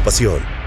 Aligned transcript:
tu 0.00 0.04
pasión. 0.04 0.59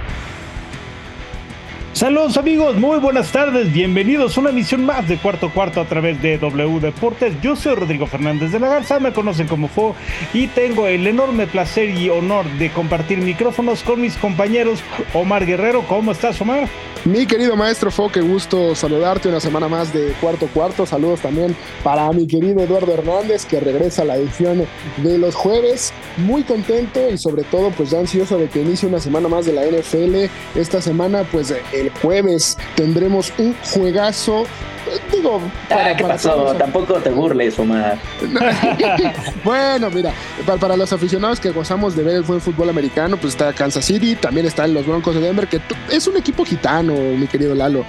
Saludos 1.94 2.38
amigos, 2.38 2.76
muy 2.76 2.98
buenas 2.98 3.32
tardes, 3.32 3.72
bienvenidos 3.72 4.36
a 4.36 4.42
una 4.42 4.50
emisión 4.50 4.84
más 4.84 5.08
de 5.08 5.20
Cuarto 5.20 5.52
Cuarto 5.54 5.80
a 5.80 5.86
través 5.86 6.20
de 6.24 6.40
W 6.40 6.80
Deportes. 6.80 7.40
Yo 7.44 7.56
soy 7.56 7.76
Rodrigo 7.76 8.08
Fernández 8.08 8.52
de 8.52 8.60
la 8.60 8.68
Garza, 8.68 9.00
me 9.00 9.14
conocen 9.14 9.48
como 9.48 9.68
FO 9.68 9.96
y 10.34 10.48
tengo 10.48 10.88
el 10.88 11.06
enorme 11.06 11.46
placer 11.46 11.92
y 11.92 12.10
honor 12.10 12.50
de 12.58 12.72
compartir 12.72 13.20
micrófonos 13.20 13.84
con 13.84 14.02
mis 14.02 14.16
compañeros 14.18 14.80
Omar 15.14 15.46
Guerrero. 15.46 15.84
¿Cómo 15.88 16.14
estás 16.14 16.42
Omar? 16.42 16.68
Mi 17.06 17.26
querido 17.28 17.58
maestro 17.58 17.92
Fo, 17.92 18.10
qué 18.10 18.22
gusto 18.22 18.76
saludarte 18.76 19.28
una 19.28 19.42
semana 19.42 19.68
más 19.68 19.94
de 19.94 20.14
cuarto 20.22 20.48
cuarto. 20.48 20.86
Saludos 20.86 21.20
también 21.20 21.54
para 21.84 22.10
mi 22.14 22.26
querido 22.26 22.62
Eduardo 22.62 22.94
Hernández 22.94 23.46
que 23.46 23.60
regresa 23.60 24.04
a 24.04 24.06
la 24.06 24.16
edición 24.16 24.66
de 24.98 25.18
los 25.18 25.36
jueves. 25.36 25.92
Muy 26.16 26.44
contento 26.44 27.10
y 27.12 27.18
sobre 27.18 27.44
todo 27.44 27.72
pues 27.72 27.90
ya 27.90 28.00
ansioso 28.00 28.38
de 28.38 28.48
que 28.48 28.62
inicie 28.62 28.88
una 28.88 29.02
semana 29.02 29.28
más 29.28 29.46
de 29.46 29.52
la 29.52 29.66
NFL. 29.66 30.32
Esta 30.58 30.82
semana 30.82 31.26
pues 31.30 31.54
el 31.84 31.92
jueves 32.02 32.58
tendremos 32.76 33.32
un 33.38 33.56
juegazo 33.74 34.46
digo, 35.12 35.42
ah, 35.70 35.94
¿qué 35.98 36.04
pasó? 36.04 36.54
Tampoco 36.58 36.96
te 36.96 37.10
burles, 37.10 37.58
Omar. 37.60 37.98
bueno, 39.44 39.90
mira, 39.90 40.14
para, 40.60 40.76
los 40.76 40.92
aficionados 40.94 41.40
que 41.40 41.52
gozamos 41.52 41.96
de 41.96 42.04
ver 42.04 42.16
el 42.18 42.24
buen 42.24 42.42
fútbol 42.42 42.70
americano, 42.70 43.18
pues 43.18 43.34
está 43.34 43.54
Kansas 43.54 43.86
City, 43.86 44.16
también 44.16 44.46
están 44.46 44.74
los 44.74 44.86
Broncos 44.86 45.16
de 45.16 45.22
Denver, 45.22 45.48
que 45.48 45.62
es 45.92 46.08
un 46.08 46.18
equipo 46.18 46.46
gitano, 46.46 46.94
mi 46.94 47.28
querido 47.28 47.56
Lalo. 47.56 47.86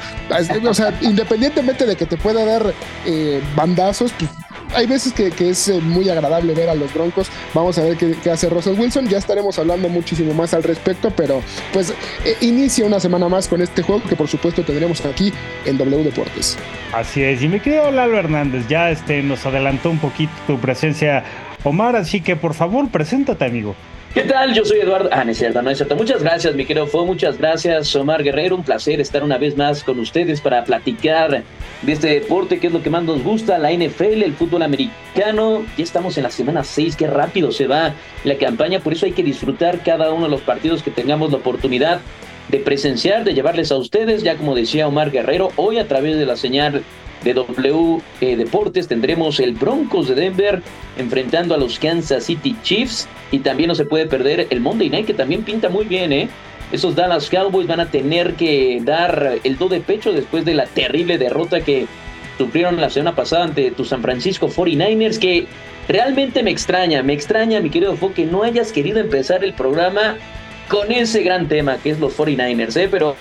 O 0.67 0.75
sea, 0.75 0.97
independientemente 1.01 1.87
de 1.87 1.97
que 1.97 2.07
te 2.07 2.17
pueda 2.17 2.45
dar 2.45 2.73
eh, 3.07 3.43
bandazos, 3.57 4.13
pues 4.19 4.31
hay 4.75 4.87
veces 4.87 5.13
que, 5.13 5.33
es 5.49 5.69
eh, 5.69 5.81
muy 5.81 6.09
agradable 6.09 6.55
ver 6.55 6.69
a 6.69 6.75
los 6.75 6.93
Broncos. 6.93 7.29
Vamos 7.53 7.79
a 7.79 7.83
ver 7.83 7.97
qué, 7.97 8.31
hace 8.31 8.49
Russell 8.49 8.79
Wilson. 8.79 9.09
Ya 9.09 9.19
estaremos 9.19 9.59
hablando 9.59 9.89
muchísimo 9.89 10.35
más 10.35 10.55
al 10.55 10.63
respecto, 10.63 11.11
pero 11.11 11.43
pues 11.73 11.91
eh, 12.25 12.37
inicia 12.41 12.85
una 12.85 13.01
semana 13.01 13.29
más 13.29 13.49
con 13.49 13.61
este 13.63 13.83
juego 13.83 14.03
que 14.09 14.17
por 14.17 14.29
supuesto 14.29 14.63
tendremos 14.63 15.05
aquí 15.05 15.33
en 15.65 15.79
W 15.79 16.05
Deportes. 16.05 16.57
Así 16.93 17.23
es, 17.23 17.43
y 17.43 17.49
mi 17.49 17.61
querido 17.61 17.91
Lalo 17.91 18.19
Hernández, 18.19 18.67
ya 18.69 18.91
este, 18.91 19.23
nos 19.23 19.45
adelantó 19.47 19.91
un 19.91 19.99
poquito 19.99 20.33
tu 20.47 20.59
presencia, 20.59 21.25
Omar, 21.65 21.97
así 21.97 22.21
que 22.21 22.37
por 22.37 22.55
favor, 22.55 22.89
preséntate, 22.89 23.45
amigo. 23.45 23.75
¿Qué 24.15 24.23
tal? 24.23 24.55
Yo 24.55 24.65
soy 24.65 24.79
Eduardo. 24.79 25.09
Ah, 25.11 25.25
no 25.25 25.33
es 25.33 25.39
cierto, 25.39 25.61
no 25.61 25.71
es 25.71 25.79
cierto. 25.79 25.97
Muchas 25.97 26.23
gracias, 26.23 26.55
mi 26.55 26.65
querido 26.65 26.87
Fo. 26.87 27.05
Muchas 27.05 27.37
gracias, 27.37 27.97
Omar 27.97 28.23
Guerrero. 28.23 28.55
Un 28.55 28.63
placer 28.63 29.01
estar 29.01 29.25
una 29.25 29.39
vez 29.39 29.57
más 29.57 29.83
con 29.83 29.99
ustedes 29.99 30.41
para 30.41 30.63
platicar 30.63 31.43
de 31.83 31.93
este 31.93 32.07
deporte 32.21 32.61
que 32.61 32.69
es 32.69 32.73
lo 32.73 32.81
que 32.81 32.91
más 32.91 33.03
nos 33.03 33.25
gusta, 33.25 33.59
la 33.59 33.73
NFL, 33.73 34.23
el 34.23 34.35
fútbol 34.35 34.63
americano. 34.63 35.67
Ya 35.77 35.83
estamos 35.83 36.17
en 36.17 36.23
la 36.23 36.31
semana 36.31 36.63
6, 36.63 36.95
qué 36.95 37.09
rápido 37.09 37.51
se 37.51 37.67
va 37.67 37.93
la 38.23 38.37
campaña. 38.37 38.79
Por 38.79 38.93
eso 38.93 39.05
hay 39.05 39.13
que 39.13 39.25
disfrutar 39.25 39.83
cada 39.83 40.13
uno 40.13 40.27
de 40.27 40.31
los 40.31 40.43
partidos 40.43 40.85
que 40.85 40.93
tengamos 40.93 41.33
la 41.33 41.39
oportunidad 41.39 42.01
de 42.51 42.59
presenciar, 42.61 43.25
de 43.25 43.35
llevarles 43.35 43.73
a 43.73 43.79
ustedes. 43.79 44.23
Ya 44.23 44.37
como 44.37 44.55
decía 44.55 44.87
Omar 44.87 45.11
Guerrero, 45.11 45.51
hoy 45.57 45.79
a 45.79 45.89
través 45.89 46.19
de 46.19 46.27
la 46.27 46.37
señal 46.37 46.85
de 47.25 47.35
W 47.35 48.01
eh, 48.21 48.37
Deportes 48.37 48.87
tendremos 48.87 49.41
el 49.41 49.55
Broncos 49.55 50.09
de 50.09 50.15
Denver 50.15 50.63
enfrentando 50.99 51.55
a 51.55 51.59
los 51.59 51.79
Kansas 51.79 52.25
City 52.25 52.55
Chiefs 52.63 53.09
y 53.35 53.41
también 53.41 53.69
no 53.69 53.75
se 53.75 53.85
puede 53.85 54.07
perder 54.07 54.47
el 54.51 54.61
Monday 54.61 54.89
Night 54.89 55.07
que 55.07 55.15
también 55.15 55.43
pinta 55.43 55.69
muy 55.69 55.85
bien, 55.85 56.13
¿eh? 56.13 56.29
Esos 56.71 56.95
Dallas 56.95 57.29
Cowboys 57.29 57.67
van 57.67 57.81
a 57.81 57.87
tener 57.87 58.35
que 58.35 58.81
dar 58.83 59.39
el 59.43 59.59
do 59.59 59.69
de 59.69 59.81
pecho 59.81 60.13
después 60.13 60.45
de 60.45 60.55
la 60.55 60.67
terrible 60.67 61.19
derrota 61.19 61.61
que 61.61 61.87
sufrieron 62.39 62.81
la 62.81 62.91
semana 62.91 63.15
pasada 63.15 63.45
ante 63.45 63.71
tu 63.73 63.85
San 63.85 64.03
Francisco 64.03 64.49
49ers 64.49 65.19
que 65.19 65.47
realmente 65.89 66.43
me 66.43 66.51
extraña, 66.51 67.03
me 67.03 67.13
extraña 67.13 67.61
mi 67.61 67.71
querido 67.71 67.97
Fo 67.97 68.15
que 68.15 68.25
no 68.25 68.45
hayas 68.45 68.73
querido 68.73 69.01
empezar 69.01 69.45
el 69.45 69.53
programa 69.53 70.17
con 70.69 70.91
ese 70.93 71.23
gran 71.23 71.49
tema 71.49 71.77
que 71.83 71.91
es 71.91 72.01
los 72.01 72.17
49ers, 72.17 72.77
¿eh? 72.77 72.89
Pero... 72.91 73.17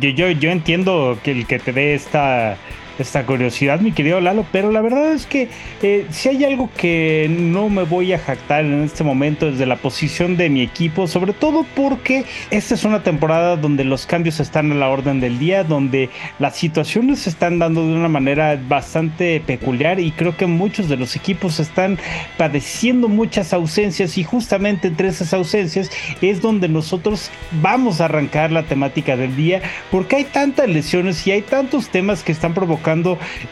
yo, 0.00 0.30
yo 0.30 0.50
entiendo 0.50 1.18
que 1.22 1.32
el 1.32 1.46
que 1.46 1.58
te 1.58 1.72
dé 1.72 1.94
esta 1.94 2.56
esta 2.98 3.26
curiosidad, 3.26 3.80
mi 3.80 3.92
querido 3.92 4.20
Lalo, 4.20 4.46
pero 4.52 4.70
la 4.70 4.80
verdad 4.80 5.12
es 5.12 5.26
que 5.26 5.48
eh, 5.82 6.06
si 6.10 6.28
hay 6.28 6.44
algo 6.44 6.70
que 6.76 7.28
no 7.28 7.68
me 7.68 7.82
voy 7.82 8.12
a 8.12 8.18
jactar 8.18 8.64
en 8.64 8.84
este 8.84 9.02
momento 9.02 9.50
desde 9.50 9.66
la 9.66 9.76
posición 9.76 10.36
de 10.36 10.48
mi 10.48 10.62
equipo, 10.62 11.08
sobre 11.08 11.32
todo 11.32 11.66
porque 11.74 12.24
esta 12.50 12.74
es 12.74 12.84
una 12.84 13.02
temporada 13.02 13.56
donde 13.56 13.84
los 13.84 14.06
cambios 14.06 14.38
están 14.38 14.70
a 14.70 14.74
la 14.76 14.88
orden 14.88 15.20
del 15.20 15.38
día, 15.38 15.64
donde 15.64 16.10
las 16.38 16.56
situaciones 16.56 17.20
se 17.20 17.30
están 17.30 17.58
dando 17.58 17.86
de 17.86 17.94
una 17.94 18.08
manera 18.08 18.60
bastante 18.68 19.40
peculiar 19.40 19.98
y 19.98 20.12
creo 20.12 20.36
que 20.36 20.46
muchos 20.46 20.88
de 20.88 20.96
los 20.96 21.16
equipos 21.16 21.58
están 21.58 21.98
padeciendo 22.38 23.08
muchas 23.08 23.52
ausencias 23.52 24.18
y 24.18 24.24
justamente 24.24 24.88
entre 24.88 25.08
esas 25.08 25.34
ausencias 25.34 25.90
es 26.22 26.40
donde 26.40 26.68
nosotros 26.68 27.30
vamos 27.60 28.00
a 28.00 28.04
arrancar 28.04 28.52
la 28.52 28.62
temática 28.62 29.16
del 29.16 29.34
día 29.34 29.62
porque 29.90 30.16
hay 30.16 30.24
tantas 30.24 30.68
lesiones 30.68 31.26
y 31.26 31.32
hay 31.32 31.42
tantos 31.42 31.88
temas 31.88 32.22
que 32.22 32.32
están 32.32 32.54
provocando 32.54 32.83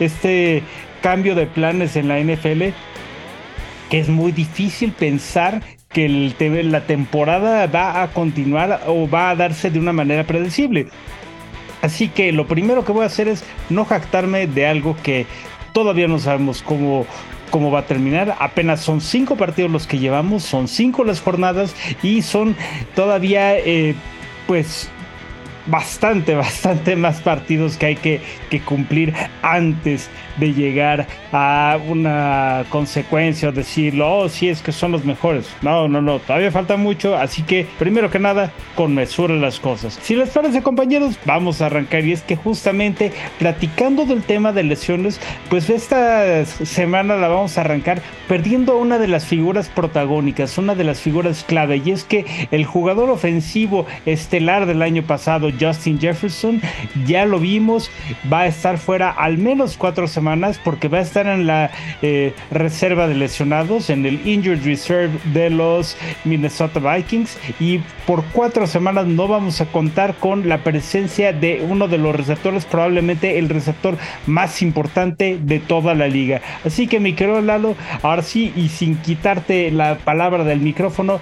este 0.00 0.62
cambio 1.02 1.34
de 1.34 1.46
planes 1.46 1.96
en 1.96 2.08
la 2.08 2.20
NFL 2.20 2.74
que 3.92 4.00
es 4.00 4.08
muy 4.08 4.32
difícil 4.32 4.92
pensar 4.92 5.60
que 5.90 6.08
la 6.08 6.80
temporada 6.86 7.66
va 7.66 8.02
a 8.02 8.08
continuar 8.08 8.84
o 8.86 9.06
va 9.06 9.28
a 9.28 9.36
darse 9.36 9.70
de 9.70 9.78
una 9.78 9.92
manera 9.92 10.24
predecible. 10.24 10.86
Así 11.82 12.08
que 12.08 12.32
lo 12.32 12.46
primero 12.46 12.86
que 12.86 12.92
voy 12.92 13.02
a 13.02 13.08
hacer 13.08 13.28
es 13.28 13.44
no 13.68 13.84
jactarme 13.84 14.46
de 14.46 14.66
algo 14.66 14.96
que 15.02 15.26
todavía 15.74 16.08
no 16.08 16.18
sabemos 16.18 16.62
cómo, 16.62 17.04
cómo 17.50 17.70
va 17.70 17.80
a 17.80 17.86
terminar. 17.86 18.34
Apenas 18.40 18.80
son 18.80 19.02
cinco 19.02 19.36
partidos 19.36 19.70
los 19.70 19.86
que 19.86 19.98
llevamos, 19.98 20.42
son 20.42 20.68
cinco 20.68 21.04
las 21.04 21.20
jornadas 21.20 21.74
y 22.02 22.22
son 22.22 22.56
todavía, 22.94 23.58
eh, 23.58 23.94
pues, 24.46 24.88
bastante, 25.66 26.34
bastante 26.36 26.96
más 26.96 27.20
partidos 27.20 27.76
que 27.76 27.86
hay 27.86 27.96
que, 27.96 28.20
cumplir 28.64 29.14
antes 29.42 30.10
de 30.36 30.52
llegar 30.52 31.06
a 31.32 31.78
una 31.88 32.64
consecuencia 32.68 33.48
o 33.48 33.52
decirlo, 33.52 34.18
oh, 34.18 34.28
sí, 34.28 34.48
es 34.48 34.60
que 34.60 34.72
son 34.72 34.92
los 34.92 35.04
mejores. 35.04 35.48
No, 35.62 35.88
no, 35.88 36.02
no, 36.02 36.18
todavía 36.18 36.50
falta 36.50 36.76
mucho, 36.76 37.16
así 37.16 37.42
que 37.42 37.66
primero 37.78 38.10
que 38.10 38.18
nada, 38.18 38.52
con 38.74 38.94
mesura 38.94 39.34
las 39.34 39.58
cosas. 39.58 39.98
Si 40.02 40.14
les 40.14 40.30
parece, 40.30 40.62
compañeros, 40.62 41.18
vamos 41.24 41.62
a 41.62 41.66
arrancar 41.66 42.04
y 42.04 42.12
es 42.12 42.22
que 42.22 42.36
justamente 42.36 43.12
platicando 43.38 44.04
del 44.04 44.22
tema 44.22 44.52
de 44.52 44.64
lesiones, 44.64 45.20
pues 45.48 45.70
esta 45.70 46.44
semana 46.44 47.16
la 47.16 47.28
vamos 47.28 47.56
a 47.56 47.62
arrancar 47.62 48.02
perdiendo 48.28 48.76
una 48.76 48.98
de 48.98 49.08
las 49.08 49.26
figuras 49.26 49.68
protagónicas, 49.68 50.58
una 50.58 50.74
de 50.74 50.84
las 50.84 51.00
figuras 51.00 51.44
clave, 51.44 51.82
y 51.84 51.90
es 51.90 52.04
que 52.04 52.24
el 52.50 52.64
jugador 52.64 53.10
ofensivo 53.10 53.86
estelar 54.06 54.66
del 54.66 54.82
año 54.82 55.02
pasado, 55.02 55.51
Justin 55.60 55.98
Jefferson, 55.98 56.60
ya 57.06 57.24
lo 57.24 57.38
vimos, 57.38 57.90
va 58.32 58.40
a 58.40 58.46
estar 58.46 58.78
fuera 58.78 59.10
al 59.10 59.38
menos 59.38 59.76
cuatro 59.76 60.08
semanas 60.08 60.60
porque 60.62 60.88
va 60.88 60.98
a 60.98 61.02
estar 61.02 61.26
en 61.26 61.46
la 61.46 61.70
eh, 62.02 62.34
reserva 62.50 63.06
de 63.06 63.14
lesionados, 63.14 63.90
en 63.90 64.06
el 64.06 64.26
Injured 64.26 64.64
Reserve 64.64 65.18
de 65.32 65.50
los 65.50 65.96
Minnesota 66.24 66.80
Vikings, 66.80 67.38
y 67.60 67.80
por 68.06 68.24
cuatro 68.32 68.66
semanas 68.66 69.06
no 69.06 69.28
vamos 69.28 69.60
a 69.60 69.66
contar 69.66 70.14
con 70.14 70.48
la 70.48 70.58
presencia 70.58 71.32
de 71.32 71.64
uno 71.68 71.88
de 71.88 71.98
los 71.98 72.14
receptores, 72.14 72.64
probablemente 72.64 73.38
el 73.38 73.48
receptor 73.48 73.96
más 74.26 74.62
importante 74.62 75.38
de 75.40 75.58
toda 75.60 75.94
la 75.94 76.08
liga. 76.08 76.40
Así 76.64 76.86
que 76.86 77.00
mi 77.00 77.14
querido 77.14 77.40
Lalo, 77.40 77.74
ahora 78.02 78.22
sí, 78.22 78.52
y 78.56 78.68
sin 78.68 78.96
quitarte 78.96 79.70
la 79.70 79.96
palabra 79.98 80.44
del 80.44 80.60
micrófono, 80.60 81.20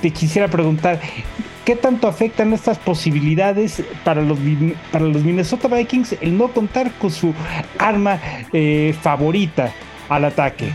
te 0.00 0.10
quisiera 0.10 0.48
preguntar, 0.48 1.00
¿qué 1.64 1.76
tanto 1.76 2.08
afectan 2.08 2.52
estas 2.52 2.78
posibilidades 2.78 3.82
para 4.04 4.22
los, 4.22 4.38
para 4.92 5.04
los 5.04 5.22
Minnesota 5.22 5.68
Vikings 5.68 6.16
el 6.20 6.36
no 6.36 6.48
contar 6.48 6.92
con 6.92 7.10
su 7.10 7.34
arma 7.78 8.20
eh, 8.52 8.94
favorita 9.00 9.72
al 10.08 10.24
ataque? 10.24 10.70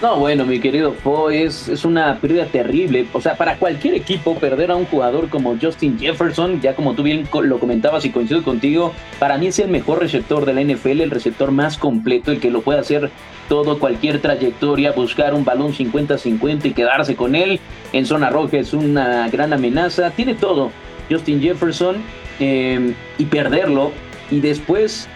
No, 0.00 0.16
bueno, 0.16 0.46
mi 0.46 0.60
querido 0.60 0.92
Fo, 0.92 1.28
es, 1.28 1.66
es 1.66 1.84
una 1.84 2.20
pérdida 2.20 2.46
terrible. 2.46 3.08
O 3.12 3.20
sea, 3.20 3.36
para 3.36 3.56
cualquier 3.56 3.94
equipo, 3.94 4.36
perder 4.36 4.70
a 4.70 4.76
un 4.76 4.84
jugador 4.84 5.28
como 5.28 5.56
Justin 5.60 5.98
Jefferson, 5.98 6.60
ya 6.60 6.76
como 6.76 6.94
tú 6.94 7.02
bien 7.02 7.28
lo 7.42 7.58
comentabas 7.58 8.04
y 8.04 8.10
coincido 8.10 8.44
contigo, 8.44 8.92
para 9.18 9.38
mí 9.38 9.48
es 9.48 9.58
el 9.58 9.68
mejor 9.70 9.98
receptor 9.98 10.46
de 10.46 10.52
la 10.52 10.62
NFL, 10.62 11.00
el 11.00 11.10
receptor 11.10 11.50
más 11.50 11.76
completo, 11.76 12.30
el 12.30 12.38
que 12.38 12.52
lo 12.52 12.62
puede 12.62 12.78
hacer 12.78 13.10
todo, 13.48 13.80
cualquier 13.80 14.20
trayectoria, 14.20 14.92
buscar 14.92 15.34
un 15.34 15.44
balón 15.44 15.74
50-50 15.74 16.66
y 16.66 16.72
quedarse 16.74 17.16
con 17.16 17.34
él. 17.34 17.58
En 17.92 18.06
zona 18.06 18.30
roja 18.30 18.58
es 18.58 18.72
una 18.72 19.28
gran 19.30 19.52
amenaza, 19.52 20.12
tiene 20.12 20.34
todo. 20.34 20.70
Justin 21.10 21.40
Jefferson 21.40 21.96
em, 22.38 22.94
y 23.18 23.24
perderlo. 23.24 23.90
Y 24.30 24.38
después 24.38 25.08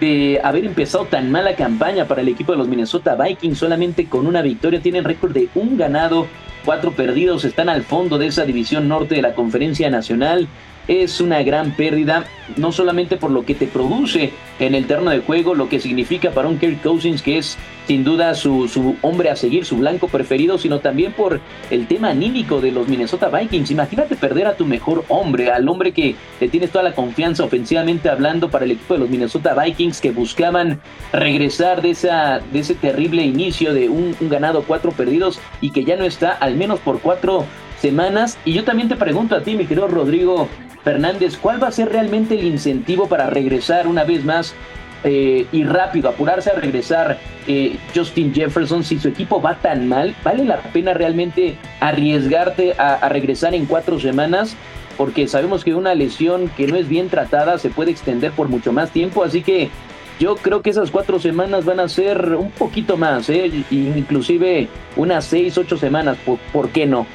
de 0.00 0.40
haber 0.42 0.64
empezado 0.64 1.04
tan 1.06 1.30
mala 1.30 1.56
campaña 1.56 2.06
para 2.06 2.22
el 2.22 2.28
equipo 2.28 2.52
de 2.52 2.58
los 2.58 2.68
Minnesota 2.68 3.14
Vikings, 3.16 3.58
solamente 3.58 4.08
con 4.08 4.26
una 4.26 4.42
victoria, 4.42 4.80
tienen 4.80 5.04
récord 5.04 5.32
de 5.32 5.48
un 5.54 5.76
ganado, 5.76 6.26
cuatro 6.64 6.92
perdidos, 6.92 7.44
están 7.44 7.68
al 7.68 7.82
fondo 7.82 8.18
de 8.18 8.26
esa 8.26 8.44
división 8.44 8.88
norte 8.88 9.14
de 9.14 9.22
la 9.22 9.34
Conferencia 9.34 9.90
Nacional 9.90 10.48
es 10.88 11.20
una 11.20 11.42
gran 11.42 11.72
pérdida, 11.72 12.24
no 12.56 12.72
solamente 12.72 13.16
por 13.16 13.30
lo 13.30 13.44
que 13.44 13.54
te 13.54 13.66
produce 13.66 14.32
en 14.58 14.74
el 14.74 14.86
terreno 14.86 15.10
de 15.10 15.20
juego, 15.20 15.54
lo 15.54 15.68
que 15.68 15.80
significa 15.80 16.30
para 16.30 16.48
un 16.48 16.58
Kirk 16.58 16.82
Cousins, 16.82 17.22
que 17.22 17.38
es 17.38 17.56
sin 17.86 18.04
duda 18.04 18.34
su, 18.34 18.68
su, 18.68 18.96
hombre 19.02 19.30
a 19.30 19.36
seguir, 19.36 19.64
su 19.64 19.76
blanco 19.76 20.08
preferido, 20.08 20.56
sino 20.58 20.78
también 20.80 21.12
por 21.12 21.40
el 21.70 21.86
tema 21.86 22.10
anímico 22.10 22.60
de 22.60 22.72
los 22.72 22.88
Minnesota 22.88 23.28
Vikings. 23.28 23.70
Imagínate 23.70 24.16
perder 24.16 24.46
a 24.46 24.56
tu 24.56 24.64
mejor 24.64 25.04
hombre, 25.08 25.50
al 25.50 25.68
hombre 25.68 25.92
que 25.92 26.14
le 26.40 26.48
tienes 26.48 26.70
toda 26.70 26.84
la 26.84 26.94
confianza 26.94 27.44
ofensivamente 27.44 28.08
hablando 28.08 28.50
para 28.50 28.64
el 28.64 28.72
equipo 28.72 28.94
de 28.94 29.00
los 29.00 29.10
Minnesota 29.10 29.54
Vikings 29.54 30.00
que 30.00 30.12
buscaban 30.12 30.80
regresar 31.12 31.82
de, 31.82 31.90
esa, 31.90 32.40
de 32.52 32.58
ese 32.58 32.74
terrible 32.74 33.22
inicio 33.22 33.74
de 33.74 33.88
un, 33.88 34.16
un 34.18 34.28
ganado, 34.28 34.64
cuatro 34.66 34.92
perdidos 34.92 35.40
y 35.60 35.70
que 35.70 35.84
ya 35.84 35.96
no 35.96 36.04
está 36.04 36.32
al 36.32 36.56
menos 36.56 36.80
por 36.80 37.00
cuatro 37.00 37.44
semanas. 37.80 38.38
Y 38.46 38.54
yo 38.54 38.64
también 38.64 38.88
te 38.88 38.96
pregunto 38.96 39.36
a 39.36 39.42
ti, 39.42 39.56
mi 39.56 39.66
querido 39.66 39.88
Rodrigo, 39.88 40.48
Fernández, 40.84 41.38
¿cuál 41.38 41.62
va 41.62 41.68
a 41.68 41.72
ser 41.72 41.88
realmente 41.88 42.34
el 42.34 42.44
incentivo 42.44 43.08
para 43.08 43.30
regresar 43.30 43.88
una 43.88 44.04
vez 44.04 44.24
más 44.24 44.54
eh, 45.02 45.46
y 45.50 45.64
rápido, 45.64 46.10
apurarse 46.10 46.50
a 46.50 46.54
regresar 46.54 47.18
eh, 47.46 47.76
Justin 47.94 48.34
Jefferson 48.34 48.84
si 48.84 48.98
su 48.98 49.08
equipo 49.08 49.40
va 49.40 49.56
tan 49.56 49.88
mal? 49.88 50.14
¿Vale 50.22 50.44
la 50.44 50.58
pena 50.58 50.92
realmente 50.92 51.56
arriesgarte 51.80 52.74
a, 52.78 53.08
regresar 53.08 53.54
en 53.54 53.64
cuatro 53.64 53.98
semanas? 53.98 54.54
Porque 54.98 55.26
sabemos 55.26 55.64
que 55.64 55.74
una 55.74 55.94
lesión 55.94 56.50
que 56.56 56.66
no 56.66 56.76
es 56.76 56.86
bien 56.86 57.08
tratada 57.08 57.58
se 57.58 57.70
puede 57.70 57.90
extender 57.90 58.32
por 58.32 58.48
mucho 58.48 58.72
más 58.72 58.90
tiempo, 58.90 59.24
así 59.24 59.42
que 59.42 59.70
yo 60.20 60.36
creo 60.36 60.62
que 60.62 60.70
esas 60.70 60.90
cuatro 60.90 61.18
semanas 61.18 61.64
van 61.64 61.80
a 61.80 61.88
ser 61.88 62.36
un 62.36 62.50
poquito 62.50 62.96
más, 62.96 63.28
¿eh? 63.30 63.50
inclusive 63.70 64.68
unas 64.96 65.24
seis, 65.24 65.58
ocho 65.58 65.76
semanas, 65.76 66.18
¿por 66.52 66.68
qué 66.68 66.86
no? 66.86 67.06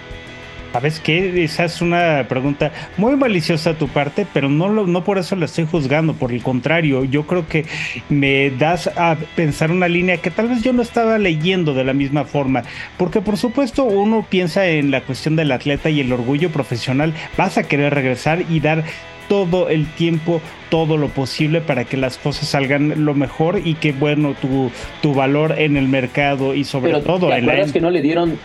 ¿Sabes 0.71 1.00
qué? 1.00 1.44
Esa 1.44 1.66
es 1.66 1.81
una 1.81 2.25
pregunta 2.30 2.71
muy 2.98 3.16
maliciosa 3.16 3.71
a 3.71 3.74
tu 3.74 3.88
parte, 3.88 4.27
pero 4.33 4.50
no, 4.50 4.69
no 4.69 5.04
por 5.04 5.18
eso 5.18 5.36
la 5.36 5.45
estoy 5.45 5.66
juzgando, 5.66 6.13
por 6.13 6.31
el 6.31 6.44
contrario, 6.44 7.04
yo 7.04 7.25
creo 7.25 7.48
que 7.48 7.66
me 8.07 8.51
das 8.51 8.88
a 8.95 9.18
pensar 9.36 9.71
una 9.71 9.88
línea 9.88 10.18
que 10.18 10.31
tal 10.31 10.48
vez 10.48 10.62
yo 10.62 10.71
no 10.71 10.81
estaba 10.81 11.18
leyendo 11.18 11.74
de 11.74 11.83
la 11.83 11.94
misma 11.94 12.24
forma, 12.24 12.63
porque 12.98 13.19
por 13.19 13.38
supuesto 13.38 13.83
uno 13.83 14.25
piensa 14.30 14.68
en 14.68 14.92
la 14.92 15.01
cuestión 15.01 15.36
del 15.36 15.51
atleta 15.51 15.89
y 15.89 16.01
el 16.01 16.13
orgullo 16.13 16.50
profesional, 16.51 17.13
vas 17.36 17.57
a 17.57 17.63
querer 17.63 17.94
regresar 17.94 18.44
y 18.50 18.60
dar 18.60 18.83
todo 19.27 19.69
el 19.69 19.86
tiempo, 19.94 20.42
todo 20.69 20.98
lo 20.98 21.10
posible 21.10 21.62
para 21.62 21.86
que 21.86 21.98
las 21.98 22.18
cosas 22.18 22.50
salgan 22.50 23.06
lo 23.06 23.13
mejor 23.13 23.62
y 23.63 23.75
que 23.75 23.92
bueno, 23.92 24.36
tu, 24.42 24.71
tu 25.01 25.13
valor 25.13 25.56
en 25.57 25.77
el 25.77 25.88
mercado 25.88 26.54
y 26.56 26.63
sobre 26.63 27.00
todo 27.01 27.33
en 27.33 27.45
la... 27.45 27.66
que 27.66 27.81
no 27.81 27.92
le 27.92 28.01
dieron 28.01 28.38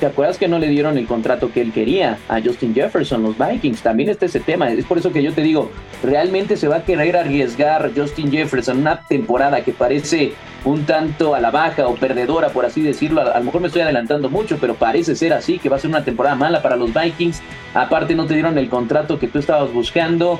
¿Te 0.00 0.06
acuerdas 0.06 0.38
que 0.38 0.48
no 0.48 0.58
le 0.58 0.68
dieron 0.68 0.96
el 0.96 1.06
contrato 1.06 1.52
que 1.52 1.60
él 1.60 1.72
quería 1.72 2.16
a 2.26 2.40
Justin 2.40 2.74
Jefferson, 2.74 3.22
los 3.22 3.36
Vikings? 3.36 3.82
También 3.82 4.08
está 4.08 4.24
ese 4.24 4.40
tema. 4.40 4.70
Es 4.70 4.86
por 4.86 4.96
eso 4.96 5.12
que 5.12 5.22
yo 5.22 5.34
te 5.34 5.42
digo, 5.42 5.70
¿realmente 6.02 6.56
se 6.56 6.68
va 6.68 6.76
a 6.76 6.84
querer 6.84 7.18
arriesgar 7.18 7.90
Justin 7.94 8.32
Jefferson 8.32 8.78
una 8.78 9.02
temporada 9.02 9.62
que 9.62 9.72
parece 9.72 10.32
un 10.64 10.86
tanto 10.86 11.34
a 11.34 11.40
la 11.40 11.50
baja 11.50 11.86
o 11.86 11.96
perdedora, 11.96 12.48
por 12.48 12.64
así 12.64 12.80
decirlo? 12.80 13.20
A, 13.20 13.38
lo 13.38 13.44
mejor 13.44 13.60
me 13.60 13.66
estoy 13.66 13.82
adelantando 13.82 14.30
mucho, 14.30 14.56
pero 14.58 14.74
parece 14.74 15.14
ser 15.14 15.34
así, 15.34 15.58
que 15.58 15.68
va 15.68 15.76
a 15.76 15.78
ser 15.78 15.90
una 15.90 16.02
temporada 16.02 16.34
mala 16.34 16.62
para 16.62 16.76
los 16.76 16.94
Vikings. 16.94 17.42
Aparte 17.74 18.14
no 18.14 18.24
te 18.24 18.32
dieron 18.32 18.56
el 18.56 18.70
contrato 18.70 19.18
que 19.18 19.28
tú 19.28 19.38
estabas 19.38 19.70
buscando. 19.70 20.32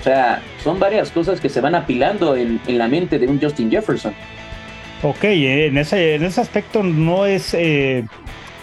O 0.00 0.02
sea, 0.02 0.42
son 0.64 0.80
varias 0.80 1.12
cosas 1.12 1.40
que 1.40 1.48
se 1.48 1.60
van 1.60 1.76
apilando 1.76 2.34
en, 2.34 2.60
la 2.66 2.88
mente 2.88 3.20
de 3.20 3.28
un 3.28 3.40
Justin 3.40 3.70
Jefferson. 3.70 4.14
Ok, 5.04 5.22
en 5.22 5.78
ese, 5.78 6.16
en 6.16 6.24
ese 6.24 6.40
aspecto 6.40 6.82
no 6.82 7.24
es... 7.24 7.54
Eh, 7.54 8.04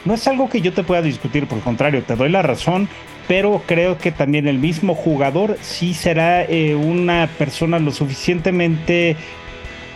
no 0.07 0.13
es 0.13 0.27
algo 0.27 0.49
que 0.49 0.61
yo 0.61 0.73
te 0.73 0.83
pueda 0.83 1.01
discutir, 1.01 1.47
por 1.47 1.57
el 1.57 1.63
contrario, 1.63 2.01
te 2.01 2.15
doy 2.15 2.29
la 2.29 2.41
razón, 2.41 2.87
pero 3.27 3.61
creo 3.65 3.97
que 3.97 4.11
también 4.11 4.47
el 4.47 4.57
mismo 4.57 4.95
jugador 4.95 5.57
sí 5.61 5.93
será 5.93 6.43
eh, 6.43 6.75
una 6.75 7.27
persona 7.37 7.77
lo 7.77 7.91
suficientemente 7.91 9.17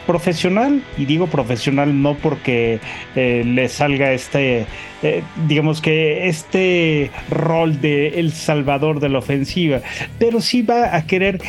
profesional, 0.06 0.82
y 0.98 1.06
digo 1.06 1.28
profesional 1.28 2.02
no 2.02 2.16
porque 2.16 2.80
eh, 3.16 3.44
le 3.46 3.70
salga 3.70 4.14
este, 4.14 4.66
eh, 5.04 5.24
digamos 5.48 5.82
que 5.82 6.28
este 6.28 7.12
rol 7.30 7.80
de 7.82 8.20
el 8.20 8.32
salvador 8.32 9.00
de 9.00 9.10
la 9.10 9.20
ofensiva, 9.20 9.82
pero 10.20 10.42
sí 10.42 10.62
va 10.62 10.96
a 10.96 11.06
querer 11.06 11.40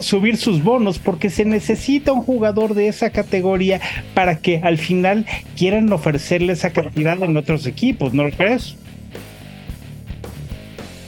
subir 0.00 0.36
sus 0.36 0.62
bonos 0.62 0.98
porque 0.98 1.30
se 1.30 1.44
necesita 1.44 2.12
un 2.12 2.22
jugador 2.22 2.74
de 2.74 2.88
esa 2.88 3.10
categoría 3.10 3.80
para 4.14 4.38
que 4.38 4.60
al 4.62 4.78
final 4.78 5.26
quieran 5.56 5.92
ofrecerle 5.92 6.54
esa 6.54 6.70
cantidad 6.70 7.22
en 7.22 7.36
otros 7.36 7.66
equipos, 7.66 8.14
¿no 8.14 8.30
crees? 8.30 8.76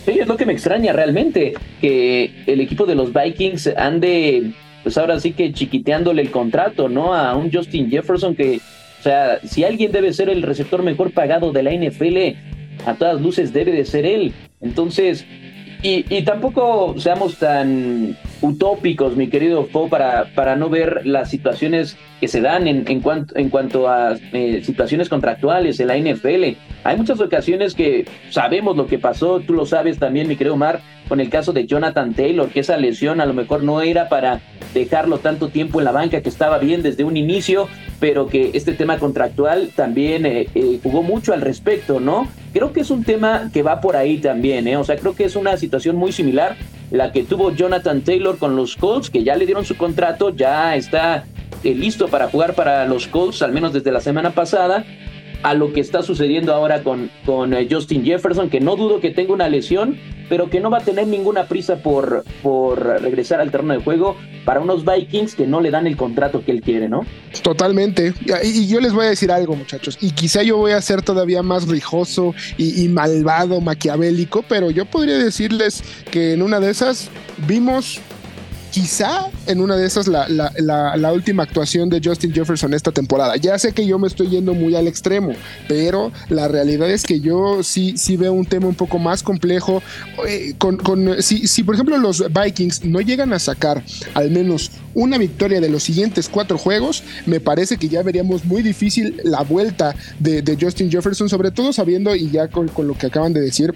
Sí, 0.04 0.20
es 0.20 0.28
lo 0.28 0.36
que 0.36 0.46
me 0.46 0.52
extraña 0.52 0.92
realmente, 0.92 1.54
que 1.80 2.30
el 2.46 2.60
equipo 2.60 2.86
de 2.86 2.94
los 2.94 3.12
Vikings 3.12 3.72
ande 3.76 4.52
pues 4.86 4.96
ahora 4.98 5.18
sí 5.18 5.32
que 5.32 5.52
chiquiteándole 5.52 6.22
el 6.22 6.30
contrato, 6.30 6.88
¿no? 6.88 7.12
A 7.12 7.34
un 7.34 7.50
Justin 7.52 7.90
Jefferson 7.90 8.36
que, 8.36 8.60
o 9.00 9.02
sea, 9.02 9.40
si 9.42 9.64
alguien 9.64 9.90
debe 9.90 10.12
ser 10.12 10.28
el 10.28 10.42
receptor 10.44 10.84
mejor 10.84 11.10
pagado 11.10 11.50
de 11.50 11.64
la 11.64 11.72
NFL, 11.72 12.88
a 12.88 12.94
todas 12.94 13.20
luces 13.20 13.52
debe 13.52 13.72
de 13.72 13.84
ser 13.84 14.06
él. 14.06 14.32
Entonces, 14.60 15.26
y, 15.82 16.04
y 16.08 16.22
tampoco 16.22 16.94
seamos 16.98 17.36
tan 17.36 18.16
utópicos, 18.40 19.16
mi 19.16 19.28
querido 19.28 19.64
Fo, 19.66 19.88
para, 19.88 20.32
para 20.34 20.56
no 20.56 20.68
ver 20.68 21.06
las 21.06 21.30
situaciones 21.30 21.96
que 22.20 22.28
se 22.28 22.40
dan 22.40 22.66
en, 22.66 22.84
en, 22.88 23.00
cuanto, 23.00 23.36
en 23.36 23.50
cuanto 23.50 23.88
a 23.88 24.16
eh, 24.32 24.62
situaciones 24.64 25.08
contractuales 25.08 25.80
en 25.80 25.88
la 25.88 25.98
NFL. 25.98 26.56
Hay 26.84 26.96
muchas 26.96 27.20
ocasiones 27.20 27.74
que 27.74 28.06
sabemos 28.30 28.76
lo 28.76 28.86
que 28.86 28.98
pasó, 28.98 29.40
tú 29.40 29.52
lo 29.52 29.66
sabes 29.66 29.98
también, 29.98 30.28
mi 30.28 30.36
querido 30.36 30.54
Omar, 30.54 30.80
con 31.08 31.20
el 31.20 31.28
caso 31.30 31.52
de 31.52 31.66
Jonathan 31.66 32.14
Taylor, 32.14 32.48
que 32.48 32.60
esa 32.60 32.76
lesión 32.76 33.20
a 33.20 33.26
lo 33.26 33.34
mejor 33.34 33.62
no 33.62 33.80
era 33.80 34.08
para 34.08 34.40
dejarlo 34.74 35.18
tanto 35.18 35.48
tiempo 35.48 35.78
en 35.78 35.84
la 35.84 35.92
banca, 35.92 36.20
que 36.20 36.28
estaba 36.28 36.58
bien 36.58 36.82
desde 36.82 37.04
un 37.04 37.16
inicio, 37.16 37.68
pero 38.00 38.26
que 38.26 38.50
este 38.54 38.72
tema 38.72 38.98
contractual 38.98 39.70
también 39.74 40.26
eh, 40.26 40.48
eh, 40.54 40.80
jugó 40.82 41.02
mucho 41.02 41.32
al 41.32 41.40
respecto, 41.40 42.00
¿no? 42.00 42.28
Creo 42.52 42.72
que 42.72 42.80
es 42.80 42.90
un 42.90 43.04
tema 43.04 43.50
que 43.52 43.62
va 43.62 43.80
por 43.80 43.96
ahí 43.96 44.18
también, 44.18 44.66
¿eh? 44.66 44.76
O 44.76 44.84
sea, 44.84 44.96
creo 44.96 45.14
que 45.14 45.24
es 45.24 45.36
una 45.36 45.56
situación 45.56 45.96
muy 45.96 46.12
similar 46.12 46.56
la 46.90 47.12
que 47.12 47.24
tuvo 47.24 47.52
Jonathan 47.52 48.02
Taylor 48.02 48.38
con 48.38 48.56
los 48.56 48.76
Colts, 48.76 49.10
que 49.10 49.24
ya 49.24 49.36
le 49.36 49.46
dieron 49.46 49.64
su 49.64 49.76
contrato, 49.76 50.30
ya 50.30 50.76
está 50.76 51.24
listo 51.62 52.08
para 52.08 52.28
jugar 52.28 52.54
para 52.54 52.86
los 52.86 53.06
Colts, 53.08 53.42
al 53.42 53.52
menos 53.52 53.72
desde 53.72 53.90
la 53.90 54.00
semana 54.00 54.30
pasada, 54.30 54.84
a 55.42 55.54
lo 55.54 55.72
que 55.72 55.80
está 55.80 56.02
sucediendo 56.02 56.52
ahora 56.52 56.82
con, 56.82 57.10
con 57.24 57.54
Justin 57.70 58.04
Jefferson, 58.04 58.50
que 58.50 58.60
no 58.60 58.76
dudo 58.76 59.00
que 59.00 59.10
tenga 59.10 59.32
una 59.32 59.48
lesión, 59.48 59.98
pero 60.28 60.50
que 60.50 60.60
no 60.60 60.70
va 60.70 60.78
a 60.78 60.80
tener 60.80 61.06
ninguna 61.06 61.46
prisa 61.46 61.76
por, 61.76 62.24
por 62.42 62.84
regresar 63.00 63.40
al 63.40 63.50
terreno 63.50 63.74
de 63.74 63.80
juego 63.80 64.16
para 64.44 64.60
unos 64.60 64.84
Vikings 64.84 65.34
que 65.34 65.46
no 65.46 65.60
le 65.60 65.70
dan 65.70 65.86
el 65.86 65.96
contrato 65.96 66.44
que 66.44 66.52
él 66.52 66.62
quiere, 66.62 66.88
¿no? 66.88 67.00
Totalmente. 67.42 68.14
Y, 68.42 68.66
yo 68.66 68.80
les 68.80 68.92
voy 68.92 69.06
a 69.06 69.10
decir 69.10 69.30
algo, 69.30 69.54
muchachos, 69.56 69.98
y 70.00 70.10
quizá 70.12 70.42
yo 70.42 70.56
voy 70.56 70.72
a 70.72 70.80
ser 70.80 71.02
todavía 71.02 71.42
más 71.42 71.68
rijoso 71.68 72.34
y 72.56 72.88
malvado, 72.88 73.60
maquiavélico, 73.60 74.44
pero 74.48 74.70
yo 74.70 74.84
podría 74.84 75.18
decirles 75.18 75.82
que 76.10 76.32
en 76.32 76.42
una 76.42 76.60
de 76.60 76.70
esas 76.70 77.10
vimos 77.46 78.00
quizá 78.70 79.30
en 79.46 79.60
una 79.60 79.76
de 79.76 79.86
esas 79.86 80.06
la, 80.06 80.26
la, 80.28 81.12
última 81.12 81.42
actuación 81.44 81.88
de 81.88 82.00
Justin 82.02 82.32
Jefferson 82.32 82.74
esta 82.74 82.92
temporada. 82.92 83.36
Ya 83.36 83.58
sé 83.58 83.72
que 83.72 83.86
yo 83.86 83.98
me 83.98 84.06
estoy 84.06 84.28
yendo 84.28 84.54
muy 84.54 84.74
al 84.74 84.86
extremo, 84.86 85.32
pero 85.68 86.12
la 86.28 86.48
realidad 86.48 86.90
es 86.90 87.04
que 87.04 87.20
yo 87.20 87.62
sí, 87.62 87.96
sí 87.96 88.16
veo 88.16 88.32
un 88.32 88.46
tema 88.46 88.66
un 88.66 88.74
poco 88.74 88.98
más 88.98 89.22
complejo. 89.22 89.82
Eh, 90.28 90.54
con, 90.58 90.76
con, 90.76 91.22
si, 91.22 91.46
si, 91.46 91.62
por 91.62 91.74
ejemplo 91.74 91.96
los 91.98 92.24
Vikings 92.32 92.84
no 92.84 93.00
llegan 93.00 93.32
a 93.32 93.38
sacar 93.38 93.82
al 94.14 94.30
menos 94.30 94.70
una 94.94 95.18
victoria 95.18 95.60
de 95.60 95.68
los 95.68 95.82
siguientes 95.82 96.28
cuatro 96.28 96.58
juegos, 96.58 97.02
me 97.26 97.40
parece 97.40 97.76
que 97.76 97.88
ya 97.88 98.02
veríamos 98.02 98.44
muy 98.44 98.62
difícil 98.62 99.20
la 99.24 99.42
vuelta 99.42 99.94
de, 100.18 100.42
de 100.42 100.56
Justin 100.60 100.90
Jefferson, 100.90 101.28
sobre 101.28 101.50
todo 101.50 101.72
sabiendo 101.72 102.14
y 102.14 102.30
ya 102.30 102.48
con, 102.48 102.68
con 102.68 102.86
lo 102.86 102.94
que 102.94 103.06
acaban 103.06 103.32
de 103.32 103.40
decir 103.40 103.74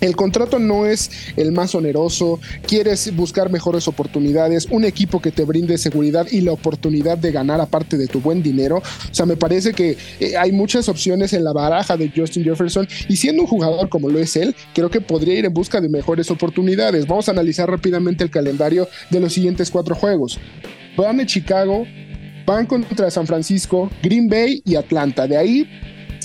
el 0.00 0.16
contrato 0.16 0.58
no 0.58 0.86
es 0.86 1.10
el 1.36 1.52
más 1.52 1.74
oneroso, 1.74 2.40
quieres 2.66 3.14
buscar 3.14 3.50
mejores 3.50 3.88
oportunidades, 3.88 4.66
un 4.70 4.84
equipo 4.84 5.20
que 5.20 5.32
te 5.32 5.44
brinde 5.44 5.78
seguridad 5.78 6.26
y 6.30 6.40
la 6.42 6.52
oportunidad 6.52 7.18
de 7.18 7.32
ganar 7.32 7.60
aparte 7.60 7.96
de 7.96 8.06
tu 8.06 8.20
buen 8.20 8.42
dinero. 8.42 8.78
O 8.78 9.14
sea, 9.14 9.26
me 9.26 9.36
parece 9.36 9.72
que 9.72 9.96
eh, 10.20 10.36
hay 10.36 10.52
muchas 10.52 10.88
opciones 10.88 11.32
en 11.32 11.44
la 11.44 11.52
baraja 11.52 11.96
de 11.96 12.12
Justin 12.14 12.44
Jefferson 12.44 12.86
y 13.08 13.16
siendo 13.16 13.42
un 13.42 13.48
jugador 13.48 13.88
como 13.88 14.08
lo 14.08 14.18
es 14.18 14.36
él, 14.36 14.54
creo 14.74 14.90
que 14.90 15.00
podría 15.00 15.34
ir 15.34 15.44
en 15.44 15.54
busca 15.54 15.80
de 15.80 15.88
mejores 15.88 16.30
oportunidades. 16.30 17.06
Vamos 17.06 17.28
a 17.28 17.32
analizar 17.32 17.70
rápidamente 17.70 18.24
el 18.24 18.30
calendario 18.30 18.88
de 19.10 19.20
los 19.20 19.32
siguientes 19.32 19.70
cuatro 19.70 19.94
juegos. 19.94 20.38
Van 20.96 21.20
a 21.20 21.26
Chicago, 21.26 21.84
van 22.46 22.66
contra 22.66 23.10
San 23.10 23.26
Francisco, 23.26 23.90
Green 24.02 24.28
Bay 24.28 24.62
y 24.64 24.76
Atlanta. 24.76 25.26
De 25.26 25.36
ahí 25.36 25.68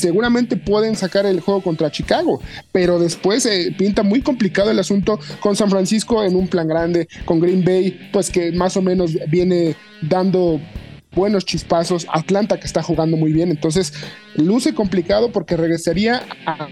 seguramente 0.01 0.57
pueden 0.57 0.95
sacar 0.95 1.25
el 1.25 1.39
juego 1.39 1.61
contra 1.61 1.91
Chicago, 1.91 2.41
pero 2.71 2.99
después 2.99 3.45
eh, 3.45 3.73
pinta 3.77 4.03
muy 4.03 4.21
complicado 4.21 4.71
el 4.71 4.79
asunto 4.79 5.19
con 5.39 5.55
San 5.55 5.69
Francisco 5.69 6.23
en 6.23 6.35
un 6.35 6.47
plan 6.47 6.67
grande, 6.67 7.07
con 7.25 7.39
Green 7.39 7.63
Bay, 7.63 8.09
pues 8.11 8.29
que 8.29 8.51
más 8.51 8.75
o 8.75 8.81
menos 8.81 9.17
viene 9.29 9.75
dando 10.01 10.59
buenos 11.13 11.45
chispazos, 11.45 12.07
Atlanta 12.11 12.57
que 12.57 12.65
está 12.65 12.81
jugando 12.81 13.17
muy 13.17 13.33
bien, 13.33 13.49
entonces 13.49 13.93
luce 14.35 14.73
complicado 14.73 15.31
porque 15.31 15.57
regresaría 15.57 16.23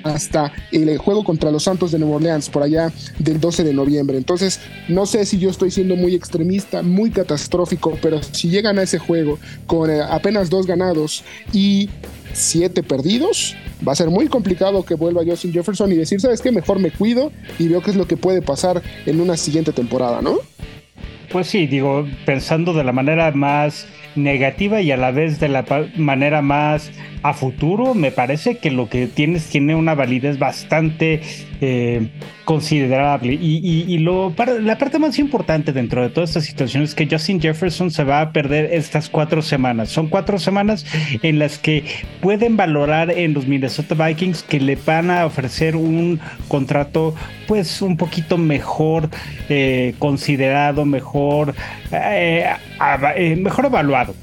hasta 0.03 0.53
el 0.71 0.97
juego 0.97 1.25
contra 1.25 1.51
los 1.51 1.63
Santos 1.63 1.91
de 1.91 1.99
Nueva 1.99 2.15
Orleans 2.15 2.49
por 2.49 2.63
allá 2.63 2.91
del 3.19 3.39
12 3.39 3.65
de 3.65 3.73
noviembre, 3.73 4.17
entonces 4.17 4.61
no 4.87 5.05
sé 5.05 5.25
si 5.25 5.39
yo 5.39 5.49
estoy 5.49 5.71
siendo 5.71 5.97
muy 5.97 6.15
extremista, 6.15 6.81
muy 6.81 7.11
catastrófico, 7.11 7.97
pero 8.01 8.23
si 8.23 8.49
llegan 8.49 8.79
a 8.79 8.83
ese 8.83 8.97
juego 8.97 9.37
con 9.67 9.89
eh, 9.89 10.01
apenas 10.01 10.49
dos 10.49 10.65
ganados 10.65 11.23
y 11.51 11.89
siete 12.33 12.83
perdidos, 12.83 13.55
va 13.87 13.93
a 13.93 13.95
ser 13.95 14.09
muy 14.09 14.27
complicado 14.27 14.83
que 14.83 14.95
vuelva 14.95 15.23
Justin 15.25 15.53
Jefferson 15.53 15.91
y 15.91 15.95
decir, 15.95 16.19
¿sabes 16.19 16.41
qué? 16.41 16.51
Mejor 16.51 16.79
me 16.79 16.91
cuido 16.91 17.31
y 17.57 17.67
veo 17.67 17.81
qué 17.81 17.91
es 17.91 17.97
lo 17.97 18.07
que 18.07 18.17
puede 18.17 18.41
pasar 18.41 18.81
en 19.05 19.21
una 19.21 19.37
siguiente 19.37 19.71
temporada, 19.71 20.21
¿no? 20.21 20.37
Pues 21.31 21.47
sí, 21.47 21.67
digo, 21.67 22.07
pensando 22.25 22.73
de 22.73 22.83
la 22.83 22.91
manera 22.91 23.31
más 23.31 23.87
negativa 24.15 24.81
y 24.81 24.91
a 24.91 24.97
la 24.97 25.11
vez 25.11 25.39
de 25.39 25.49
la 25.49 25.65
manera 25.95 26.41
más 26.41 26.91
a 27.21 27.33
futuro, 27.33 27.93
me 27.93 28.11
parece 28.11 28.57
que 28.57 28.71
lo 28.71 28.89
que 28.89 29.07
tienes 29.07 29.47
tiene 29.49 29.75
una 29.75 29.93
validez 29.93 30.39
bastante 30.39 31.21
eh, 31.61 32.07
considerable. 32.45 33.33
Y, 33.33 33.97
lo, 33.99 34.33
la 34.61 34.77
parte 34.77 34.97
más 34.97 35.19
importante 35.19 35.73
dentro 35.73 36.01
de 36.01 36.09
toda 36.09 36.23
esta 36.23 36.41
situación 36.41 36.83
es 36.83 36.95
que 36.95 37.07
Justin 37.09 37.41
Jefferson 37.41 37.91
se 37.91 38.03
va 38.03 38.21
a 38.21 38.31
perder 38.31 38.73
estas 38.73 39.09
cuatro 39.09 39.41
semanas. 39.41 39.89
Son 39.89 40.07
cuatro 40.07 40.39
semanas 40.39 40.85
en 41.21 41.37
las 41.37 41.59
que 41.59 41.83
pueden 42.21 42.55
valorar 42.55 43.11
en 43.11 43.33
los 43.33 43.45
Minnesota 43.45 43.93
Vikings 43.93 44.43
que 44.43 44.59
le 44.59 44.77
van 44.77 45.11
a 45.11 45.25
ofrecer 45.25 45.75
un 45.75 46.19
contrato 46.47 47.13
pues 47.47 47.81
un 47.81 47.97
poquito 47.97 48.37
mejor 48.37 49.09
eh, 49.49 49.93
considerado, 49.99 50.85
mejor, 50.85 51.18
eh, 51.91 53.35
mejor 53.37 53.65
evaluado. 53.65 54.15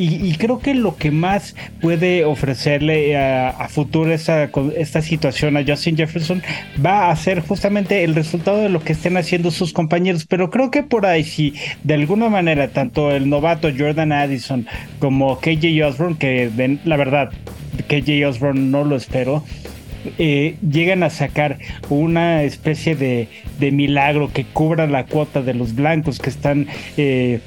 Y, 0.00 0.34
creo 0.34 0.60
que 0.60 0.74
lo 0.74 0.96
que 0.96 1.10
más 1.10 1.56
puede 1.80 2.24
ofrecerle 2.24 3.16
a, 3.16 3.68
futuro 3.68 4.12
esta, 4.12 4.48
esta 4.76 5.02
situación 5.02 5.56
a 5.56 5.64
Justin 5.66 5.96
Jefferson 5.96 6.40
va 6.84 7.10
a 7.10 7.16
ser 7.16 7.40
justamente 7.40 8.04
el 8.04 8.14
resultado 8.14 8.58
de 8.58 8.68
lo 8.68 8.78
que 8.80 8.92
estén 8.92 9.16
haciendo 9.16 9.50
sus 9.50 9.72
compañeros. 9.72 10.24
Pero 10.24 10.50
creo 10.50 10.70
que 10.70 10.84
por 10.84 11.04
ahí, 11.04 11.24
si 11.24 11.54
de 11.82 11.94
alguna 11.94 12.28
manera 12.28 12.68
tanto 12.68 13.10
el 13.10 13.28
novato 13.28 13.70
Jordan 13.76 14.12
Addison 14.12 14.68
como 15.00 15.40
KJ 15.40 15.82
Osborne, 15.84 16.16
que 16.16 16.78
la 16.84 16.96
verdad, 16.96 17.30
KJ 17.88 18.24
Osborne 18.24 18.60
no 18.60 18.84
lo 18.84 18.94
espero. 18.94 19.42
Eh, 20.18 20.56
llegan 20.68 21.02
a 21.02 21.10
sacar 21.10 21.58
una 21.88 22.42
especie 22.42 22.96
de, 22.96 23.28
milagro 23.72 24.30
que 24.32 24.44
cubra 24.44 24.86
la 24.86 25.04
cuota 25.06 25.42
de 25.42 25.54
los 25.54 25.74
blancos 25.74 26.18
que 26.18 26.30
están 26.30 26.66
eh, 26.96 27.40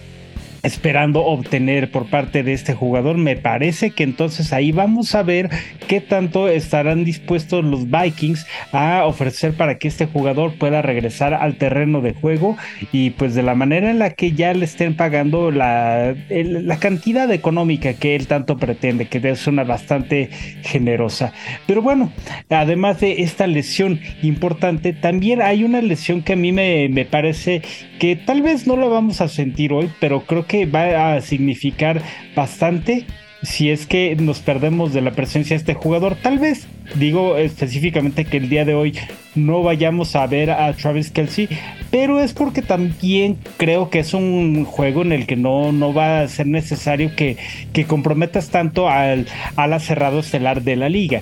esperando 0.63 1.25
obtener 1.25 1.91
por 1.91 2.07
parte 2.09 2.43
de 2.43 2.53
este 2.53 2.73
jugador. 2.73 3.17
Me 3.17 3.35
parece 3.35 3.91
que 3.91 4.03
entonces 4.03 4.53
ahí 4.53 4.71
vamos 4.71 5.15
a 5.15 5.23
ver 5.23 5.49
qué 5.87 6.01
tanto 6.01 6.47
estarán 6.47 7.03
dispuestos 7.03 7.63
los 7.63 7.89
Vikings 7.89 8.45
a 8.71 9.05
ofrecer 9.05 9.53
para 9.53 9.77
que 9.77 9.87
este 9.87 10.05
jugador 10.05 10.53
pueda 10.57 10.81
regresar 10.81 11.33
al 11.33 11.55
terreno 11.55 12.01
de 12.01 12.13
juego 12.13 12.57
y 12.91 13.11
pues 13.11 13.35
de 13.35 13.43
la 13.43 13.55
manera 13.55 13.89
en 13.89 13.99
la 13.99 14.11
que 14.11 14.33
ya 14.33 14.53
le 14.53 14.65
estén 14.65 14.95
pagando 14.95 15.51
la, 15.51 16.15
la 16.29 16.79
cantidad 16.79 17.31
económica 17.31 17.93
que 17.93 18.15
él 18.15 18.27
tanto 18.27 18.57
pretende, 18.57 19.07
que 19.07 19.21
es 19.29 19.47
una 19.47 19.63
bastante 19.63 20.29
generosa. 20.63 21.33
Pero 21.67 21.81
bueno, 21.81 22.11
además 22.49 22.99
de 22.99 23.21
esta 23.21 23.47
lesión 23.47 23.99
importante, 24.21 24.93
también 24.93 25.41
hay 25.41 25.63
una 25.63 25.81
lesión 25.81 26.21
que 26.21 26.33
a 26.33 26.35
mí 26.35 26.51
me, 26.51 26.89
me 26.89 27.05
parece 27.05 27.61
que 28.01 28.15
tal 28.15 28.41
vez 28.41 28.65
no 28.65 28.77
la 28.77 28.87
vamos 28.87 29.21
a 29.21 29.27
sentir 29.27 29.71
hoy, 29.73 29.87
pero 29.99 30.21
creo 30.21 30.47
que 30.47 30.65
va 30.65 31.13
a 31.13 31.21
significar 31.21 32.01
bastante 32.35 33.05
si 33.43 33.69
es 33.69 33.85
que 33.85 34.15
nos 34.15 34.39
perdemos 34.39 34.91
de 34.91 35.01
la 35.01 35.11
presencia 35.11 35.55
de 35.55 35.59
este 35.59 35.75
jugador. 35.75 36.15
Tal 36.15 36.39
vez 36.39 36.67
digo 36.95 37.37
específicamente 37.37 38.25
que 38.25 38.37
el 38.37 38.49
día 38.49 38.65
de 38.65 38.73
hoy 38.73 38.97
no 39.35 39.61
vayamos 39.61 40.15
a 40.15 40.25
ver 40.25 40.49
a 40.49 40.73
Travis 40.73 41.11
Kelsey, 41.11 41.47
pero 41.91 42.19
es 42.19 42.33
porque 42.33 42.63
también 42.63 43.37
creo 43.57 43.91
que 43.91 43.99
es 43.99 44.15
un 44.15 44.65
juego 44.65 45.03
en 45.03 45.11
el 45.11 45.27
que 45.27 45.35
no, 45.35 45.71
no 45.71 45.93
va 45.93 46.21
a 46.21 46.27
ser 46.27 46.47
necesario 46.47 47.15
que, 47.15 47.37
que 47.71 47.85
comprometas 47.85 48.49
tanto 48.49 48.89
al 48.89 49.27
ala 49.55 49.79
cerrado 49.79 50.21
estelar 50.21 50.63
de 50.63 50.75
la 50.75 50.89
liga. 50.89 51.21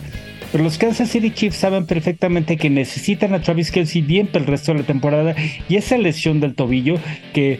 Pero 0.52 0.64
los 0.64 0.78
Kansas 0.78 1.10
City 1.10 1.32
Chiefs 1.32 1.58
saben 1.58 1.86
perfectamente 1.86 2.58
que 2.58 2.70
necesitan 2.70 3.34
a 3.34 3.42
Travis 3.42 3.72
Kelsey 3.72 4.02
bien 4.02 4.28
para 4.28 4.40
el 4.46 4.48
resto 4.48 4.74
de 4.74 4.80
la 4.80 4.86
temporada 4.86 5.36
y 5.68 5.76
esa 5.76 5.98
lesión 5.98 6.40
del 6.40 6.56
tobillo 6.56 6.96
que 7.34 7.60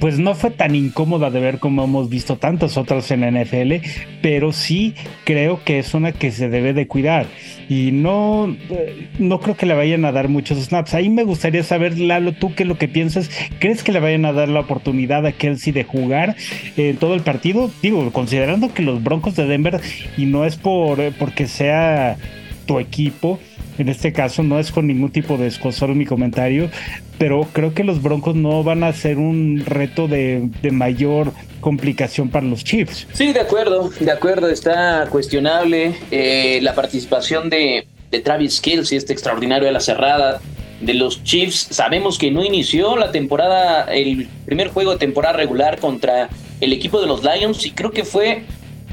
pues 0.00 0.18
no 0.18 0.34
fue 0.34 0.50
tan 0.50 0.74
incómoda 0.74 1.30
de 1.30 1.40
ver 1.40 1.58
como 1.58 1.84
hemos 1.84 2.08
visto 2.08 2.36
tantas 2.36 2.76
otras 2.76 3.10
en 3.10 3.20
la 3.20 3.30
NFL, 3.30 3.74
pero 4.22 4.52
sí 4.52 4.94
creo 5.24 5.62
que 5.64 5.78
es 5.78 5.94
una 5.94 6.12
que 6.12 6.30
se 6.30 6.48
debe 6.48 6.72
de 6.72 6.86
cuidar 6.86 7.26
y 7.68 7.92
no, 7.92 8.54
eh, 8.70 9.08
no 9.18 9.40
creo 9.40 9.56
que 9.56 9.66
le 9.66 9.74
vayan 9.74 10.04
a 10.04 10.12
dar 10.12 10.28
muchos 10.28 10.58
snaps. 10.58 10.94
Ahí 10.94 11.08
me 11.08 11.24
gustaría 11.24 11.62
saber, 11.62 11.98
Lalo, 11.98 12.32
tú 12.32 12.54
qué 12.54 12.64
es 12.64 12.68
lo 12.68 12.78
que 12.78 12.88
piensas. 12.88 13.30
¿Crees 13.58 13.82
que 13.82 13.92
le 13.92 14.00
vayan 14.00 14.24
a 14.24 14.32
dar 14.32 14.48
la 14.48 14.60
oportunidad 14.60 15.26
a 15.26 15.32
Kelsey 15.32 15.72
de 15.72 15.84
jugar 15.84 16.36
en 16.76 16.96
todo 16.96 17.14
el 17.14 17.22
partido? 17.22 17.70
Digo, 17.82 18.10
considerando 18.12 18.72
que 18.72 18.82
los 18.82 19.02
Broncos 19.02 19.36
de 19.36 19.46
Denver, 19.46 19.80
y 20.16 20.26
no 20.26 20.44
es 20.44 20.56
por 20.56 21.00
porque 21.18 21.46
sea 21.46 22.16
tu 22.66 22.78
equipo, 22.78 23.38
en 23.78 23.88
este 23.88 24.12
caso 24.12 24.42
no 24.42 24.58
es 24.58 24.70
con 24.70 24.86
ningún 24.86 25.10
tipo 25.10 25.36
de 25.36 25.46
escosor 25.46 25.94
mi 25.94 26.06
comentario, 26.06 26.70
pero 27.18 27.46
creo 27.52 27.74
que 27.74 27.84
los 27.84 28.02
Broncos 28.02 28.34
no 28.34 28.62
van 28.62 28.84
a 28.84 28.92
ser 28.92 29.18
un 29.18 29.62
reto 29.64 30.08
de, 30.08 30.48
mayor 30.70 31.32
complicación 31.60 32.28
para 32.28 32.46
los 32.46 32.64
Chiefs. 32.64 33.06
Sí, 33.12 33.32
de 33.32 33.40
acuerdo, 33.40 33.90
de 33.98 34.10
acuerdo, 34.10 34.48
está 34.48 35.06
cuestionable 35.10 35.94
eh, 36.10 36.58
la 36.62 36.74
participación 36.74 37.48
de, 37.48 37.86
de 38.10 38.20
Travis 38.20 38.60
Kelsey, 38.60 38.98
este 38.98 39.12
extraordinario 39.12 39.66
de 39.66 39.72
la 39.72 39.80
cerrada 39.80 40.40
de 40.80 40.94
los 40.94 41.22
Chiefs. 41.24 41.68
Sabemos 41.70 42.18
que 42.18 42.30
no 42.30 42.44
inició 42.44 42.96
la 42.96 43.12
temporada, 43.12 43.84
el 43.92 44.28
primer 44.44 44.68
juego 44.68 44.92
de 44.92 44.98
temporada 44.98 45.36
regular 45.36 45.78
contra 45.78 46.28
el 46.60 46.72
equipo 46.72 47.00
de 47.00 47.06
los 47.06 47.22
Lions 47.22 47.64
y 47.66 47.70
creo 47.70 47.90
que 47.90 48.04
fue 48.04 48.42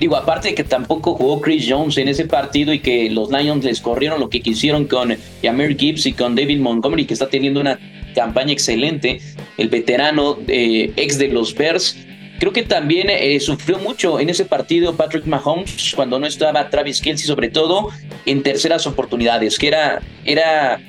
Digo, 0.02 0.16
aparte 0.16 0.48
de 0.48 0.56
que 0.56 0.64
tampoco 0.64 1.14
jugó 1.14 1.40
Chris 1.42 1.68
Jones 1.70 1.96
en 2.00 2.08
ese 2.08 2.26
partido 2.26 2.74
y 2.74 2.80
que 2.80 3.08
los 3.12 3.30
Lions 3.30 3.64
les 3.64 3.80
corrieron 3.80 4.20
lo 4.20 4.32
que 4.32 4.42
quisieron 4.42 4.86
con 4.86 5.16
Yamir 5.44 5.78
Gibbs 5.78 6.08
y 6.08 6.14
con 6.14 6.34
David 6.34 6.60
Montgomery, 6.60 7.06
que 7.06 7.14
está 7.14 7.30
teniendo 7.30 7.62
una 7.62 7.78
campaña 8.16 8.52
excelente, 8.52 9.22
el 9.60 9.70
veterano 9.70 10.40
eh, 10.48 10.92
ex 10.96 11.20
de 11.20 11.28
los 11.28 11.54
Bears. 11.54 11.96
Creo 12.40 12.52
que 12.52 12.64
también 12.64 13.12
eh, 13.12 13.40
sufrió 13.40 13.78
mucho 13.78 14.20
en 14.20 14.32
ese 14.32 14.44
partido 14.44 14.96
Patrick 14.96 15.28
Mahomes 15.28 15.94
cuando 15.96 16.18
no 16.18 16.26
estaba 16.26 16.68
Travis 16.72 17.00
Kelsey, 17.00 17.28
sobre 17.28 17.50
todo 17.50 17.90
en 18.26 18.42
terceras 18.42 18.88
oportunidades, 18.88 19.60
que 19.60 19.68
era, 19.68 20.02
era 20.26 20.82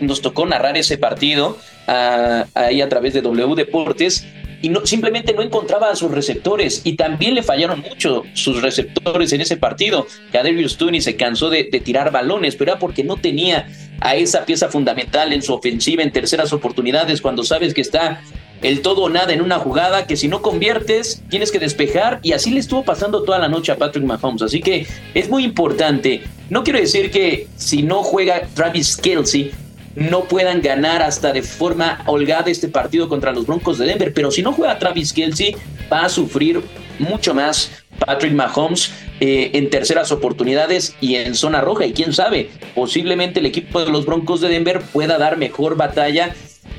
nos 0.00 0.22
tocó 0.22 0.46
narrar 0.46 0.76
ese 0.76 0.96
partido 0.96 1.58
ah, 1.88 2.46
ahí 2.54 2.82
a 2.82 2.88
través 2.88 3.14
de 3.14 3.20
W 3.20 3.56
Deportes 3.56 4.24
y 4.62 4.68
no, 4.68 4.84
simplemente 4.84 5.32
no 5.32 5.42
encontraba 5.42 5.90
a 5.90 5.96
sus 5.96 6.10
receptores 6.10 6.82
y 6.84 6.94
también 6.94 7.34
le 7.34 7.42
fallaron 7.42 7.80
mucho 7.80 8.24
sus 8.34 8.62
receptores 8.62 9.32
en 9.32 9.40
ese 9.40 9.56
partido. 9.56 10.06
Kadarius 10.32 10.76
Tooney 10.76 11.00
se 11.00 11.16
cansó 11.16 11.50
de, 11.50 11.64
tirar 11.64 12.12
balones, 12.12 12.56
pero 12.56 12.72
era 12.72 12.78
porque 12.78 13.04
no 13.04 13.16
tenía 13.16 13.68
a 14.00 14.16
esa 14.16 14.44
pieza 14.44 14.68
fundamental 14.68 15.32
en 15.32 15.42
su 15.42 15.54
ofensiva 15.54 16.02
en 16.02 16.12
terceras 16.12 16.52
oportunidades 16.52 17.20
cuando 17.20 17.44
sabes 17.44 17.74
que 17.74 17.80
está 17.80 18.20
el 18.62 18.82
todo 18.82 19.04
o 19.04 19.08
nada 19.08 19.32
en 19.32 19.40
una 19.40 19.58
jugada 19.58 20.06
que 20.06 20.16
si 20.16 20.28
no 20.28 20.42
conviertes 20.42 21.22
tienes 21.30 21.50
que 21.50 21.58
despejar 21.58 22.20
y 22.22 22.32
así 22.32 22.50
le 22.50 22.60
estuvo 22.60 22.84
pasando 22.84 23.22
toda 23.22 23.38
la 23.38 23.48
noche 23.48 23.72
a 23.72 23.78
Patrick 23.78 24.04
Mahomes. 24.04 24.42
Así 24.42 24.60
que 24.60 24.86
es 25.14 25.30
muy 25.30 25.44
importante. 25.44 26.22
No 26.50 26.62
quiero 26.64 26.78
decir 26.78 27.10
que 27.10 27.48
si 27.56 27.82
no 27.82 28.02
juega 28.02 28.42
Travis 28.54 28.96
Kelsey 28.96 29.52
no 30.00 30.24
puedan 30.24 30.62
ganar 30.62 31.02
hasta 31.02 31.30
de 31.32 31.42
forma 31.42 32.02
holgada 32.06 32.50
este 32.50 32.68
partido 32.68 33.08
contra 33.08 33.32
los 33.32 33.46
Broncos 33.46 33.78
de 33.78 33.86
Denver. 33.86 34.12
Pero 34.14 34.30
si 34.30 34.42
no 34.42 34.52
juega 34.52 34.78
Travis 34.78 35.12
Kelsey, 35.12 35.54
va 35.92 36.06
a 36.06 36.08
sufrir 36.08 36.62
mucho 36.98 37.34
más 37.34 37.70
Patrick 37.98 38.32
Mahomes 38.32 38.92
eh, 39.20 39.50
en 39.52 39.68
terceras 39.68 40.10
oportunidades 40.10 40.96
y 41.02 41.16
en 41.16 41.34
zona 41.34 41.60
roja. 41.60 41.84
Y 41.84 41.92
quién 41.92 42.14
sabe, 42.14 42.48
posiblemente 42.74 43.40
el 43.40 43.46
equipo 43.46 43.84
de 43.84 43.90
los 43.90 44.06
Broncos 44.06 44.40
de 44.40 44.48
Denver 44.48 44.80
pueda 44.80 45.18
dar 45.18 45.36
mejor 45.36 45.76
batalla. 45.76 46.34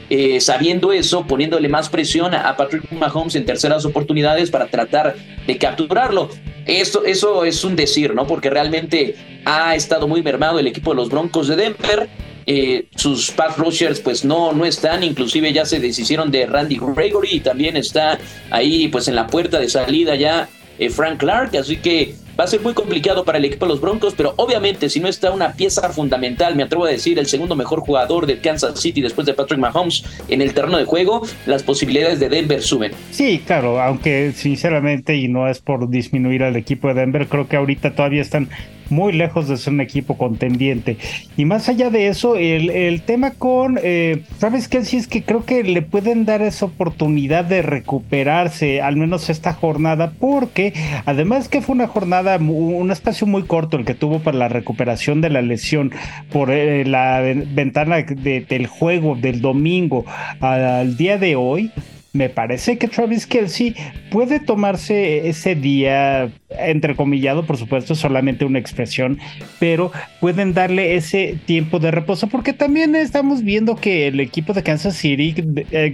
Eh, 0.10 0.42
sabiendo 0.42 0.92
eso, 0.92 1.26
poniéndole 1.26 1.70
más 1.70 1.88
presión 1.88 2.34
a 2.34 2.58
Patrick 2.58 2.92
Mahomes 2.92 3.36
en 3.36 3.46
terceras 3.46 3.86
oportunidades 3.86 4.52
para 4.52 4.68
tratar 4.68 5.16
de 5.48 5.58
capturarlo. 5.58 6.30
Esto, 6.66 7.06
eso 7.06 7.46
es 7.46 7.64
un 7.64 7.78
decir, 7.78 8.14
¿no? 8.14 8.28
Porque 8.28 8.50
realmente 8.50 9.16
ha 9.46 9.74
estado 9.74 10.08
muy 10.08 10.22
mermado 10.22 10.60
el 10.60 10.68
equipo 10.68 10.92
de 10.92 10.98
los 10.98 11.10
Broncos 11.10 11.48
de 11.48 11.56
Denver. 11.56 12.10
Eh, 12.46 12.86
sus 12.96 13.32
pass 13.32 13.58
rushers 13.58 14.00
pues 14.00 14.26
no, 14.26 14.52
no 14.52 14.66
están, 14.66 15.04
inclusive 15.04 15.54
ya 15.54 15.66
se 15.66 15.80
deshicieron 15.80 16.32
de 16.32 16.46
Randy 16.46 16.80
Gregory 16.80 17.30
y 17.34 17.40
también 17.40 17.78
está 17.78 18.18
ahí 18.50 18.88
pues 18.88 19.08
en 19.08 19.16
la 19.16 19.28
puerta 19.28 19.60
de 19.60 19.70
salida 19.70 20.16
ya 20.16 20.50
eh, 20.80 20.90
Frank 20.90 21.20
Clark, 21.20 21.56
así 21.56 21.78
que 21.78 22.16
Va 22.40 22.46
a 22.46 22.48
ser 22.48 22.62
muy 22.62 22.74
complicado 22.74 23.26
para 23.26 23.38
el 23.38 23.46
equipo 23.46 23.66
de 23.66 23.74
los 23.74 23.82
Broncos, 23.82 24.14
pero 24.16 24.34
obviamente 24.38 24.90
si 24.90 25.00
no 25.00 25.08
está 25.08 25.32
una 25.32 25.54
pieza 25.54 25.90
fundamental, 25.90 26.56
me 26.56 26.64
atrevo 26.64 26.86
a 26.86 26.90
decir, 26.90 27.20
el 27.20 27.28
segundo 27.28 27.56
mejor 27.56 27.82
jugador 27.82 28.26
del 28.26 28.42
Kansas 28.42 28.80
City 28.80 29.02
después 29.02 29.28
de 29.28 29.34
Patrick 29.34 29.60
Mahomes 29.60 30.04
en 30.28 30.42
el 30.42 30.54
terreno 30.54 30.78
de 30.78 30.86
juego, 30.86 31.22
las 31.46 31.62
posibilidades 31.62 32.20
de 32.20 32.30
Denver 32.30 32.62
suben. 32.62 32.94
Sí, 33.12 33.44
claro, 33.46 33.82
aunque 33.82 34.32
sinceramente, 34.34 35.16
y 35.18 35.28
no 35.28 35.50
es 35.50 35.60
por 35.60 35.90
disminuir 35.90 36.44
al 36.44 36.56
equipo 36.56 36.88
de 36.88 36.96
Denver, 36.96 37.28
creo 37.28 37.48
que 37.48 37.58
ahorita 37.58 37.94
todavía 37.96 38.22
están 38.22 38.50
muy 38.92 39.14
lejos 39.14 39.48
de 39.48 39.58
ser 39.58 39.74
un 39.74 39.82
equipo 39.82 40.18
contendiente. 40.18 40.98
Y 41.38 41.46
más 41.46 41.70
allá 41.70 41.90
de 41.90 42.08
eso, 42.08 42.36
el, 42.36 43.02
tema 43.02 43.32
con 43.32 43.80
eh, 43.82 44.24
Travis 44.40 44.68
Kelsey 44.68 45.00
es 45.00 45.08
que 45.08 45.24
creo 45.24 45.46
que 45.46 45.64
le 45.64 45.82
pueden 45.82 46.26
dar 46.26 46.42
esa 46.42 46.66
oportunidad 46.66 47.46
de 47.46 47.62
recuperarse, 47.62 48.82
al 48.82 48.98
menos 48.98 49.30
esta 49.30 49.54
jornada, 49.54 50.14
porque 50.20 50.74
además 51.06 51.50
que 51.50 51.62
fue 51.62 51.76
una 51.76 51.88
jornada, 51.88 52.38
un 52.38 52.92
espacio 52.92 53.26
muy 53.26 53.44
corto 53.44 53.78
el 53.78 53.86
que 53.86 53.96
tuvo 53.96 54.20
para 54.20 54.38
la 54.38 54.50
recuperación 54.50 55.22
de 55.22 55.30
la 55.30 55.42
lesión 55.42 55.92
por 56.32 56.52
eh, 56.52 56.86
la 56.86 57.22
ventana 57.22 57.98
del 58.02 58.68
juego 58.68 59.16
del 59.16 59.42
domingo 59.42 60.06
al 60.40 60.98
día 60.98 61.18
de 61.18 61.36
hoy 61.36 61.72
me 62.14 62.30
parece 62.30 62.78
que 62.78 62.88
Travis 62.88 63.26
Kelsey 63.26 63.76
puede 64.12 64.40
tomarse 64.40 65.30
ese 65.30 65.56
día, 65.56 66.32
entrecomillado, 66.50 67.46
por 67.46 67.58
supuesto, 67.58 67.96
solamente 67.96 68.44
una 68.44 68.60
expresión, 68.60 69.18
pero 69.60 69.92
pueden 70.20 70.54
darle 70.54 70.96
ese 70.96 71.40
tiempo 71.46 71.80
de 71.80 71.92
reposo, 71.92 72.28
porque 72.28 72.54
también 72.54 72.96
estamos 72.96 73.44
viendo 73.44 73.76
que 73.76 74.08
el 74.08 74.20
equipo 74.20 74.54
de 74.54 74.64
Kansas 74.64 74.96
City, 74.96 75.36
eh, 75.72 75.94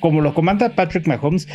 como 0.00 0.20
lo 0.20 0.34
comanda 0.34 0.68
Patrick 0.68 1.06
Mahomes, 1.06 1.48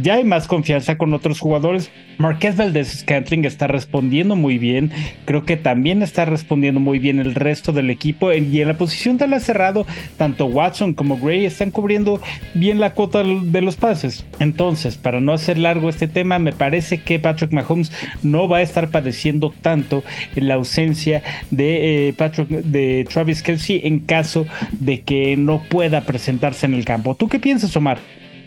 ya 0.00 0.14
hay 0.14 0.24
más 0.24 0.46
confianza 0.46 0.96
con 0.96 1.12
otros 1.14 1.40
jugadores. 1.40 1.90
Marqués 2.18 2.56
Valdez 2.56 3.00
Scantling 3.00 3.44
está 3.44 3.66
respondiendo 3.66 4.36
muy 4.36 4.58
bien. 4.58 4.90
Creo 5.24 5.44
que 5.44 5.56
también 5.56 6.02
está 6.02 6.24
respondiendo 6.24 6.80
muy 6.80 6.98
bien 6.98 7.18
el 7.18 7.34
resto 7.34 7.72
del 7.72 7.90
equipo. 7.90 8.32
Y 8.32 8.60
en 8.60 8.68
la 8.68 8.78
posición 8.78 9.18
de 9.18 9.28
la 9.28 9.40
cerrado, 9.40 9.86
tanto 10.16 10.46
Watson 10.46 10.94
como 10.94 11.18
Gray 11.18 11.44
están 11.46 11.70
cubriendo 11.70 12.20
bien 12.54 12.80
la 12.80 12.94
cuota 12.94 13.22
de 13.22 13.60
los 13.60 13.76
pases. 13.76 14.24
Entonces, 14.40 14.96
para 14.96 15.20
no 15.20 15.32
hacer 15.32 15.58
largo 15.58 15.88
este 15.88 16.08
tema, 16.08 16.38
me 16.38 16.52
parece 16.52 16.98
que 17.02 17.18
Patrick 17.18 17.52
Mahomes 17.52 17.92
no 18.22 18.48
va 18.48 18.58
a 18.58 18.62
estar 18.62 18.90
padeciendo 18.90 19.52
tanto 19.62 20.04
en 20.36 20.48
la 20.48 20.54
ausencia 20.54 21.22
de, 21.50 22.08
eh, 22.08 22.12
Patrick, 22.12 22.48
de 22.48 23.06
Travis 23.10 23.42
Kelsey 23.42 23.80
en 23.84 24.00
caso 24.00 24.46
de 24.72 25.00
que 25.00 25.36
no 25.36 25.62
pueda 25.68 26.02
presentarse 26.02 26.66
en 26.66 26.74
el 26.74 26.84
campo. 26.84 27.14
¿Tú 27.14 27.28
qué 27.28 27.38
piensas, 27.38 27.74
Omar? 27.76 27.98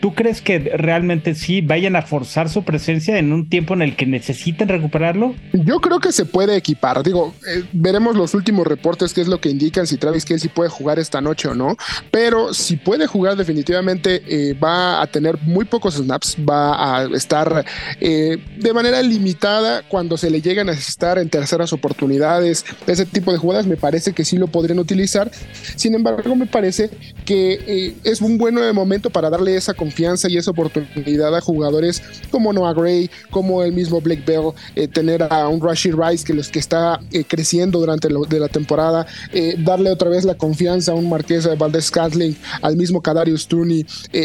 ¿Tú 0.02 0.16
crees 0.16 0.42
que 0.42 0.58
realmente 0.58 1.36
sí 1.36 1.60
vayan 1.60 1.94
a 1.94 2.02
forzar 2.02 2.48
su 2.48 2.64
presencia 2.64 3.18
en 3.18 3.32
un 3.32 3.48
tiempo 3.48 3.72
en 3.74 3.82
el 3.82 3.94
que 3.94 4.04
necesiten 4.04 4.66
recuperarlo? 4.66 5.36
Yo 5.52 5.78
creo 5.78 6.00
que 6.00 6.10
se 6.10 6.24
puede 6.24 6.56
equipar. 6.56 7.04
Digo, 7.04 7.32
eh, 7.46 7.62
veremos 7.72 8.16
los 8.16 8.34
últimos 8.34 8.66
reportes, 8.66 9.14
qué 9.14 9.20
es 9.20 9.28
lo 9.28 9.40
que 9.40 9.48
indican 9.48 9.86
si 9.86 9.98
Travis 9.98 10.24
Kelsey 10.24 10.50
puede 10.52 10.70
jugar 10.70 10.98
esta 10.98 11.20
noche 11.20 11.46
o 11.46 11.54
no. 11.54 11.76
Pero 12.10 12.52
si 12.52 12.78
puede 12.78 13.06
jugar, 13.06 13.36
definitivamente 13.36 14.24
eh, 14.26 14.54
va 14.54 15.00
a 15.00 15.06
tener 15.06 15.38
muy 15.42 15.66
pocos 15.66 15.94
snaps, 15.94 16.36
va 16.50 17.04
a 17.04 17.04
estar 17.14 17.64
eh, 18.00 18.38
de 18.58 18.72
manera 18.72 19.00
limitada 19.02 19.84
cuando 19.86 20.16
se 20.16 20.30
le 20.30 20.42
llegan 20.42 20.68
a 20.68 20.72
necesitar 20.72 21.18
en 21.18 21.28
terceras 21.28 21.72
oportunidades. 21.72 22.64
Ese 22.88 23.06
tipo 23.06 23.30
de 23.30 23.38
jugadas 23.38 23.68
me 23.68 23.76
parece 23.76 24.12
que 24.12 24.24
sí 24.24 24.36
lo 24.36 24.48
podrían 24.48 24.80
utilizar. 24.80 25.30
Sin 25.76 25.94
embargo, 25.94 26.34
me 26.34 26.46
parece 26.46 26.90
que 27.24 27.94
es 28.02 28.20
un 28.20 28.36
buen 28.36 28.56
momento 28.74 29.08
para 29.08 29.30
darle 29.30 29.54
esa 29.54 29.74
confianza 29.74 29.91
confianza 29.92 30.30
y 30.30 30.38
esa 30.38 30.52
oportunidad 30.52 31.36
a 31.36 31.40
jugadores 31.42 32.02
como 32.30 32.50
Noah 32.54 32.72
Gray, 32.72 33.10
como 33.30 33.62
el 33.62 33.72
mismo 33.72 34.00
Blake 34.00 34.22
Bell, 34.26 34.52
eh, 34.74 34.88
tener 34.88 35.22
a 35.22 35.48
un 35.48 35.60
Rashid 35.60 35.94
Rice 35.94 36.24
que 36.24 36.32
los 36.32 36.48
que 36.48 36.58
está 36.58 36.98
eh, 37.12 37.24
creciendo 37.24 37.78
durante 37.78 38.08
de 38.08 38.40
la 38.40 38.48
temporada, 38.48 39.06
eh, 39.34 39.56
darle 39.58 39.90
otra 39.90 40.08
vez 40.08 40.24
la 40.24 40.34
confianza 40.34 40.92
a 40.92 40.94
un 40.94 41.10
Marqués 41.10 41.44
de 41.44 41.54
Valdez 41.56 41.84
Scantling, 41.84 42.34
al 42.62 42.76
mismo 42.76 43.02
Kadarius 43.02 43.46
Tooney, 43.46 43.84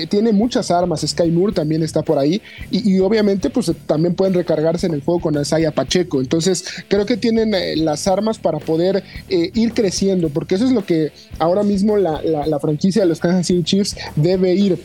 tiene 0.09 0.31
muchas 0.31 0.71
armas, 0.71 1.01
Sky 1.01 1.29
Moore 1.31 1.53
también 1.53 1.83
está 1.83 2.01
por 2.01 2.17
ahí 2.17 2.41
y, 2.71 2.99
obviamente 2.99 3.49
pues 3.49 3.71
también 3.85 4.15
pueden 4.15 4.33
recargarse 4.33 4.87
en 4.87 4.93
el 4.93 5.01
juego 5.01 5.19
con 5.19 5.39
Isaiah 5.39 5.71
Pacheco, 5.71 6.21
entonces 6.21 6.63
creo 6.87 7.05
que 7.05 7.17
tienen 7.17 7.51
las 7.83 8.07
armas 8.07 8.37
para 8.37 8.59
poder 8.59 9.03
ir 9.29 9.73
creciendo, 9.73 10.29
porque 10.29 10.55
eso 10.55 10.65
es 10.65 10.71
lo 10.71 10.85
que 10.85 11.11
ahora 11.39 11.63
mismo 11.63 11.97
la, 11.97 12.21
la 12.23 12.59
franquicia 12.59 13.01
de 13.01 13.07
los 13.07 13.19
Kansas 13.19 13.47
City 13.47 13.63
Chiefs 13.63 13.95
debe 14.15 14.53
ir 14.53 14.79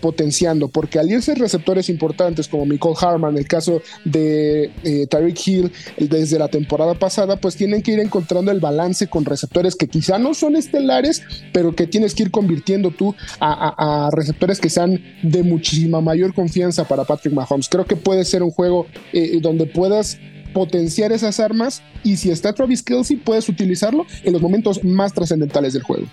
potenciando 0.00 0.27
porque 0.68 0.98
al 0.98 1.10
irse 1.10 1.34
receptores 1.34 1.88
importantes 1.88 2.48
como 2.48 2.66
Nicole 2.66 2.96
Harman, 3.00 3.36
el 3.36 3.46
caso 3.46 3.82
de 4.04 4.70
eh, 4.84 5.06
Tyreek 5.06 5.46
Hill 5.46 5.72
desde 5.98 6.38
la 6.38 6.48
temporada 6.48 6.94
pasada, 6.94 7.36
pues 7.36 7.56
tienen 7.56 7.82
que 7.82 7.92
ir 7.92 8.00
encontrando 8.00 8.50
el 8.50 8.60
balance 8.60 9.06
con 9.06 9.24
receptores 9.24 9.76
que 9.76 9.88
quizá 9.88 10.18
no 10.18 10.34
son 10.34 10.56
estelares, 10.56 11.22
pero 11.52 11.74
que 11.74 11.86
tienes 11.86 12.14
que 12.14 12.24
ir 12.24 12.30
convirtiendo 12.30 12.90
tú 12.90 13.14
a, 13.40 14.10
receptores 14.12 14.60
que 14.60 14.70
sean 14.70 15.00
de 15.22 15.42
muchísima 15.42 16.00
mayor 16.00 16.34
confianza 16.34 16.84
para 16.84 17.04
Patrick 17.04 17.34
Mahomes. 17.34 17.68
Creo 17.68 17.84
que 17.84 17.96
puede 17.96 18.24
ser 18.24 18.42
un 18.42 18.50
juego 18.50 18.86
eh, 19.12 19.38
donde 19.40 19.66
puedas 19.66 20.18
potenciar 20.52 21.12
esas 21.12 21.40
armas 21.40 21.82
y 22.02 22.16
si 22.16 22.30
está 22.30 22.52
Travis 22.52 22.82
Kelsey 22.82 23.16
puedes 23.16 23.48
utilizarlo 23.48 24.06
en 24.22 24.32
los 24.32 24.42
momentos 24.42 24.82
más 24.82 25.12
trascendentales 25.12 25.72
del 25.74 25.82
juego. 25.82 26.06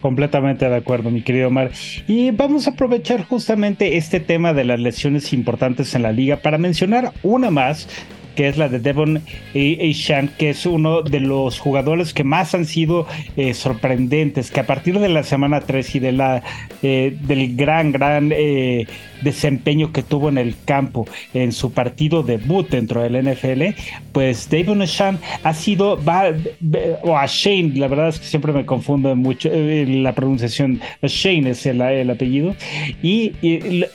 Completamente 0.00 0.68
de 0.68 0.76
acuerdo, 0.76 1.10
mi 1.10 1.22
querido 1.22 1.48
Omar. 1.48 1.72
Y 2.06 2.30
vamos 2.30 2.66
a 2.66 2.70
aprovechar 2.70 3.24
justamente 3.24 3.96
este 3.96 4.20
tema 4.20 4.52
de 4.52 4.64
las 4.64 4.78
lesiones 4.78 5.32
importantes 5.32 5.94
en 5.94 6.02
la 6.02 6.12
liga 6.12 6.36
para 6.36 6.58
mencionar 6.58 7.12
una 7.22 7.50
más 7.50 7.88
que 8.38 8.46
es 8.46 8.56
la 8.56 8.68
de 8.68 8.78
Devon 8.78 9.20
Shan, 9.52 10.30
que 10.38 10.50
es 10.50 10.64
uno 10.64 11.02
de 11.02 11.18
los 11.18 11.58
jugadores 11.58 12.14
que 12.14 12.22
más 12.22 12.54
han 12.54 12.66
sido 12.66 13.04
eh, 13.36 13.52
sorprendentes, 13.52 14.52
que 14.52 14.60
a 14.60 14.64
partir 14.64 15.00
de 15.00 15.08
la 15.08 15.24
semana 15.24 15.60
3 15.60 15.96
y 15.96 16.00
eh, 16.82 17.16
del 17.20 17.56
gran, 17.56 17.90
gran 17.90 18.30
eh, 18.32 18.86
desempeño 19.22 19.90
que 19.92 20.04
tuvo 20.04 20.28
en 20.28 20.38
el 20.38 20.54
campo 20.64 21.08
en 21.34 21.50
su 21.50 21.72
partido 21.72 22.22
debut 22.22 22.68
dentro 22.68 23.02
del 23.02 23.28
NFL, 23.28 23.76
pues 24.12 24.48
David 24.48 24.84
Shan 24.84 25.18
ha 25.42 25.52
sido, 25.52 26.00
va, 26.04 26.26
o 27.02 27.18
a 27.18 27.26
Shane, 27.26 27.72
la 27.74 27.88
verdad 27.88 28.10
es 28.10 28.20
que 28.20 28.26
siempre 28.26 28.52
me 28.52 28.64
confundo 28.64 29.16
mucho 29.16 29.50
la 29.52 30.12
pronunciación, 30.12 30.80
Shane 31.02 31.50
es 31.50 31.66
el, 31.66 31.80
apellido, 31.82 32.54
y, 33.02 33.30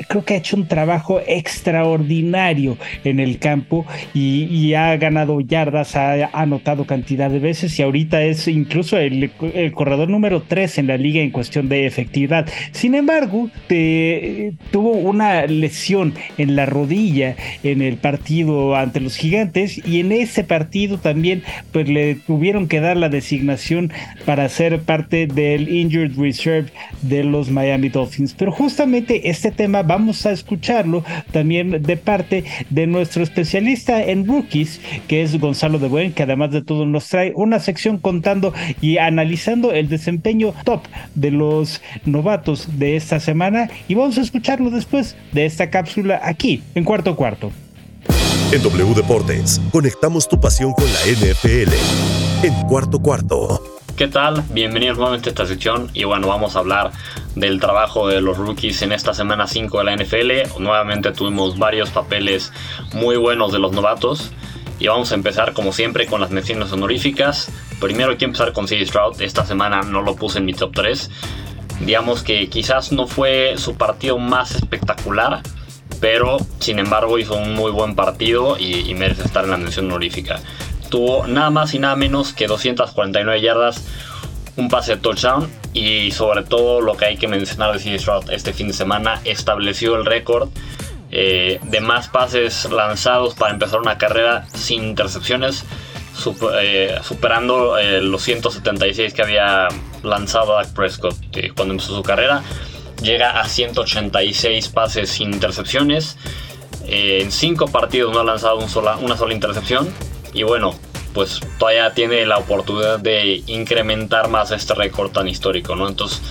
creo 0.09 0.25
que 0.25 0.33
ha 0.33 0.37
hecho 0.37 0.57
un 0.57 0.67
trabajo 0.67 1.21
extraordinario 1.25 2.77
en 3.05 3.21
el 3.21 3.39
campo 3.39 3.85
y 4.13 4.32
y, 4.33 4.73
ha 4.73 4.95
ganado 4.97 5.39
yardas, 5.41 5.95
ha 5.95 6.29
anotado 6.33 6.85
cantidad 6.85 7.29
de 7.29 7.39
veces 7.39 7.77
y 7.77 7.83
ahorita 7.83 8.23
es 8.23 8.47
incluso 8.47 8.97
el, 8.97 9.31
corredor 9.73 10.09
número 10.09 10.43
3 10.47 10.79
en 10.79 10.87
la 10.87 10.97
liga 10.97 11.21
en 11.21 11.31
cuestión 11.31 11.69
de 11.69 11.85
efectividad. 11.85 12.47
Sin 12.71 12.95
embargo, 12.95 13.49
tuvo 14.71 14.91
una 14.91 15.45
lesión 15.45 16.13
en 16.37 16.55
la 16.55 16.65
rodilla 16.65 17.35
en 17.63 17.81
el 17.81 17.97
partido 17.97 18.75
ante 18.75 18.99
los 18.99 19.15
gigantes 19.15 19.81
y 19.85 19.99
en 19.99 20.11
ese 20.11 20.43
partido 20.43 20.97
también 20.97 21.43
pues 21.71 21.87
le 21.87 22.15
tuvieron 22.15 22.67
que 22.67 22.79
dar 22.79 22.97
la 22.97 23.09
designación 23.09 23.91
para 24.25 24.49
ser 24.49 24.81
parte 24.81 25.27
del 25.27 25.69
Injured 25.69 26.17
Reserve 26.17 26.69
de 27.01 27.23
los 27.23 27.49
Miami 27.49 27.89
Dolphins. 27.89 28.35
Pero 28.37 28.51
justamente 28.51 29.29
este 29.29 29.51
tema 29.51 29.83
vamos 29.83 30.25
a 30.25 30.31
escucharlo 30.31 31.03
también 31.31 31.83
de 31.83 31.97
parte 31.97 32.43
de 32.69 32.87
nuestro 32.87 33.23
especialista 33.23 34.03
en 34.03 34.22
rookies, 34.25 34.79
que 35.07 35.21
es 35.21 35.39
Gonzalo 35.39 35.79
de 35.79 35.87
Buen, 35.87 36.13
que 36.13 36.23
además 36.23 36.51
de 36.51 36.61
todo 36.61 36.85
nos 36.85 37.07
trae 37.07 37.33
una 37.35 37.59
sección 37.59 37.97
contando 37.97 38.53
y 38.81 38.97
analizando 38.97 39.71
el 39.71 39.89
desempeño 39.89 40.53
top 40.63 40.81
de 41.15 41.31
los 41.31 41.81
novatos 42.05 42.79
de 42.79 42.95
esta 42.95 43.19
semana. 43.19 43.69
Y 43.87 43.95
vamos 43.95 44.17
a 44.17 44.21
escucharlo 44.21 44.69
después 44.69 45.15
de 45.31 45.45
esta 45.45 45.69
cápsula 45.69 46.21
aquí, 46.23 46.63
en 46.75 46.83
cuarto 46.83 47.15
cuarto. 47.15 47.51
En 48.51 48.61
W 48.61 48.93
Deportes, 48.93 49.59
conectamos 49.71 50.27
tu 50.27 50.39
pasión 50.39 50.73
con 50.73 50.85
la 50.85 50.99
NFL. 51.11 51.73
En 52.45 52.53
cuarto 52.67 52.99
cuarto. 52.99 53.82
¿Qué 53.95 54.07
tal? 54.07 54.43
Bienvenidos 54.49 54.97
nuevamente 54.97 55.29
a 55.29 55.33
esta 55.33 55.45
sección 55.45 55.91
y 55.93 56.03
bueno, 56.03 56.27
vamos 56.27 56.55
a 56.55 56.59
hablar 56.59 56.91
del 57.35 57.59
trabajo 57.59 58.07
de 58.07 58.21
los 58.21 58.39
rookies 58.39 58.81
en 58.81 58.91
esta 58.91 59.13
semana 59.13 59.45
5 59.45 59.77
de 59.77 59.83
la 59.83 59.95
NFL. 59.95 60.59
Nuevamente 60.59 61.11
tuvimos 61.11 61.59
varios 61.59 61.91
papeles 61.91 62.51
muy 62.93 63.17
buenos 63.17 63.51
de 63.51 63.59
los 63.59 63.71
novatos 63.71 64.31
y 64.79 64.87
vamos 64.87 65.11
a 65.11 65.15
empezar 65.15 65.53
como 65.53 65.71
siempre 65.73 66.07
con 66.07 66.21
las 66.21 66.31
menciones 66.31 66.71
honoríficas. 66.71 67.51
Primero 67.79 68.17
que 68.17 68.25
empezar 68.25 68.51
con 68.51 68.67
CD 68.67 68.83
Stroud, 68.83 69.21
esta 69.21 69.45
semana 69.45 69.83
no 69.83 70.01
lo 70.01 70.15
puse 70.15 70.39
en 70.39 70.45
mi 70.45 70.55
top 70.55 70.71
3. 70.73 71.11
Digamos 71.81 72.23
que 72.23 72.49
quizás 72.49 72.91
no 72.91 73.05
fue 73.05 73.53
su 73.57 73.75
partido 73.75 74.17
más 74.17 74.55
espectacular, 74.55 75.43
pero 76.01 76.37
sin 76.57 76.79
embargo 76.79 77.19
hizo 77.19 77.35
un 77.35 77.53
muy 77.53 77.69
buen 77.69 77.93
partido 77.93 78.57
y, 78.57 78.89
y 78.89 78.95
merece 78.95 79.21
estar 79.21 79.43
en 79.43 79.51
la 79.51 79.57
mención 79.57 79.85
honorífica 79.85 80.41
tuvo 80.93 81.25
nada 81.25 81.49
más 81.49 81.73
y 81.73 81.79
nada 81.79 81.95
menos 81.95 82.33
que 82.33 82.45
249 82.45 83.41
yardas, 83.41 83.83
un 84.57 84.69
pase 84.69 84.93
de 84.93 85.01
touchdown 85.01 85.49
y 85.73 86.11
sobre 86.11 86.43
todo 86.43 86.81
lo 86.81 86.95
que 86.95 87.05
hay 87.05 87.17
que 87.17 87.27
mencionar 87.27 87.73
de 87.73 87.79
CJ 87.79 87.97
Stroud 87.97 88.29
este 88.29 88.53
fin 88.53 88.67
de 88.67 88.73
semana 88.73 89.19
estableció 89.25 89.95
el 89.95 90.05
récord 90.05 90.49
eh, 91.09 91.59
de 91.63 91.81
más 91.81 92.09
pases 92.09 92.71
lanzados 92.71 93.33
para 93.33 93.53
empezar 93.53 93.79
una 93.79 93.97
carrera 93.97 94.45
sin 94.53 94.83
intercepciones, 94.83 95.65
eh, 96.61 96.95
superando 97.01 97.79
eh, 97.79 97.99
los 97.99 98.21
176 98.21 99.15
que 99.15 99.23
había 99.23 99.69
lanzado 100.03 100.53
Dak 100.53 100.75
Prescott 100.75 101.15
cuando 101.55 101.73
empezó 101.73 101.95
su 101.95 102.03
carrera. 102.03 102.43
Llega 103.01 103.41
a 103.41 103.47
186 103.47 104.69
pases 104.69 105.09
sin 105.09 105.33
intercepciones. 105.33 106.17
en 106.85 107.31
5 107.31 107.65
partidos 107.69 108.13
no 108.13 108.19
ha 108.19 108.23
lanzado 108.23 108.59
una 108.59 109.17
sola 109.17 109.33
intercepción. 109.33 109.91
Y 110.33 110.43
bueno, 110.43 110.75
pues 111.13 111.39
todavía 111.59 111.93
tiene 111.93 112.25
la 112.25 112.37
oportunidad 112.37 112.99
de 112.99 113.43
incrementar 113.47 114.29
más 114.29 114.51
este 114.51 114.73
récord 114.73 115.11
tan 115.11 115.27
histórico, 115.27 115.75
¿no? 115.75 115.87
Entonces, 115.87 116.21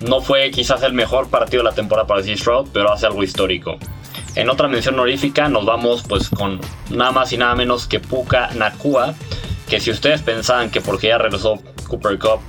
no 0.00 0.20
fue 0.20 0.50
quizás 0.50 0.82
el 0.82 0.92
mejor 0.92 1.28
partido 1.28 1.62
de 1.62 1.70
la 1.70 1.74
temporada 1.74 2.06
para 2.06 2.22
C. 2.22 2.36
Stroud, 2.36 2.68
pero 2.72 2.92
hace 2.92 3.06
algo 3.06 3.22
histórico. 3.22 3.78
En 4.36 4.50
otra 4.50 4.68
mención 4.68 4.94
honorífica 4.94 5.48
nos 5.48 5.64
vamos 5.64 6.02
pues 6.08 6.28
con 6.28 6.60
nada 6.90 7.12
más 7.12 7.32
y 7.32 7.36
nada 7.36 7.54
menos 7.54 7.86
que 7.86 8.00
Puka 8.00 8.50
Nakua, 8.54 9.14
que 9.68 9.80
si 9.80 9.90
ustedes 9.90 10.22
pensaban 10.22 10.70
que 10.70 10.80
porque 10.80 11.08
ya 11.08 11.18
regresó 11.18 11.60
Cooper 11.88 12.18
Cup 12.18 12.40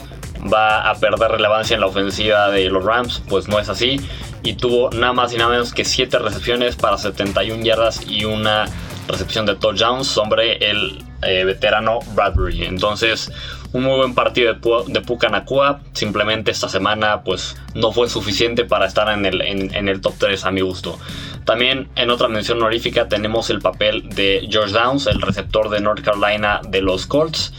va 0.52 0.90
a 0.90 0.96
perder 0.96 1.32
relevancia 1.32 1.76
en 1.76 1.82
la 1.82 1.88
ofensiva 1.88 2.50
de 2.50 2.70
los 2.70 2.84
Rams, 2.84 3.22
pues 3.30 3.48
no 3.48 3.60
es 3.60 3.70
así. 3.70 4.00
Y 4.44 4.54
tuvo 4.54 4.90
nada 4.92 5.14
más 5.14 5.34
y 5.34 5.38
nada 5.38 5.50
menos 5.50 5.74
que 5.74 5.86
7 5.86 6.20
recepciones 6.20 6.76
para 6.76 6.98
71 6.98 7.64
yardas 7.64 8.02
y 8.08 8.26
una 8.26 8.66
recepción 9.08 9.46
de 9.46 9.56
touchdowns 9.56 10.08
sobre 10.08 10.58
el 10.58 11.04
eh, 11.22 11.44
veterano 11.44 12.00
Bradbury. 12.14 12.66
Entonces, 12.66 13.32
un 13.74 13.84
muy 13.84 13.98
buen 13.98 14.16
partido 14.16 14.54
de, 14.54 14.94
de 14.94 15.02
Pucanacua. 15.02 15.82
Simplemente 15.94 16.52
esta 16.52 16.70
semana, 16.70 17.24
pues 17.24 17.58
no 17.74 17.92
fue 17.92 18.08
suficiente 18.08 18.64
para 18.66 18.86
estar 18.86 19.10
en 19.10 19.26
el, 19.26 19.42
en, 19.42 19.90
el 19.90 20.02
top 20.02 20.14
3 20.18 20.46
a 20.46 20.52
mi 20.52 20.62
gusto. 20.62 20.98
También 21.46 21.90
en 21.96 22.10
otra 22.10 22.28
mención 22.28 22.58
honorífica 22.60 23.08
tenemos 23.08 23.50
el 23.50 23.60
papel 23.60 24.08
de 24.10 24.48
George 24.50 24.74
Downs, 24.74 25.08
el 25.08 25.22
receptor 25.22 25.70
de 25.70 25.82
North 25.82 26.04
Carolina 26.04 26.62
de 26.68 26.82
los 26.82 27.06
Colts. 27.06 27.54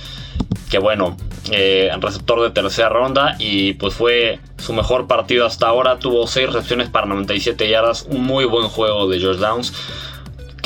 Que 0.71 0.79
bueno, 0.79 1.17
eh, 1.53 1.91
receptor 2.01 2.43
de 2.43 2.51
tercera 2.51 2.89
ronda 2.89 3.37
y 3.39 3.75
pues 3.75 3.95
fue 3.95 4.41
su 4.59 4.73
mejor 4.73 5.07
partido 5.07 5.47
hasta 5.47 5.69
ahora. 5.69 5.99
Tuvo 5.99 6.27
6 6.27 6.47
recepciones 6.53 6.89
para 6.89 7.07
97 7.07 7.69
yardas. 7.69 8.07
Un 8.09 8.25
muy 8.25 8.45
buen 8.47 8.69
juego 8.69 9.09
de 9.09 9.21
George 9.21 9.41
Downs 9.41 9.73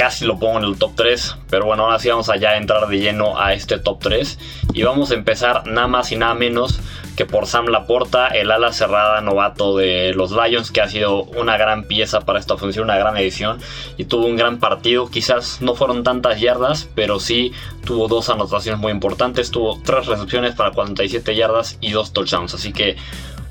casi 0.00 0.24
lo 0.24 0.38
pongo 0.38 0.56
en 0.56 0.64
el 0.64 0.78
top 0.78 0.92
3. 0.96 1.36
Pero 1.50 1.66
bueno, 1.66 1.84
ahora 1.84 1.98
sí 1.98 2.08
vamos 2.08 2.30
allá 2.30 2.52
a 2.52 2.56
entrar 2.56 2.88
de 2.88 2.98
lleno 3.00 3.38
a 3.38 3.52
este 3.52 3.78
top 3.78 3.98
3. 4.00 4.38
Y 4.72 4.82
vamos 4.82 5.10
a 5.10 5.14
empezar 5.14 5.66
nada 5.66 5.88
más 5.88 6.10
y 6.10 6.16
nada 6.16 6.32
menos 6.32 6.80
que 7.16 7.26
por 7.26 7.46
Sam 7.46 7.66
Laporta, 7.66 8.28
el 8.28 8.50
ala 8.50 8.72
cerrada 8.72 9.20
novato 9.20 9.76
de 9.76 10.14
los 10.14 10.32
Lions, 10.32 10.70
que 10.70 10.80
ha 10.80 10.88
sido 10.88 11.24
una 11.24 11.58
gran 11.58 11.84
pieza 11.84 12.22
para 12.22 12.38
esta 12.38 12.56
función, 12.56 12.84
una 12.84 12.96
gran 12.96 13.14
edición. 13.18 13.58
Y 13.98 14.06
tuvo 14.06 14.24
un 14.24 14.36
gran 14.36 14.58
partido. 14.58 15.10
Quizás 15.10 15.60
no 15.60 15.74
fueron 15.74 16.02
tantas 16.02 16.40
yardas, 16.40 16.88
pero 16.94 17.20
sí 17.20 17.52
tuvo 17.84 18.08
dos 18.08 18.30
anotaciones 18.30 18.80
muy 18.80 18.92
importantes. 18.92 19.50
Tuvo 19.50 19.82
tres 19.84 20.06
recepciones 20.06 20.54
para 20.54 20.70
47 20.70 21.36
yardas 21.36 21.76
y 21.82 21.90
dos 21.90 22.14
touchdowns. 22.14 22.54
Así 22.54 22.72
que 22.72 22.96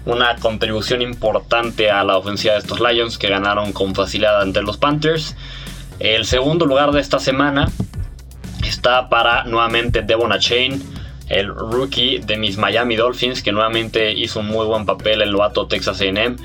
una 0.08 0.36
contribución 0.38 1.04
importante 1.04 1.92
a 1.92 2.04
la 2.04 2.18
ofensiva 2.18 2.54
de 2.54 2.62
estos 2.62 2.80
Lions 2.80 3.20
que 3.20 3.30
ganaron 3.30 3.72
con 3.72 3.94
facilidad 3.94 4.42
ante 4.42 4.64
los 4.64 4.78
Panthers. 4.78 5.36
El 6.00 6.26
segundo 6.26 6.66
lugar 6.66 6.92
de 6.92 7.02
esta 7.02 7.20
semana 7.20 7.70
está 8.64 9.10
para 9.10 9.44
nuevamente 9.44 10.02
Devon 10.02 10.32
Chain, 10.40 10.82
el 11.28 11.48
rookie 11.54 12.20
de 12.20 12.38
mis 12.38 12.58
Miami 12.58 12.96
Dolphins, 12.96 13.44
que 13.44 13.52
nuevamente 13.52 14.14
hizo 14.14 14.40
un 14.40 14.48
muy 14.48 14.66
buen 14.66 14.86
papel 14.86 15.22
el 15.22 15.34
novato 15.34 15.68
Texas 15.68 16.02
AM. 16.02 16.38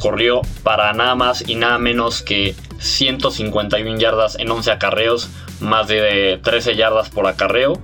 Corrió 0.00 0.42
para 0.64 0.92
nada 0.92 1.14
más 1.14 1.48
y 1.48 1.54
nada 1.54 1.78
menos 1.78 2.22
que 2.22 2.56
151 2.78 3.98
yardas 3.98 4.36
en 4.38 4.50
11 4.50 4.72
acarreos, 4.72 5.30
más 5.60 5.86
de 5.86 6.40
13 6.42 6.74
yardas 6.74 7.08
por 7.08 7.28
acarreo. 7.28 7.80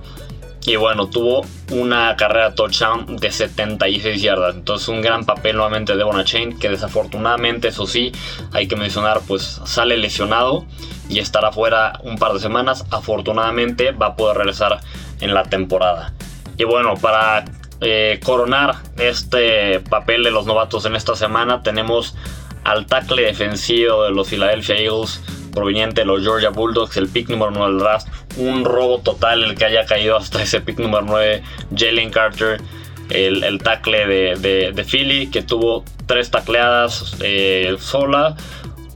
Y 0.65 0.77
bueno, 0.77 1.09
tuvo 1.09 1.45
una 1.71 2.15
carrera 2.15 2.55
touchdown 2.55 3.17
de 3.17 3.31
76 3.31 4.21
yardas. 4.21 4.55
Entonces 4.55 4.87
un 4.87 5.01
gran 5.01 5.25
papel 5.25 5.57
nuevamente 5.57 5.97
de 5.97 6.03
Bonachain, 6.03 6.57
que 6.57 6.69
desafortunadamente, 6.69 7.67
eso 7.67 7.85
sí, 7.85 8.13
hay 8.53 8.67
que 8.67 8.77
mencionar, 8.77 9.21
pues 9.27 9.61
sale 9.65 9.97
lesionado 9.97 10.65
y 11.09 11.19
estará 11.19 11.51
fuera 11.51 11.99
un 12.03 12.17
par 12.17 12.33
de 12.33 12.39
semanas. 12.39 12.85
Afortunadamente 12.91 13.91
va 13.91 14.07
a 14.07 14.15
poder 14.15 14.37
regresar 14.37 14.79
en 15.19 15.33
la 15.33 15.43
temporada. 15.43 16.13
Y 16.57 16.63
bueno, 16.63 16.93
para 16.95 17.43
eh, 17.81 18.21
coronar 18.23 18.75
este 18.97 19.81
papel 19.81 20.23
de 20.23 20.31
los 20.31 20.45
novatos 20.45 20.85
en 20.85 20.95
esta 20.95 21.15
semana, 21.15 21.61
tenemos 21.61 22.15
al 22.63 22.85
tackle 22.85 23.23
defensivo 23.23 24.03
de 24.03 24.11
los 24.11 24.29
Philadelphia 24.29 24.77
Eagles 24.77 25.21
proveniente 25.53 26.01
de 26.01 26.05
los 26.05 26.21
Georgia 26.21 26.49
Bulldogs, 26.49 26.97
el 26.97 27.07
pick 27.07 27.29
número 27.29 27.51
9 27.51 27.71
del 27.71 27.79
draft. 27.79 28.07
Un 28.37 28.65
robo 28.65 28.99
total 28.99 29.43
el 29.43 29.55
que 29.55 29.65
haya 29.65 29.85
caído 29.85 30.17
hasta 30.17 30.41
ese 30.41 30.61
pick 30.61 30.79
número 30.79 31.03
9, 31.05 31.43
Jalen 31.75 32.09
Carter, 32.09 32.61
el, 33.09 33.43
el 33.43 33.59
tackle 33.59 34.07
de, 34.07 34.71
de, 34.73 34.83
Philly, 34.83 35.27
que 35.27 35.41
tuvo 35.41 35.83
tres 36.05 36.31
tacleadas 36.31 37.15
eh, 37.21 37.75
sola, 37.79 38.35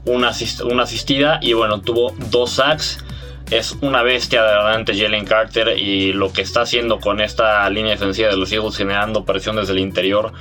una, 0.04 0.32
una 0.64 0.82
asistida 0.82 1.38
y 1.42 1.52
bueno, 1.52 1.80
tuvo 1.80 2.14
dos 2.30 2.52
sacks 2.52 3.04
es 3.50 3.76
una 3.80 4.02
bestia 4.02 4.42
de 4.42 4.94
Jalen 4.94 5.24
Carter 5.24 5.78
y 5.78 6.12
lo 6.12 6.32
que 6.32 6.42
está 6.42 6.62
haciendo 6.62 7.00
con 7.00 7.20
esta 7.20 7.68
línea 7.70 7.92
defensiva 7.92 8.28
de 8.28 8.36
los 8.36 8.52
Eagles 8.52 8.76
generando 8.76 9.24
presión 9.24 9.56
desde 9.56 9.72
el 9.72 9.78
interior 9.78 10.32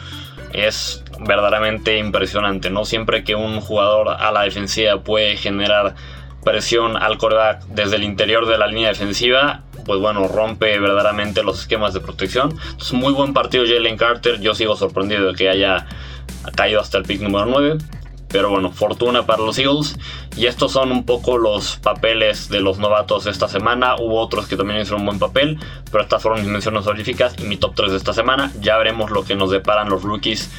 es 0.58 1.04
verdaderamente 1.20 1.98
impresionante, 1.98 2.70
¿no? 2.70 2.86
Siempre 2.86 3.24
que 3.24 3.36
un 3.36 3.62
jugador 3.62 4.10
a 4.10 4.32
la 4.32 4.42
defensiva 4.42 5.02
puede 5.04 5.38
generar 5.38 5.96
presión 6.44 6.96
al 6.98 7.18
coreback 7.18 7.64
desde 7.68 7.98
el 7.98 8.04
interior 8.04 8.48
de 8.48 8.58
la 8.58 8.68
línea 8.68 8.90
defensiva, 8.90 9.64
pues 9.86 10.00
bueno, 10.00 10.28
rompe 10.28 10.80
verdaderamente 10.80 11.44
los 11.44 11.60
esquemas 11.60 11.94
de 11.94 12.00
protección. 12.00 12.58
Es 12.80 12.94
muy 12.94 13.14
buen 13.14 13.34
partido 13.34 13.66
Jalen 13.68 13.98
Carter, 13.98 14.40
yo 14.40 14.56
sigo 14.56 14.76
sorprendido 14.76 15.28
de 15.28 15.36
que 15.36 15.50
haya 15.50 15.86
caído 16.56 16.80
hasta 16.80 16.98
el 16.98 17.04
pick 17.04 17.22
número 17.22 17.46
9. 17.46 17.78
Pero 18.30 18.50
bueno, 18.50 18.72
fortuna 18.72 19.26
para 19.26 19.44
los 19.44 19.58
Eagles. 19.58 19.98
Y 20.36 20.46
estos 20.46 20.72
son 20.72 20.92
un 20.92 21.06
poco 21.06 21.38
los 21.38 21.78
papeles 21.78 22.50
de 22.50 22.60
los 22.60 22.80
novatos 22.80 23.26
esta 23.26 23.48
semana. 23.48 23.96
Hubo 23.96 24.20
otros 24.20 24.48
que 24.48 24.58
también 24.58 24.82
hicieron 24.82 25.02
un 25.02 25.08
buen 25.08 25.20
papel. 25.20 25.60
Pero 25.92 26.04
estas 26.04 26.22
fueron 26.22 26.42
mis 26.42 26.50
menciones 26.50 26.86
honoríficas 26.86 27.36
y 27.40 27.44
mi 27.44 27.58
top 27.58 27.76
3 27.76 27.92
de 27.92 27.98
esta 27.98 28.14
semana. 28.14 28.52
Ya 28.62 28.78
veremos 28.78 29.12
lo 29.12 29.24
que 29.24 29.36
nos 29.36 29.52
deparan 29.52 29.90
los 29.90 30.04
rookies 30.04 30.50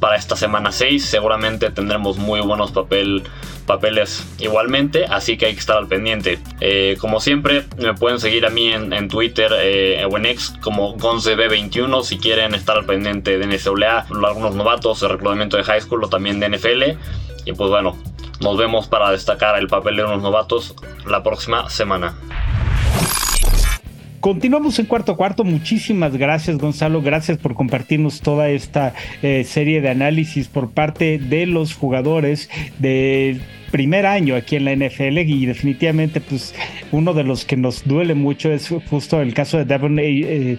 para 0.00 0.16
esta 0.16 0.36
semana 0.36 0.72
6. 0.72 1.04
Seguramente 1.04 1.70
tendremos 1.70 2.18
muy 2.18 2.40
buenos 2.40 2.72
papel, 2.72 3.24
papeles 3.66 4.26
igualmente, 4.38 5.04
así 5.06 5.36
que 5.36 5.46
hay 5.46 5.54
que 5.54 5.60
estar 5.60 5.76
al 5.76 5.88
pendiente. 5.88 6.38
Eh, 6.60 6.96
como 7.00 7.20
siempre, 7.20 7.64
me 7.78 7.94
pueden 7.94 8.20
seguir 8.20 8.46
a 8.46 8.50
mí 8.50 8.72
en, 8.72 9.08
Twitter 9.08 9.52
eh, 9.58 10.06
o 10.10 10.16
en 10.16 10.26
X 10.26 10.54
como 10.60 10.96
GonceB21 10.96 12.02
si 12.02 12.18
quieren 12.18 12.54
estar 12.54 12.76
al 12.76 12.86
pendiente 12.86 13.38
de 13.38 13.46
NCAA, 13.46 14.06
algunos 14.24 14.54
novatos, 14.54 15.02
el 15.02 15.10
reclutamiento 15.10 15.56
de 15.56 15.64
high 15.64 15.80
school 15.80 16.04
o 16.04 16.08
también 16.08 16.40
de 16.40 16.48
NFL. 16.48 16.82
Y 17.44 17.52
pues 17.52 17.70
bueno, 17.70 17.96
nos 18.40 18.56
vemos 18.56 18.88
para 18.88 19.10
destacar 19.10 19.58
el 19.58 19.68
papel 19.68 19.96
de 19.96 20.04
unos 20.04 20.22
novatos 20.22 20.74
la 21.06 21.22
próxima 21.22 21.70
semana. 21.70 22.14
Continuamos 24.26 24.76
en 24.80 24.86
cuarto 24.86 25.16
cuarto. 25.16 25.44
Muchísimas 25.44 26.16
gracias, 26.16 26.58
Gonzalo. 26.58 27.00
Gracias 27.00 27.38
por 27.38 27.54
compartirnos 27.54 28.22
toda 28.22 28.48
esta 28.48 28.92
eh, 29.22 29.44
serie 29.44 29.80
de 29.80 29.88
análisis 29.88 30.48
por 30.48 30.72
parte 30.72 31.18
de 31.18 31.46
los 31.46 31.76
jugadores 31.76 32.50
del 32.80 33.40
primer 33.70 34.04
año 34.04 34.34
aquí 34.34 34.56
en 34.56 34.64
la 34.64 34.74
NFL 34.74 35.18
y 35.18 35.46
definitivamente 35.46 36.20
pues 36.20 36.56
uno 36.90 37.14
de 37.14 37.22
los 37.22 37.44
que 37.44 37.56
nos 37.56 37.86
duele 37.86 38.16
mucho 38.16 38.50
es 38.50 38.74
justo 38.90 39.22
el 39.22 39.32
caso 39.32 39.58
de 39.58 39.64
Devon 39.64 39.96
eh, 40.00 40.58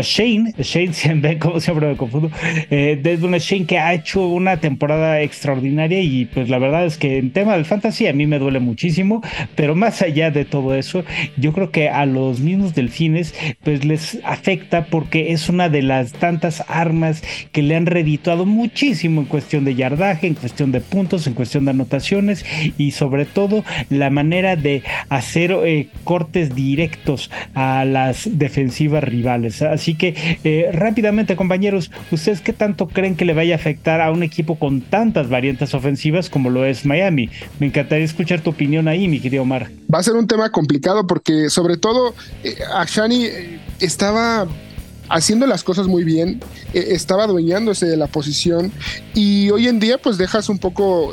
Shane, 0.00 0.54
Shane 0.58 0.92
siempre, 0.92 1.38
como 1.38 1.60
siempre 1.60 1.88
me 1.88 1.96
confundo, 1.96 2.30
eh, 2.70 2.98
desde 3.02 3.26
una 3.26 3.38
Shane 3.38 3.66
que 3.66 3.78
ha 3.78 3.94
hecho 3.94 4.26
una 4.26 4.58
temporada 4.58 5.20
extraordinaria 5.20 6.00
y 6.00 6.26
pues 6.26 6.48
la 6.48 6.58
verdad 6.58 6.86
es 6.86 6.96
que 6.96 7.18
en 7.18 7.30
tema 7.30 7.54
del 7.54 7.64
fantasy 7.64 8.06
a 8.06 8.12
mí 8.12 8.26
me 8.26 8.38
duele 8.38 8.60
muchísimo, 8.60 9.22
pero 9.54 9.74
más 9.74 10.02
allá 10.02 10.30
de 10.30 10.44
todo 10.44 10.74
eso, 10.74 11.04
yo 11.36 11.52
creo 11.52 11.70
que 11.70 11.88
a 11.88 12.06
los 12.06 12.40
mismos 12.40 12.74
delfines 12.74 13.34
pues 13.62 13.84
les 13.84 14.18
afecta 14.24 14.86
porque 14.86 15.32
es 15.32 15.48
una 15.48 15.68
de 15.68 15.82
las 15.82 16.12
tantas 16.12 16.64
armas 16.68 17.22
que 17.52 17.62
le 17.62 17.76
han 17.76 17.86
redituado 17.86 18.46
muchísimo 18.46 19.20
en 19.20 19.26
cuestión 19.26 19.64
de 19.64 19.74
yardaje, 19.74 20.26
en 20.26 20.34
cuestión 20.34 20.72
de 20.72 20.80
puntos, 20.80 21.26
en 21.26 21.34
cuestión 21.34 21.64
de 21.64 21.72
anotaciones 21.72 22.44
y 22.78 22.92
sobre 22.92 23.24
todo 23.24 23.64
la 23.90 24.10
manera 24.10 24.56
de 24.56 24.82
hacer 25.08 25.52
eh, 25.64 25.88
cortes 26.04 26.54
directos 26.54 27.30
a 27.54 27.84
las 27.84 28.38
defensivas 28.38 29.04
rivales. 29.04 29.62
Así 29.62 29.81
que 29.90 30.38
eh, 30.44 30.70
rápidamente, 30.72 31.36
compañeros, 31.36 31.90
¿ustedes 32.10 32.40
qué 32.40 32.52
tanto 32.52 32.86
creen 32.88 33.16
que 33.16 33.24
le 33.24 33.34
vaya 33.34 33.54
a 33.54 33.58
afectar 33.58 34.00
a 34.00 34.10
un 34.10 34.22
equipo 34.22 34.58
con 34.58 34.80
tantas 34.80 35.28
variantes 35.28 35.74
ofensivas 35.74 36.30
como 36.30 36.50
lo 36.50 36.64
es 36.64 36.86
Miami? 36.86 37.28
Me 37.58 37.66
encantaría 37.66 38.04
escuchar 38.04 38.40
tu 38.40 38.50
opinión 38.50 38.88
ahí, 38.88 39.08
mi 39.08 39.20
querido 39.20 39.42
Omar. 39.42 39.70
Va 39.92 39.98
a 39.98 40.02
ser 40.02 40.14
un 40.14 40.26
tema 40.26 40.50
complicado 40.50 41.06
porque 41.06 41.50
sobre 41.50 41.76
todo 41.76 42.14
eh, 42.44 42.56
Ashani 42.74 43.26
eh, 43.26 43.58
estaba 43.80 44.46
haciendo 45.08 45.46
las 45.46 45.64
cosas 45.64 45.86
muy 45.86 46.04
bien, 46.04 46.40
estaba 46.72 47.24
adueñándose 47.24 47.86
de 47.86 47.96
la 47.96 48.06
posición 48.06 48.72
y 49.14 49.50
hoy 49.50 49.68
en 49.68 49.80
día 49.80 49.98
pues 49.98 50.18
dejas 50.18 50.48
un 50.48 50.58
poco 50.58 51.12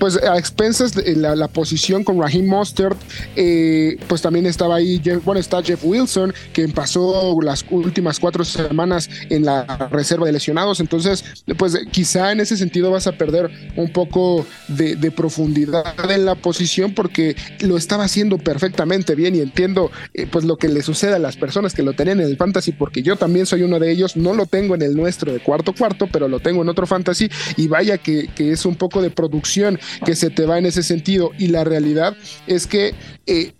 pues 0.00 0.16
a 0.16 0.38
expensas 0.38 0.92
de 0.94 1.14
la, 1.14 1.48
posición 1.48 2.04
con 2.04 2.18
Raheem 2.18 2.46
Mostert, 2.46 2.98
eh, 3.36 3.98
pues 4.08 4.22
también 4.22 4.46
estaba 4.46 4.76
ahí, 4.76 5.00
bueno, 5.24 5.40
está 5.40 5.62
Jeff 5.62 5.84
Wilson, 5.84 6.32
que 6.52 6.66
pasó 6.68 7.36
las 7.42 7.64
últimas 7.70 8.18
cuatro 8.18 8.44
semanas 8.44 9.10
en 9.28 9.44
la 9.44 9.64
reserva 9.90 10.26
de 10.26 10.32
lesionados, 10.32 10.80
entonces, 10.80 11.24
pues 11.58 11.78
quizá 11.90 12.32
en 12.32 12.40
ese 12.40 12.56
sentido 12.56 12.90
vas 12.90 13.06
a 13.06 13.12
perder 13.12 13.50
un 13.76 13.92
poco 13.92 14.46
de, 14.68 15.10
profundidad 15.10 16.10
en 16.10 16.24
la 16.24 16.36
posición 16.36 16.94
porque 16.94 17.36
lo 17.60 17.76
estaba 17.76 18.04
haciendo 18.04 18.38
perfectamente 18.38 19.16
bien 19.16 19.34
y 19.34 19.40
entiendo 19.40 19.90
eh, 20.14 20.26
pues 20.30 20.44
lo 20.44 20.56
que 20.56 20.68
le 20.68 20.82
sucede 20.82 21.16
a 21.16 21.18
las 21.18 21.36
personas 21.36 21.74
que 21.74 21.82
lo 21.82 21.94
tenían 21.94 22.20
en 22.20 22.26
el 22.26 22.36
fantasy 22.36 22.69
porque 22.72 23.02
yo 23.02 23.16
también 23.16 23.46
soy 23.46 23.62
uno 23.62 23.78
de 23.78 23.90
ellos, 23.90 24.16
no 24.16 24.34
lo 24.34 24.46
tengo 24.46 24.74
en 24.74 24.82
el 24.82 24.94
nuestro 24.94 25.32
de 25.32 25.40
cuarto 25.40 25.72
cuarto, 25.72 26.08
pero 26.10 26.28
lo 26.28 26.40
tengo 26.40 26.62
en 26.62 26.68
otro 26.68 26.86
fantasy 26.86 27.28
y 27.56 27.68
vaya 27.68 27.98
que, 27.98 28.28
que 28.34 28.52
es 28.52 28.64
un 28.64 28.76
poco 28.76 29.02
de 29.02 29.10
producción 29.10 29.78
que 30.04 30.14
se 30.14 30.30
te 30.30 30.46
va 30.46 30.58
en 30.58 30.66
ese 30.66 30.82
sentido 30.82 31.30
y 31.38 31.48
la 31.48 31.64
realidad 31.64 32.16
es 32.46 32.66
que 32.66 32.94
eh, 33.26 33.52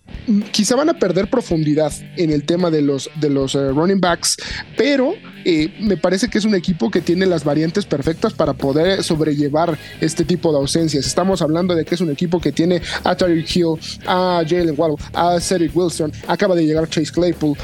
quizá 0.53 0.77
van 0.77 0.89
a 0.89 0.99
perder 0.99 1.29
profundidad 1.29 1.93
en 2.17 2.31
el 2.31 2.45
tema 2.45 2.71
de 2.71 2.83
los, 2.83 3.11
de 3.21 3.31
los 3.31 3.55
eh, 3.55 3.71
running 3.71 4.01
backs, 4.01 4.37
pero 4.77 5.15
eh, 5.45 5.73
me 5.81 5.97
parece 5.97 6.29
que 6.29 6.39
es 6.39 6.45
un 6.45 6.55
equipo 6.55 6.91
que 6.91 7.01
tiene 7.01 7.27
las 7.27 7.45
variantes 7.45 7.87
perfectas 7.87 8.33
para 8.33 8.53
poder 8.53 9.03
sobrellevar 9.03 9.79
este 10.01 10.25
tipo 10.25 10.53
de 10.53 10.59
ausencias. 10.59 11.07
Estamos 11.07 11.43
hablando 11.43 11.75
de 11.75 11.85
que 11.85 11.95
es 11.95 12.01
un 12.01 12.11
equipo 12.11 12.41
que 12.41 12.53
tiene 12.53 12.81
a 13.05 13.17
Tyreek 13.17 13.57
Hill, 13.57 13.79
a 14.07 14.43
Jalen 14.47 14.75
Waddle, 14.77 14.97
a 15.15 15.41
Cedric 15.41 15.75
Wilson, 15.75 16.13
acaba 16.27 16.55
de 16.55 16.67
llegar 16.67 16.89
Chase 16.89 17.13
Claypool. 17.13 17.57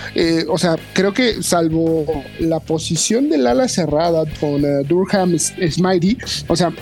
o 0.48 0.58
sea, 0.58 0.76
creo 0.92 1.12
que 1.12 1.42
salvo 1.42 2.24
la 2.40 2.60
posición 2.60 3.28
del 3.28 3.46
ala 3.46 3.68
cerrada 3.68 4.24
con 4.40 4.62
Durham 4.86 5.38
Smitey, 5.38 6.18
o 6.48 6.56
sea, 6.56 6.72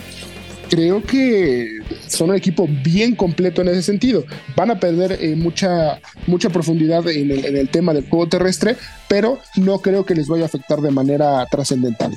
creo 0.68 1.02
que 1.02 1.78
son 2.06 2.30
un 2.30 2.36
equipo 2.36 2.68
bien 2.68 3.14
completo 3.14 3.62
en 3.62 3.68
ese 3.68 3.82
sentido. 3.82 4.24
Van 4.56 4.70
a 4.70 4.80
perder 4.80 5.18
eh, 5.20 5.36
mucha, 5.36 6.00
mucha 6.26 6.50
profundidad 6.50 7.06
en 7.08 7.30
el, 7.30 7.44
en 7.44 7.56
el 7.56 7.68
tema 7.68 7.92
del 7.92 8.08
juego 8.08 8.28
terrestre, 8.28 8.76
pero 9.08 9.38
no 9.56 9.78
creo 9.78 10.04
que 10.04 10.14
les 10.14 10.28
vaya 10.28 10.44
a 10.44 10.46
afectar 10.46 10.80
de 10.80 10.90
manera 10.90 11.46
trascendental. 11.46 12.14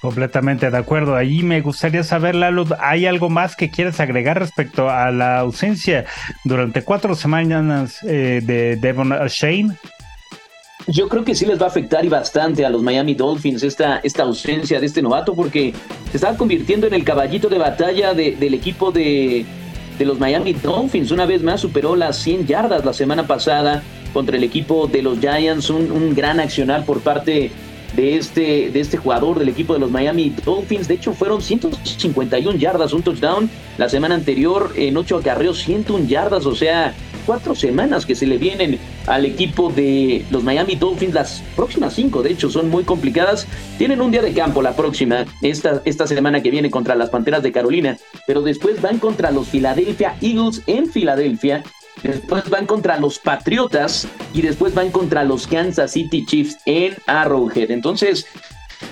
Completamente 0.00 0.70
de 0.70 0.76
acuerdo. 0.76 1.16
Ahí 1.16 1.42
me 1.42 1.60
gustaría 1.60 2.04
saber, 2.04 2.36
Lalo, 2.36 2.66
¿hay 2.78 3.06
algo 3.06 3.30
más 3.30 3.56
que 3.56 3.68
quieras 3.70 3.98
agregar 3.98 4.38
respecto 4.38 4.88
a 4.88 5.10
la 5.10 5.40
ausencia 5.40 6.04
durante 6.44 6.82
cuatro 6.82 7.16
semanas 7.16 7.98
eh, 8.04 8.40
de 8.44 8.76
Devon 8.76 9.10
Shane? 9.26 9.74
Yo 10.88 11.08
creo 11.08 11.22
que 11.22 11.34
sí 11.34 11.44
les 11.44 11.60
va 11.60 11.66
a 11.66 11.68
afectar 11.68 12.04
y 12.04 12.08
bastante 12.08 12.64
a 12.64 12.70
los 12.70 12.82
Miami 12.82 13.14
Dolphins 13.14 13.62
esta, 13.62 13.98
esta 13.98 14.22
ausencia 14.22 14.80
de 14.80 14.86
este 14.86 15.02
novato 15.02 15.34
porque 15.34 15.74
se 16.10 16.16
está 16.16 16.34
convirtiendo 16.36 16.86
en 16.86 16.94
el 16.94 17.04
caballito 17.04 17.48
de 17.48 17.58
batalla 17.58 18.14
del 18.14 18.54
equipo 18.54 18.90
de, 18.90 19.44
de 19.98 20.04
los 20.06 20.18
Miami 20.18 20.54
Dolphins. 20.54 21.10
Una 21.10 21.26
vez 21.26 21.42
más 21.42 21.60
superó 21.60 21.94
las 21.94 22.16
100 22.18 22.46
yardas 22.46 22.86
la 22.86 22.94
semana 22.94 23.26
pasada 23.26 23.82
contra 24.14 24.38
el 24.38 24.44
equipo 24.44 24.86
de 24.86 25.02
los 25.02 25.18
Giants. 25.20 25.68
Un, 25.68 25.92
un 25.92 26.14
gran 26.14 26.40
accionar 26.40 26.86
por 26.86 27.00
parte 27.00 27.52
de 27.94 28.16
este, 28.16 28.70
de 28.70 28.80
este 28.80 28.96
jugador 28.96 29.38
del 29.38 29.48
equipo 29.48 29.74
de 29.74 29.80
los 29.80 29.90
Miami 29.90 30.34
Dolphins. 30.44 30.88
De 30.88 30.94
hecho, 30.94 31.12
fueron 31.12 31.42
151 31.42 32.58
yardas, 32.58 32.92
un 32.92 33.02
touchdown. 33.02 33.50
La 33.76 33.88
semana 33.88 34.14
anterior, 34.14 34.72
en 34.76 34.96
8 34.96 35.18
acarreos, 35.18 35.58
101 35.58 36.06
yardas. 36.06 36.46
O 36.46 36.54
sea, 36.54 36.94
cuatro 37.28 37.54
semanas 37.54 38.06
que 38.06 38.14
se 38.14 38.26
le 38.26 38.38
vienen 38.38 38.78
al 39.06 39.26
equipo 39.26 39.70
de 39.70 40.24
los 40.30 40.42
Miami 40.42 40.76
Dolphins. 40.76 41.14
Las 41.14 41.42
próximas 41.54 41.92
cinco, 41.94 42.22
de 42.22 42.30
hecho, 42.32 42.48
son 42.48 42.70
muy 42.70 42.84
complicadas. 42.84 43.46
Tienen 43.76 44.00
un 44.00 44.10
día 44.10 44.22
de 44.22 44.32
campo 44.32 44.62
la 44.62 44.74
próxima, 44.74 45.26
esta, 45.42 45.82
esta 45.84 46.06
semana 46.06 46.42
que 46.42 46.50
viene 46.50 46.70
contra 46.70 46.94
las 46.94 47.10
Panteras 47.10 47.42
de 47.42 47.52
Carolina. 47.52 47.98
Pero 48.26 48.42
después 48.42 48.80
van 48.80 48.98
contra 48.98 49.30
los 49.30 49.48
Philadelphia 49.48 50.16
Eagles 50.22 50.62
en 50.66 50.86
Filadelfia 50.90 51.62
Después 52.02 52.48
van 52.48 52.66
contra 52.66 52.98
los 52.98 53.18
Patriotas 53.18 54.06
y 54.32 54.42
después 54.42 54.74
van 54.74 54.90
contra 54.90 55.24
los 55.24 55.46
Kansas 55.46 55.92
City 55.92 56.24
Chiefs 56.24 56.58
en 56.64 56.94
Arrowhead. 57.06 57.70
Entonces, 57.70 58.26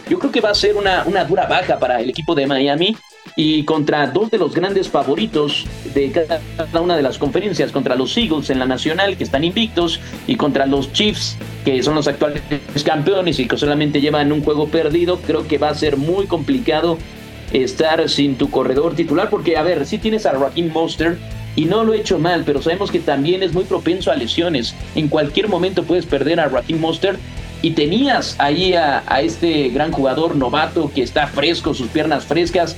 yo 0.09 0.19
creo 0.19 0.33
que 0.33 0.41
va 0.41 0.51
a 0.51 0.55
ser 0.55 0.77
una, 0.77 1.05
una 1.05 1.25
dura 1.25 1.47
baja 1.47 1.79
para 1.79 2.01
el 2.01 2.11
equipo 2.11 2.35
de 2.35 2.47
Miami 2.47 2.97
y 3.35 3.65
contra 3.65 4.07
dos 4.07 4.31
de 4.31 4.39
los 4.39 4.55
grandes 4.55 4.89
favoritos 4.89 5.67
de 5.95 6.11
cada 6.11 6.81
una 6.81 6.97
de 6.97 7.03
las 7.03 7.19
conferencias, 7.19 7.73
contra 7.73 7.95
los 7.97 8.17
Eagles 8.17 8.51
en 8.51 8.59
la 8.59 8.67
nacional 8.67 9.17
que 9.17 9.25
están 9.25 9.45
invictos 9.45 10.01
y 10.27 10.37
contra 10.37 10.67
los 10.67 10.93
Chiefs 10.93 11.37
que 11.65 11.83
son 11.83 11.97
los 11.97 12.07
actuales 12.07 12.43
campeones 12.85 13.39
y 13.41 13.49
que 13.49 13.57
solamente 13.57 14.01
llevan 14.01 14.33
un 14.33 14.43
juego 14.43 14.69
perdido, 14.69 15.19
creo 15.19 15.47
que 15.49 15.59
va 15.59 15.71
a 15.71 15.75
ser 15.75 15.97
muy 15.97 16.27
complicado 16.27 16.97
estar 17.53 18.09
sin 18.09 18.37
tu 18.37 18.51
corredor 18.51 18.95
titular 18.95 19.29
porque 19.29 19.57
a 19.57 19.63
ver, 19.63 19.85
si 19.85 19.99
tienes 19.99 20.27
a 20.27 20.33
Raheem 20.33 20.73
Monster 20.73 21.19
y 21.57 21.65
no 21.65 21.83
lo 21.83 21.95
he 21.95 21.99
hecho 21.99 22.19
mal, 22.19 22.45
pero 22.45 22.63
sabemos 22.63 22.91
que 22.91 23.01
también 23.01 23.43
es 23.43 23.53
muy 23.53 23.65
propenso 23.65 24.13
a 24.13 24.15
lesiones. 24.15 24.75
En 24.95 25.09
cualquier 25.09 25.49
momento 25.49 25.83
puedes 25.83 26.07
perder 26.07 26.39
a 26.39 26.49
Raheem 26.49 26.79
Monster 26.79 27.19
y 27.63 27.71
tenías 27.71 28.37
ahí 28.39 28.75
a, 28.75 29.03
este 29.23 29.71
gran 29.71 29.91
jugador 29.91 30.37
novato 30.37 30.93
que 30.95 31.03
está 31.03 31.27
fresco, 31.27 31.75
sus 31.75 31.89
piernas 31.89 32.27
frescas 32.27 32.77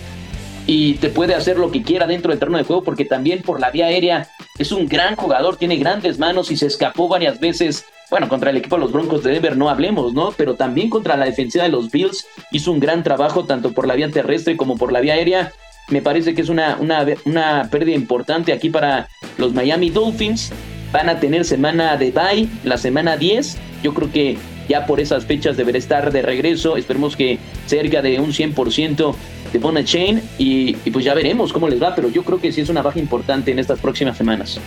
y 0.66 0.94
te 0.94 1.08
puede 1.08 1.34
hacer 1.34 1.58
lo 1.58 1.70
que 1.70 1.82
quiera 1.82 2.06
dentro 2.06 2.30
del 2.30 2.38
terreno 2.38 2.58
de 2.58 2.64
juego 2.64 2.84
porque 2.84 3.04
también 3.04 3.42
por 3.42 3.60
la 3.60 3.70
vía 3.70 3.86
aérea 3.86 4.28
es 4.58 4.70
un 4.70 4.86
gran 4.86 5.16
jugador, 5.16 5.56
tiene 5.56 5.76
grandes 5.76 6.18
manos 6.18 6.50
y 6.50 6.56
se 6.56 6.66
escapó 6.66 7.08
varias 7.08 7.40
veces. 7.40 7.84
Bueno, 8.10 8.28
contra 8.28 8.50
el 8.50 8.56
equipo 8.56 8.76
de 8.76 8.82
los 8.82 8.92
Broncos 8.92 9.22
de 9.22 9.32
Denver 9.32 9.56
no 9.56 9.68
hablemos, 9.68 10.14
¿no? 10.14 10.32
Pero 10.32 10.54
también 10.54 10.88
contra 10.88 11.16
la 11.16 11.26
defensiva 11.26 11.64
de 11.64 11.70
los 11.70 11.90
Bills 11.90 12.26
hizo 12.52 12.72
un 12.72 12.80
gran 12.80 13.02
trabajo 13.02 13.44
tanto 13.44 13.72
por 13.72 13.86
la 13.86 13.94
vía 13.94 14.10
terrestre 14.10 14.56
como 14.56 14.76
por 14.76 14.92
la 14.92 15.00
vía 15.00 15.14
aérea 15.14 15.52
me 15.88 16.02
parece 16.02 16.34
que 16.34 16.42
es 16.42 16.48
una, 16.48 16.76
una, 16.80 17.06
una 17.24 17.68
pérdida 17.70 17.96
importante 17.96 18.52
aquí 18.52 18.70
para 18.70 19.08
los 19.38 19.54
Miami 19.54 19.90
Dolphins. 19.90 20.52
Van 20.92 21.08
a 21.08 21.20
tener 21.20 21.44
semana 21.44 21.96
de 21.96 22.10
bye, 22.10 22.48
la 22.64 22.78
semana 22.78 23.16
10. 23.16 23.56
Yo 23.82 23.94
creo 23.94 24.10
que 24.10 24.38
ya 24.68 24.86
por 24.86 25.00
esas 25.00 25.24
fechas 25.24 25.56
deberá 25.56 25.78
estar 25.78 26.12
de 26.12 26.22
regreso. 26.22 26.76
Esperemos 26.76 27.16
que 27.16 27.38
cerca 27.66 28.02
de 28.02 28.20
un 28.20 28.32
100% 28.32 29.14
de 29.52 29.58
Bona 29.58 29.84
Chain. 29.84 30.22
Y, 30.38 30.76
y 30.84 30.90
pues 30.90 31.04
ya 31.04 31.14
veremos 31.14 31.52
cómo 31.52 31.68
les 31.68 31.82
va. 31.82 31.94
Pero 31.94 32.08
yo 32.08 32.22
creo 32.22 32.40
que 32.40 32.52
sí 32.52 32.60
es 32.60 32.68
una 32.68 32.82
baja 32.82 32.98
importante 32.98 33.50
en 33.50 33.58
estas 33.58 33.78
próximas 33.80 34.16
semanas. 34.16 34.60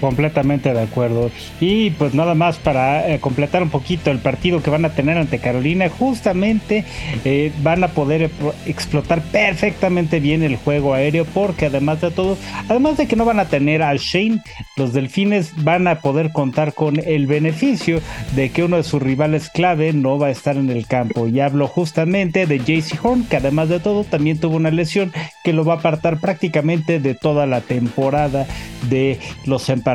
Completamente 0.00 0.72
de 0.72 0.82
acuerdo. 0.82 1.30
Y 1.60 1.90
pues 1.90 2.14
nada 2.14 2.34
más 2.34 2.56
para 2.58 3.08
eh, 3.08 3.18
completar 3.18 3.62
un 3.62 3.70
poquito 3.70 4.12
el 4.12 4.20
partido 4.20 4.62
que 4.62 4.70
van 4.70 4.84
a 4.84 4.90
tener 4.90 5.18
ante 5.18 5.40
Carolina, 5.40 5.88
justamente 5.88 6.84
eh, 7.24 7.52
van 7.62 7.82
a 7.82 7.88
poder 7.88 8.30
explotar 8.66 9.22
perfectamente 9.22 10.20
bien 10.20 10.44
el 10.44 10.56
juego 10.56 10.94
aéreo 10.94 11.24
porque 11.24 11.66
además 11.66 12.00
de 12.00 12.12
todo, 12.12 12.38
además 12.68 12.96
de 12.96 13.08
que 13.08 13.16
no 13.16 13.24
van 13.24 13.40
a 13.40 13.46
tener 13.46 13.82
al 13.82 13.98
Shane, 13.98 14.40
los 14.76 14.92
delfines 14.92 15.52
van 15.64 15.88
a 15.88 16.00
poder 16.00 16.30
contar 16.30 16.74
con 16.74 17.00
el 17.04 17.26
beneficio 17.26 18.00
de 18.36 18.50
que 18.50 18.62
uno 18.62 18.76
de 18.76 18.84
sus 18.84 19.02
rivales 19.02 19.50
clave 19.50 19.92
no 19.92 20.18
va 20.18 20.28
a 20.28 20.30
estar 20.30 20.56
en 20.56 20.70
el 20.70 20.86
campo. 20.86 21.26
Y 21.26 21.40
hablo 21.40 21.66
justamente 21.66 22.46
de 22.46 22.58
JC 22.60 23.04
Horn, 23.04 23.24
que 23.24 23.38
además 23.38 23.68
de 23.68 23.80
todo 23.80 24.04
también 24.04 24.38
tuvo 24.38 24.56
una 24.56 24.70
lesión 24.70 25.12
que 25.42 25.52
lo 25.52 25.64
va 25.64 25.74
a 25.74 25.76
apartar 25.78 26.20
prácticamente 26.20 27.00
de 27.00 27.14
toda 27.14 27.46
la 27.46 27.62
temporada 27.62 28.46
de 28.88 29.18
los 29.44 29.68
empleados 29.68 29.87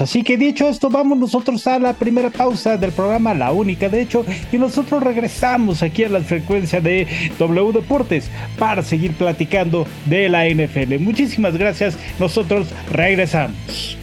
Así 0.00 0.22
que 0.22 0.36
dicho 0.36 0.68
esto, 0.68 0.88
vamos 0.90 1.18
nosotros 1.18 1.66
a 1.66 1.78
la 1.78 1.92
primera 1.94 2.30
pausa 2.30 2.76
del 2.76 2.92
programa, 2.92 3.34
la 3.34 3.52
única 3.52 3.88
de 3.88 4.02
hecho, 4.02 4.24
y 4.50 4.58
nosotros 4.58 5.02
regresamos 5.02 5.82
aquí 5.82 6.04
a 6.04 6.08
la 6.08 6.20
frecuencia 6.20 6.80
de 6.80 7.06
W 7.38 7.72
Deportes 7.72 8.30
para 8.58 8.82
seguir 8.82 9.12
platicando 9.12 9.86
de 10.06 10.28
la 10.28 10.48
NFL. 10.48 10.98
Muchísimas 10.98 11.56
gracias, 11.56 11.98
nosotros 12.18 12.68
regresamos. 12.90 13.96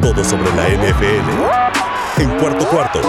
Todo 0.00 0.24
sobre 0.24 0.50
la 0.54 0.68
NFL 0.68 2.22
en 2.22 2.30
cuarto 2.38 2.66
cuarto 2.68 3.00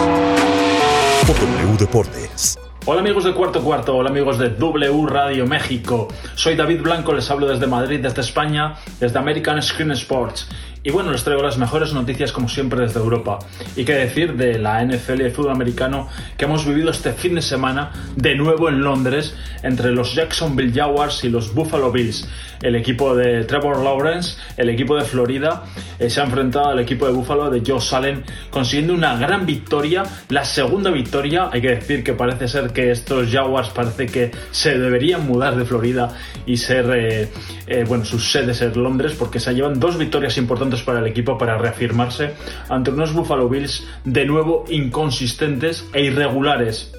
por 1.26 1.36
W 1.36 1.78
Deportes. 1.78 2.58
Hola 2.90 3.02
amigos 3.02 3.26
de 3.26 3.34
Cuarto 3.34 3.62
Cuarto, 3.62 3.98
hola 3.98 4.10
amigos 4.10 4.40
de 4.40 4.50
W 4.52 5.08
Radio 5.08 5.46
México. 5.46 6.08
Soy 6.36 6.56
David 6.56 6.82
Blanco, 6.82 7.12
les 7.12 7.30
hablo 7.30 7.46
desde 7.46 7.68
Madrid, 7.68 8.00
desde 8.02 8.22
España, 8.22 8.76
desde 8.98 9.20
American 9.20 9.62
Screen 9.62 9.92
Sports. 9.92 10.48
Y 10.88 10.90
bueno, 10.90 11.12
les 11.12 11.26
traigo 11.26 11.44
las 11.44 11.58
mejores 11.58 11.92
noticias 11.92 12.32
como 12.32 12.48
siempre 12.48 12.80
desde 12.80 13.02
Europa. 13.02 13.40
Y 13.76 13.84
qué 13.84 13.92
decir 13.92 14.38
de 14.38 14.58
la 14.58 14.82
NFL 14.86 15.20
y 15.20 15.26
el 15.26 15.32
fútbol 15.34 15.52
americano 15.52 16.08
que 16.38 16.46
hemos 16.46 16.66
vivido 16.66 16.92
este 16.92 17.12
fin 17.12 17.36
de 17.36 17.42
semana 17.42 17.92
de 18.16 18.36
nuevo 18.36 18.70
en 18.70 18.82
Londres 18.82 19.36
entre 19.64 19.92
los 19.92 20.16
Jacksonville 20.16 20.72
Jaguars 20.74 21.26
y 21.26 21.30
los 21.30 21.54
Buffalo 21.54 21.92
Bills. 21.92 22.26
El 22.62 22.76
equipo 22.76 23.16
de 23.16 23.44
Trevor 23.44 23.84
Lawrence, 23.84 24.38
el 24.56 24.70
equipo 24.70 24.96
de 24.96 25.04
Florida, 25.04 25.66
eh, 26.00 26.10
se 26.10 26.22
ha 26.22 26.24
enfrentado 26.24 26.70
al 26.70 26.80
equipo 26.80 27.06
de 27.06 27.12
Buffalo 27.12 27.50
de 27.50 27.62
Joe 27.66 27.82
Allen 27.92 28.24
consiguiendo 28.50 28.94
una 28.94 29.18
gran 29.18 29.46
victoria, 29.46 30.04
la 30.30 30.46
segunda 30.46 30.90
victoria. 30.90 31.50
Hay 31.52 31.62
que 31.62 31.76
decir 31.76 32.02
que 32.02 32.14
parece 32.14 32.48
ser 32.48 32.72
que 32.72 32.92
estos 32.92 33.30
Jaguars 33.30 33.70
parece 33.70 34.06
que 34.06 34.32
se 34.52 34.80
deberían 34.80 35.28
mudar 35.28 35.58
de 35.58 35.66
Florida 35.66 36.16
y 36.46 36.56
ser, 36.56 36.90
eh, 36.96 37.30
eh, 37.68 37.84
bueno, 37.86 38.06
sus 38.06 38.32
sedes 38.32 38.62
en 38.62 38.82
Londres 38.82 39.16
porque 39.20 39.40
se 39.40 39.54
llevan 39.54 39.80
dos 39.80 39.98
victorias 39.98 40.38
importantes 40.38 40.77
para 40.84 41.00
el 41.00 41.08
equipo 41.08 41.38
para 41.38 41.58
reafirmarse 41.58 42.34
ante 42.70 42.92
unos 42.92 43.14
Buffalo 43.14 43.50
Bills 43.50 43.88
de 44.04 44.26
nuevo 44.26 44.66
inconsistentes 44.70 45.86
e 45.94 46.04
irregulares 46.04 46.97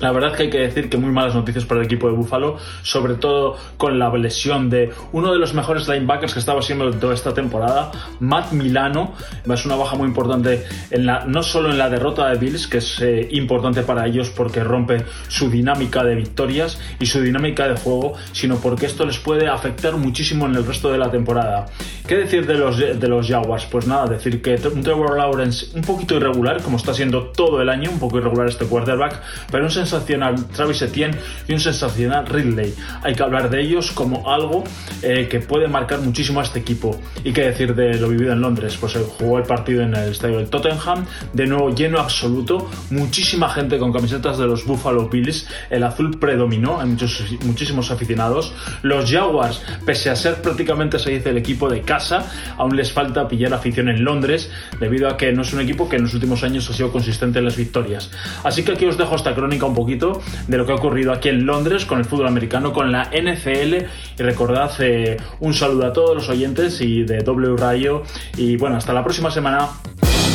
La 0.00 0.12
verdad 0.12 0.32
que 0.34 0.44
hay 0.44 0.50
que 0.50 0.58
decir 0.58 0.88
que 0.88 0.96
muy 0.96 1.10
malas 1.10 1.34
noticias 1.34 1.64
para 1.64 1.80
el 1.80 1.86
equipo 1.86 2.08
de 2.08 2.14
Buffalo, 2.14 2.56
sobre 2.82 3.14
todo 3.14 3.56
con 3.76 3.98
la 3.98 4.10
lesión 4.16 4.70
de 4.70 4.92
uno 5.12 5.32
de 5.32 5.38
los 5.38 5.54
mejores 5.54 5.88
linebackers 5.88 6.34
que 6.34 6.38
estaba 6.38 6.62
siendo 6.62 6.90
toda 6.92 7.14
esta 7.14 7.34
temporada, 7.34 7.90
Matt 8.20 8.52
Milano. 8.52 9.14
Es 9.52 9.66
una 9.66 9.76
baja 9.76 9.96
muy 9.96 10.06
importante 10.06 10.64
en 10.90 11.06
la, 11.06 11.24
no 11.24 11.42
solo 11.42 11.70
en 11.70 11.78
la 11.78 11.90
derrota 11.90 12.28
de 12.28 12.38
Bills, 12.38 12.68
que 12.68 12.78
es 12.78 13.00
eh, 13.00 13.28
importante 13.32 13.82
para 13.82 14.06
ellos 14.06 14.30
porque 14.30 14.62
rompe 14.62 15.04
su 15.28 15.50
dinámica 15.50 16.04
de 16.04 16.14
victorias 16.14 16.80
y 17.00 17.06
su 17.06 17.20
dinámica 17.20 17.68
de 17.68 17.76
juego, 17.76 18.14
sino 18.32 18.56
porque 18.56 18.86
esto 18.86 19.04
les 19.04 19.18
puede 19.18 19.48
afectar 19.48 19.96
muchísimo 19.96 20.46
en 20.46 20.54
el 20.54 20.64
resto 20.64 20.92
de 20.92 20.98
la 20.98 21.10
temporada. 21.10 21.66
¿Qué 22.06 22.16
decir 22.16 22.46
de 22.46 22.54
los, 22.54 22.78
de 22.78 23.08
los 23.08 23.28
Jaguars? 23.28 23.66
Pues 23.66 23.86
nada, 23.86 24.06
decir 24.06 24.40
que 24.40 24.58
un 24.72 24.82
Trevor 24.82 25.16
Lawrence 25.16 25.66
un 25.74 25.82
poquito 25.82 26.16
irregular, 26.16 26.62
como 26.62 26.76
está 26.76 26.94
siendo 26.94 27.24
todo 27.28 27.60
el 27.60 27.68
año, 27.68 27.90
un 27.90 27.98
poco 27.98 28.18
irregular 28.18 28.48
este 28.48 28.64
quarterback, 28.64 29.20
pero 29.50 29.64
un 29.64 29.70
sensacional 29.88 30.46
Travis 30.48 30.82
Etienne 30.82 31.16
y 31.46 31.52
un 31.52 31.60
sensacional 31.60 32.26
Ridley. 32.26 32.74
Hay 33.02 33.14
que 33.14 33.22
hablar 33.22 33.48
de 33.50 33.60
ellos 33.60 33.90
como 33.92 34.30
algo 34.30 34.64
eh, 35.02 35.26
que 35.30 35.40
puede 35.40 35.66
marcar 35.68 36.00
muchísimo 36.00 36.40
a 36.40 36.42
este 36.42 36.58
equipo. 36.58 36.98
Y 37.24 37.32
qué 37.32 37.42
decir 37.42 37.74
de 37.74 37.98
lo 37.98 38.08
vivido 38.08 38.32
en 38.32 38.40
Londres, 38.40 38.76
pues 38.78 38.98
jugó 39.18 39.38
el 39.38 39.44
partido 39.44 39.82
en 39.82 39.94
el 39.94 40.10
estadio 40.10 40.38
del 40.38 40.50
Tottenham, 40.50 41.06
de 41.32 41.46
nuevo 41.46 41.74
lleno 41.74 41.98
absoluto, 41.98 42.70
muchísima 42.90 43.48
gente 43.48 43.78
con 43.78 43.92
camisetas 43.92 44.38
de 44.38 44.46
los 44.46 44.64
Buffalo 44.64 45.08
Bills, 45.08 45.46
el 45.70 45.82
azul 45.82 46.18
predominó, 46.18 46.80
hay 46.80 46.88
muchos, 46.88 47.24
muchísimos 47.44 47.90
aficionados. 47.90 48.52
Los 48.82 49.10
Jaguars, 49.10 49.62
pese 49.86 50.10
a 50.10 50.16
ser 50.16 50.42
prácticamente 50.42 50.98
se 50.98 51.10
dice 51.10 51.30
el 51.30 51.38
equipo 51.38 51.68
de 51.68 51.82
casa, 51.82 52.26
aún 52.56 52.76
les 52.76 52.92
falta 52.92 53.26
pillar 53.26 53.54
afición 53.54 53.88
en 53.88 54.04
Londres, 54.04 54.50
debido 54.80 55.08
a 55.08 55.16
que 55.16 55.32
no 55.32 55.42
es 55.42 55.52
un 55.52 55.60
equipo 55.60 55.88
que 55.88 55.96
en 55.96 56.02
los 56.02 56.14
últimos 56.14 56.42
años 56.42 56.68
ha 56.68 56.74
sido 56.74 56.92
consistente 56.92 57.38
en 57.38 57.44
las 57.46 57.56
victorias. 57.56 58.10
Así 58.44 58.62
que 58.62 58.72
aquí 58.72 58.84
os 58.84 58.98
dejo 58.98 59.16
esta 59.16 59.34
crónica 59.34 59.66
un 59.66 59.74
poquito 59.78 60.20
de 60.48 60.58
lo 60.58 60.66
que 60.66 60.72
ha 60.72 60.74
ocurrido 60.74 61.12
aquí 61.12 61.28
en 61.28 61.46
Londres 61.46 61.84
con 61.84 61.98
el 61.98 62.04
fútbol 62.04 62.26
americano, 62.26 62.72
con 62.72 62.90
la 62.90 63.04
NFL. 63.04 63.74
Y 64.18 64.22
recordad 64.22 64.70
eh, 64.80 65.16
un 65.40 65.54
saludo 65.54 65.86
a 65.86 65.92
todos 65.92 66.16
los 66.16 66.28
oyentes 66.28 66.80
y 66.80 67.04
de 67.04 67.18
W 67.18 67.56
Radio. 67.56 68.02
Y 68.36 68.56
bueno, 68.56 68.76
hasta 68.76 68.92
la 68.92 69.04
próxima 69.04 69.30
semana. 69.30 69.68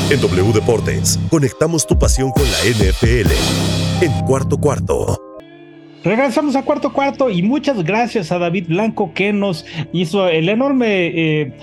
En 0.09 0.21
W 0.21 0.53
Deportes, 0.53 1.19
conectamos 1.29 1.85
tu 1.85 1.97
pasión 1.99 2.31
con 2.31 2.43
la 2.43 2.57
NFL. 2.69 3.31
En 4.01 4.11
cuarto 4.25 4.57
cuarto. 4.57 5.19
Regresamos 6.03 6.55
a 6.55 6.63
cuarto 6.63 6.91
cuarto 6.91 7.29
y 7.29 7.41
muchas 7.41 7.83
gracias 7.83 8.31
a 8.31 8.37
David 8.37 8.65
Blanco 8.67 9.13
que 9.13 9.31
nos 9.31 9.65
hizo 9.93 10.27
el 10.27 10.49
enorme 10.49 11.07
eh, 11.07 11.53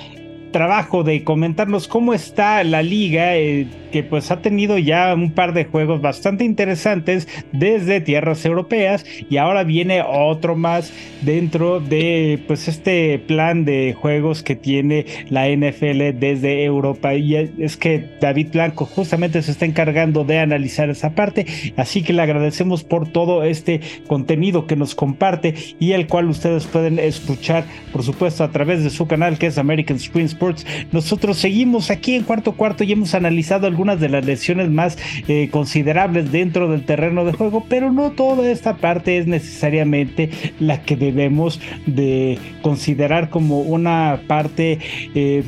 trabajo 0.50 1.02
de 1.02 1.24
comentarnos 1.24 1.88
cómo 1.88 2.14
está 2.14 2.64
la 2.64 2.82
liga. 2.82 3.36
Eh, 3.36 3.66
que 3.90 4.02
pues 4.02 4.30
ha 4.30 4.40
tenido 4.40 4.78
ya 4.78 5.14
un 5.14 5.32
par 5.32 5.52
de 5.52 5.64
juegos 5.64 6.00
bastante 6.00 6.44
interesantes 6.44 7.28
desde 7.52 8.00
tierras 8.00 8.44
europeas 8.44 9.04
y 9.28 9.36
ahora 9.36 9.64
viene 9.64 10.02
otro 10.06 10.56
más 10.56 10.92
dentro 11.22 11.80
de 11.80 12.42
pues 12.46 12.68
este 12.68 13.18
plan 13.18 13.64
de 13.64 13.94
juegos 13.98 14.42
que 14.42 14.56
tiene 14.56 15.06
la 15.28 15.48
NFL 15.48 16.18
desde 16.18 16.64
Europa. 16.64 17.14
Y 17.14 17.36
es 17.36 17.76
que 17.76 18.04
David 18.20 18.48
Blanco 18.52 18.86
justamente 18.86 19.42
se 19.42 19.52
está 19.52 19.66
encargando 19.66 20.24
de 20.24 20.38
analizar 20.38 20.90
esa 20.90 21.10
parte 21.14 21.46
así 21.76 22.02
que 22.02 22.12
le 22.12 22.22
agradecemos 22.22 22.84
por 22.84 23.08
todo 23.08 23.44
este 23.44 23.80
contenido 24.06 24.66
que 24.66 24.76
nos 24.76 24.94
comparte 24.94 25.54
y 25.78 25.92
el 25.92 26.06
cual 26.06 26.28
ustedes 26.28 26.66
pueden 26.66 26.98
escuchar 26.98 27.64
por 27.92 28.02
supuesto 28.02 28.44
a 28.44 28.50
través 28.50 28.82
de 28.84 28.90
su 28.90 29.06
canal 29.06 29.38
que 29.38 29.46
es 29.46 29.58
American 29.58 29.98
Screen 29.98 30.26
Sports. 30.26 30.66
Nosotros 30.92 31.38
seguimos 31.38 31.90
aquí 31.90 32.14
en 32.14 32.24
cuarto 32.24 32.52
cuarto 32.52 32.84
y 32.84 32.92
hemos 32.92 33.14
analizado 33.14 33.66
el 33.66 33.74
algunas 33.80 33.98
de 33.98 34.10
las 34.10 34.26
lesiones 34.26 34.68
más 34.68 34.98
eh, 35.26 35.48
considerables 35.50 36.30
dentro 36.30 36.68
del 36.68 36.84
terreno 36.84 37.24
de 37.24 37.32
juego, 37.32 37.64
pero 37.66 37.90
no 37.90 38.10
toda 38.10 38.50
esta 38.50 38.76
parte 38.76 39.16
es 39.16 39.26
necesariamente 39.26 40.28
la 40.58 40.82
que 40.82 40.96
debemos 40.96 41.62
de 41.86 42.38
considerar 42.60 43.30
como 43.30 43.60
una 43.60 44.20
parte 44.26 44.78
eh, 45.14 45.44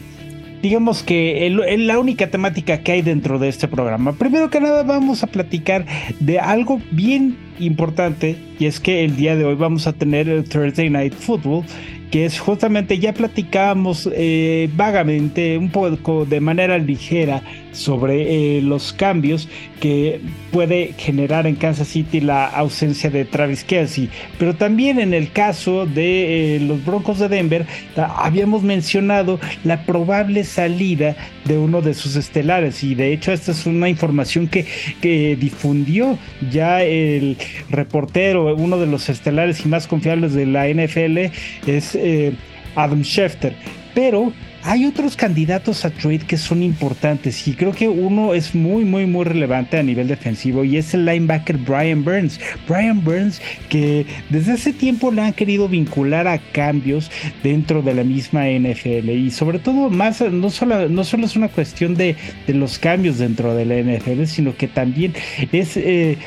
digamos 0.62 1.03
que 1.03 1.47
es 1.47 1.81
la 1.81 1.99
única 1.99 2.29
temática 2.29 2.79
que 2.79 2.92
hay 2.92 3.03
dentro 3.03 3.38
de 3.38 3.51
este 3.51 3.68
programa. 3.68 4.12
Primero 4.12 4.49
que 4.49 4.61
nada 4.61 4.83
vamos 4.83 5.23
a 5.23 5.27
platicar 5.27 5.85
de 6.21 6.38
algo 6.38 6.81
bien 6.90 7.37
importante 7.59 8.37
y 8.59 8.64
es 8.64 8.81
que 8.81 9.05
el 9.05 9.14
día 9.16 9.37
de 9.37 9.45
hoy 9.45 9.57
vamos 9.57 9.87
a 9.87 9.92
tener 9.92 10.31
el 10.31 10.45
Thursday 10.45 10.88
Night 10.88 11.12
Football 11.12 11.64
que 12.12 12.27
es 12.27 12.38
justamente 12.38 12.99
ya 12.99 13.14
platicábamos 13.14 14.09
eh, 14.12 14.68
vagamente, 14.77 15.57
un 15.57 15.71
poco 15.71 16.27
de 16.27 16.40
manera 16.40 16.77
ligera, 16.77 17.42
sobre 17.73 18.59
eh, 18.59 18.63
los 18.63 18.93
cambios 18.93 19.49
que 19.81 20.21
puede 20.53 20.95
generar 20.97 21.47
en 21.47 21.57
Kansas 21.57 21.89
City 21.89 22.21
la 22.21 22.47
ausencia 22.47 23.11
de 23.11 23.25
Travis 23.25 23.65
Kelsey. 23.65 24.09
Pero 24.39 24.55
también 24.55 25.01
en 25.01 25.15
el 25.15 25.33
caso 25.33 25.87
de 25.87 26.57
eh, 26.57 26.61
los 26.61 26.85
Broncos 26.85 27.19
de 27.19 27.29
Denver, 27.29 27.67
habíamos 27.97 28.63
mencionado 28.63 29.41
la 29.65 29.85
probable 29.85 30.45
salida 30.45 31.17
de 31.45 31.59
uno 31.59 31.83
de 31.83 31.95
sus 31.95 32.17
estelares. 32.17 32.85
Y 32.85 32.95
de 32.95 33.13
hecho, 33.13 33.33
esta 33.33 33.53
es 33.53 33.67
una 33.67 33.89
información 33.89 34.47
que, 34.47 34.67
que 35.01 35.37
difundió 35.37 36.19
ya 36.51 36.83
el 36.83 37.37
reportero, 37.71 38.55
uno 38.55 38.79
de 38.79 38.87
los 38.87 39.09
estelares 39.09 39.65
y 39.65 39.69
más 39.69 39.87
confiables 39.87 40.35
de 40.35 40.47
la 40.47 40.69
NFL, 40.69 41.19
es 41.67 41.95
eh, 41.95 42.33
Adam 42.75 43.03
Schefter. 43.03 43.55
Pero 43.95 44.33
hay 44.64 44.87
otros 44.87 45.16
candidatos 45.16 45.85
a 45.85 45.90
trade 45.90 46.20
que 46.20 46.37
son 46.37 46.62
importantes 46.62 47.46
y 47.48 47.55
creo 47.55 47.72
que 47.72 47.88
uno 47.88 48.33
es 48.35 48.55
muy, 48.55 48.85
muy, 48.85 49.07
muy 49.07 49.25
relevante 49.25 49.79
a 49.79 49.83
nivel 49.83 50.09
defensivo 50.09 50.64
y 50.64 50.77
es 50.77 50.94
el 50.94 51.05
linebacker 51.05 51.57
Brian 51.59 52.05
Burns. 52.05 52.38
Brian 52.68 53.03
Burns 53.03 53.40
que 53.68 54.07
desde 54.31 54.53
hace 54.53 54.72
tiempo 54.72 55.11
le 55.11 55.22
han 55.22 55.33
querido 55.33 55.68
vincular 55.68 56.29
a 56.29 56.38
cambios 56.38 57.11
dentro 57.42 57.83
de 57.83 57.94
la 57.94 58.05
misma 58.05 58.46
NFL 58.46 59.11
y 59.11 59.31
sobre 59.31 59.59
todo 59.59 59.90
más, 59.90 60.20
no 60.20 60.51
solo, 60.51 60.88
no 60.88 61.05
solo 61.05 61.27
es 61.27 61.35
una 61.35 61.48
cuestión 61.48 61.94
de, 61.94 62.16
los 62.46 62.79
cambios 62.79 63.18
dentro 63.18 63.55
de 63.55 63.64
la 63.64 63.77
NFL, 63.77 64.25
sino 64.27 64.57
que 64.57 64.68
también 64.68 65.14
es... 65.51 65.77
Eh, 65.77 66.18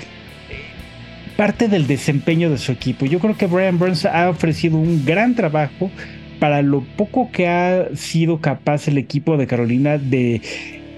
parte 1.36 1.68
del 1.68 1.86
desempeño 1.86 2.50
de 2.50 2.58
su 2.58 2.72
equipo. 2.72 3.06
Yo 3.06 3.20
creo 3.20 3.36
que 3.36 3.46
Brian 3.46 3.78
Burns 3.78 4.06
ha 4.06 4.30
ofrecido 4.30 4.78
un 4.78 5.06
gran 5.06 5.36
trabajo 5.36 5.92
para 6.46 6.62
lo 6.62 6.82
poco 6.82 7.32
que 7.32 7.48
ha 7.48 7.88
sido 7.96 8.40
capaz 8.40 8.88
el 8.88 9.00
equipo 9.00 9.36
de 9.36 9.48
Carolina 9.48 9.98
de 9.98 10.44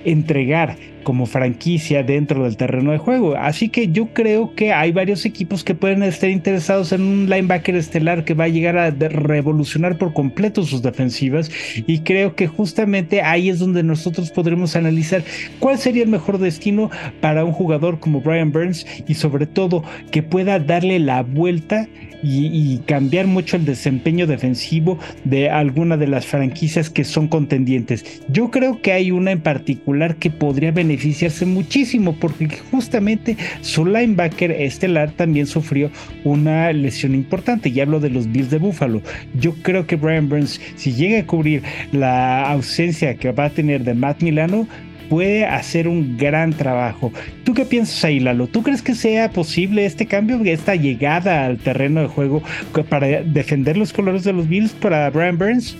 entregar 0.03 0.75
como 1.07 1.25
franquicia 1.25 2.03
dentro 2.03 2.43
del 2.43 2.57
terreno 2.57 2.91
de 2.91 2.97
juego. 2.97 3.37
Así 3.37 3.69
que 3.69 3.87
yo 3.93 4.07
creo 4.07 4.53
que 4.55 4.73
hay 4.73 4.91
varios 4.91 5.23
equipos 5.23 5.63
que 5.63 5.73
pueden 5.73 6.03
estar 6.03 6.29
interesados 6.29 6.91
en 6.91 7.01
un 7.01 7.29
linebacker 7.29 7.77
estelar 7.77 8.25
que 8.25 8.33
va 8.33 8.43
a 8.43 8.49
llegar 8.49 8.77
a 8.77 8.91
revolucionar 8.91 9.97
por 9.97 10.11
completo 10.11 10.63
sus 10.63 10.81
defensivas 10.81 11.49
y 11.87 11.99
creo 11.99 12.35
que 12.35 12.47
justamente 12.47 13.21
ahí 13.21 13.47
es 13.47 13.59
donde 13.59 13.83
nosotros 13.83 14.31
podremos 14.31 14.75
analizar 14.75 15.23
cuál 15.59 15.77
sería 15.77 16.03
el 16.03 16.09
mejor 16.09 16.39
destino 16.39 16.91
para 17.21 17.45
un 17.45 17.53
jugador 17.53 18.01
como 18.01 18.19
Brian 18.19 18.51
Burns 18.51 18.85
y 19.07 19.13
sobre 19.13 19.45
todo 19.45 19.85
que 20.11 20.23
pueda 20.23 20.59
darle 20.59 20.99
la 20.99 21.23
vuelta 21.23 21.87
y, 22.23 22.79
cambiar 22.85 23.27
mucho 23.27 23.57
el 23.57 23.65
desempeño 23.65 24.27
defensivo 24.27 24.97
de 25.23 25.49
alguna 25.49 25.97
de 25.97 26.07
las 26.07 26.25
franquicias 26.25 26.89
que 26.89 27.03
son 27.03 27.27
contendientes. 27.27 28.21
Yo 28.29 28.51
creo 28.51 28.81
que 28.81 28.91
hay 28.91 29.11
una 29.11 29.31
en 29.31 29.41
particular 29.41 30.15
que 30.15 30.29
podría 30.29 30.71
beneficiarse 30.97 31.45
muchísimo 31.45 32.13
porque 32.13 32.49
justamente 32.71 33.37
su 33.61 33.85
linebacker 33.85 34.51
estelar 34.51 35.11
también 35.11 35.45
sufrió 35.45 35.91
una 36.23 36.73
lesión 36.73 37.13
importante 37.13 37.69
y 37.69 37.79
hablo 37.79 37.99
de 37.99 38.09
los 38.09 38.31
Bills 38.31 38.49
de 38.49 38.57
Buffalo. 38.57 39.01
Yo 39.39 39.53
creo 39.61 39.85
que 39.85 39.95
Brian 39.95 40.27
Burns, 40.27 40.59
si 40.75 40.93
llega 40.93 41.19
a 41.19 41.25
cubrir 41.25 41.61
la 41.91 42.49
ausencia 42.49 43.15
que 43.15 43.31
va 43.31 43.45
a 43.45 43.49
tener 43.51 43.83
de 43.83 43.93
Matt 43.93 44.23
Milano, 44.23 44.67
puede 45.07 45.45
hacer 45.45 45.87
un 45.87 46.17
gran 46.17 46.51
trabajo. 46.53 47.13
¿Tú 47.43 47.53
qué 47.53 47.63
piensas 47.63 48.03
ahí, 48.03 48.19
Lalo? 48.19 48.47
¿Tú 48.47 48.63
crees 48.63 48.81
que 48.81 48.95
sea 48.95 49.29
posible 49.29 49.85
este 49.85 50.07
cambio, 50.07 50.41
esta 50.43 50.75
llegada 50.75 51.45
al 51.45 51.57
terreno 51.59 52.01
de 52.01 52.07
juego 52.07 52.41
para 52.89 53.21
defender 53.21 53.77
los 53.77 53.93
colores 53.93 54.23
de 54.23 54.33
los 54.33 54.49
Bills 54.49 54.71
para 54.71 55.09
Brian 55.11 55.37
Burns? 55.37 55.77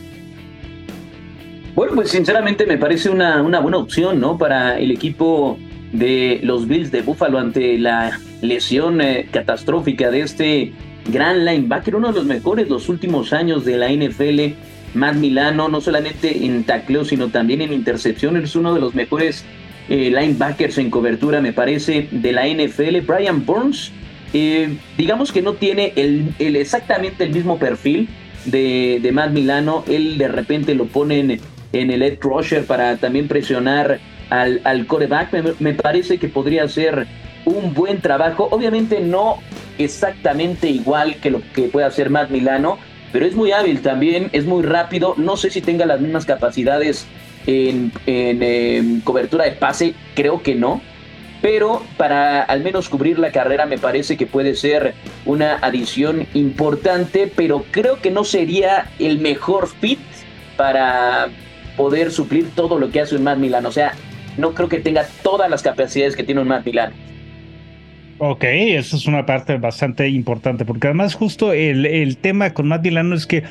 Bueno, 1.78 1.94
pues 1.94 2.10
sinceramente 2.10 2.66
me 2.66 2.80
parece 2.80 3.08
una, 3.08 3.44
una 3.44 3.60
buena 3.60 3.78
opción, 3.78 4.20
¿no? 4.20 4.36
Para 4.36 4.80
el 4.80 4.90
equipo 4.90 5.60
de 5.92 6.40
los 6.42 6.68
Bills 6.68 6.90
de 6.90 7.04
Buffalo 7.04 7.38
ante 7.38 7.78
la 7.78 8.20
lesión 8.42 9.00
eh, 9.00 9.28
catastrófica 9.32 10.10
de 10.10 10.22
este 10.22 10.74
gran 11.12 11.46
linebacker, 11.46 11.96
uno 11.96 12.08
de 12.08 12.16
los 12.16 12.26
mejores 12.26 12.68
los 12.68 12.90
últimos 12.90 13.32
años 13.32 13.64
de 13.64 13.78
la 13.78 13.92
NFL 13.92 14.56
Matt 14.96 15.18
Milano, 15.18 15.70
no 15.70 15.80
solamente 15.80 16.48
en 16.48 16.64
tacleo, 16.64 17.06
sino 17.06 17.28
también 17.28 17.62
en 17.62 17.72
intercepción. 17.72 18.38
Es 18.38 18.56
uno 18.56 18.74
de 18.74 18.82
los 18.82 18.96
mejores 18.96 19.46
eh, 19.88 20.10
linebackers 20.10 20.80
en 20.80 20.90
cobertura, 20.90 21.42
me 21.42 21.54
parece, 21.54 22.08
de 22.10 22.32
la 22.32 22.48
NFL. 22.48 23.02
Brian 23.06 23.46
Burns, 23.46 23.92
eh, 24.34 24.76
digamos 24.98 25.32
que 25.32 25.44
no 25.44 25.54
tiene 25.54 25.94
el, 25.96 26.34
exactamente 26.40 27.24
el 27.24 27.34
mismo 27.34 27.60
perfil 27.60 28.10
de, 28.46 28.98
de, 29.00 29.12
Matt 29.12 29.30
Milano. 29.30 29.84
Él 29.88 30.18
de 30.18 30.28
repente 30.28 30.74
lo 30.74 30.86
pone 30.86 31.40
en, 31.74 31.92
el 31.92 32.02
edge 32.02 32.20
rusher 32.22 32.66
para 32.66 32.98
también 32.98 33.28
presionar 33.28 34.00
al, 34.30 34.62
al 34.64 34.86
coreback. 34.88 35.34
Me, 35.60 35.74
parece 35.74 36.18
que 36.18 36.28
podría 36.28 36.68
ser 36.68 37.08
un 37.46 37.74
buen 37.74 38.02
trabajo. 38.02 38.48
Obviamente 38.52 39.00
no 39.00 39.38
exactamente 39.78 40.70
igual 40.70 41.16
que 41.18 41.32
lo 41.32 41.42
que 41.54 41.64
puede 41.64 41.86
hacer 41.86 42.10
Matt 42.10 42.30
Milano, 42.30 42.78
pero 43.12 43.26
es 43.26 43.36
muy 43.36 43.52
hábil 43.52 43.82
también, 43.82 44.30
es 44.34 44.46
muy 44.46 44.64
rápido. 44.64 45.14
No 45.18 45.38
sé 45.38 45.50
si 45.50 45.62
tenga 45.62 45.86
las 45.86 46.02
mismas 46.02 46.26
capacidades 46.26 47.08
en, 47.46 47.92
em, 48.06 49.02
cobertura 49.02 49.46
de 49.46 49.52
pase, 49.52 49.94
creo 50.16 50.42
que 50.42 50.56
no. 50.56 50.82
Pero 51.42 51.84
para 51.98 52.42
al 52.42 52.64
menos 52.64 52.90
cubrir 52.90 53.20
la 53.20 53.32
carrera 53.32 53.68
me 53.68 53.78
parece 53.78 54.18
que 54.18 54.26
puede 54.26 54.56
ser 54.56 54.96
una 55.24 55.58
adición 55.62 56.26
importante, 56.34 57.32
pero 57.34 57.64
creo 57.70 58.02
que 58.02 58.10
no 58.10 58.24
sería 58.24 58.90
el 58.98 59.20
mejor 59.20 59.68
fit 59.68 60.00
para 60.58 61.30
poder 61.78 62.12
suplir 62.12 62.50
todo 62.56 62.78
lo 62.80 62.90
que 62.90 63.00
hace 63.00 63.16
un 63.16 63.24
Matt 63.24 63.38
Milano. 63.38 63.70
O 63.70 63.72
sea, 63.72 63.94
no 64.38 64.54
creo 64.54 64.68
que 64.68 64.80
tenga 64.80 65.06
todas 65.24 65.50
las 65.50 65.62
capacidades 65.62 66.16
que 66.16 66.24
tiene 66.24 66.42
un 66.42 66.50
Matt 66.50 66.66
Milano. 66.66 66.94
Ok, 68.20 68.44
eso 68.44 68.98
es 68.98 69.06
una 69.06 69.26
parte 69.28 69.58
bastante 69.58 70.10
importante, 70.10 70.66
porque 70.66 70.88
además 70.88 71.14
justo 71.14 71.54
el, 71.54 71.86
el 71.86 72.18
tema 72.18 72.52
con 72.52 72.68
Matt 72.68 72.84
Milano 72.84 73.16
es 73.16 73.28
que 73.28 73.44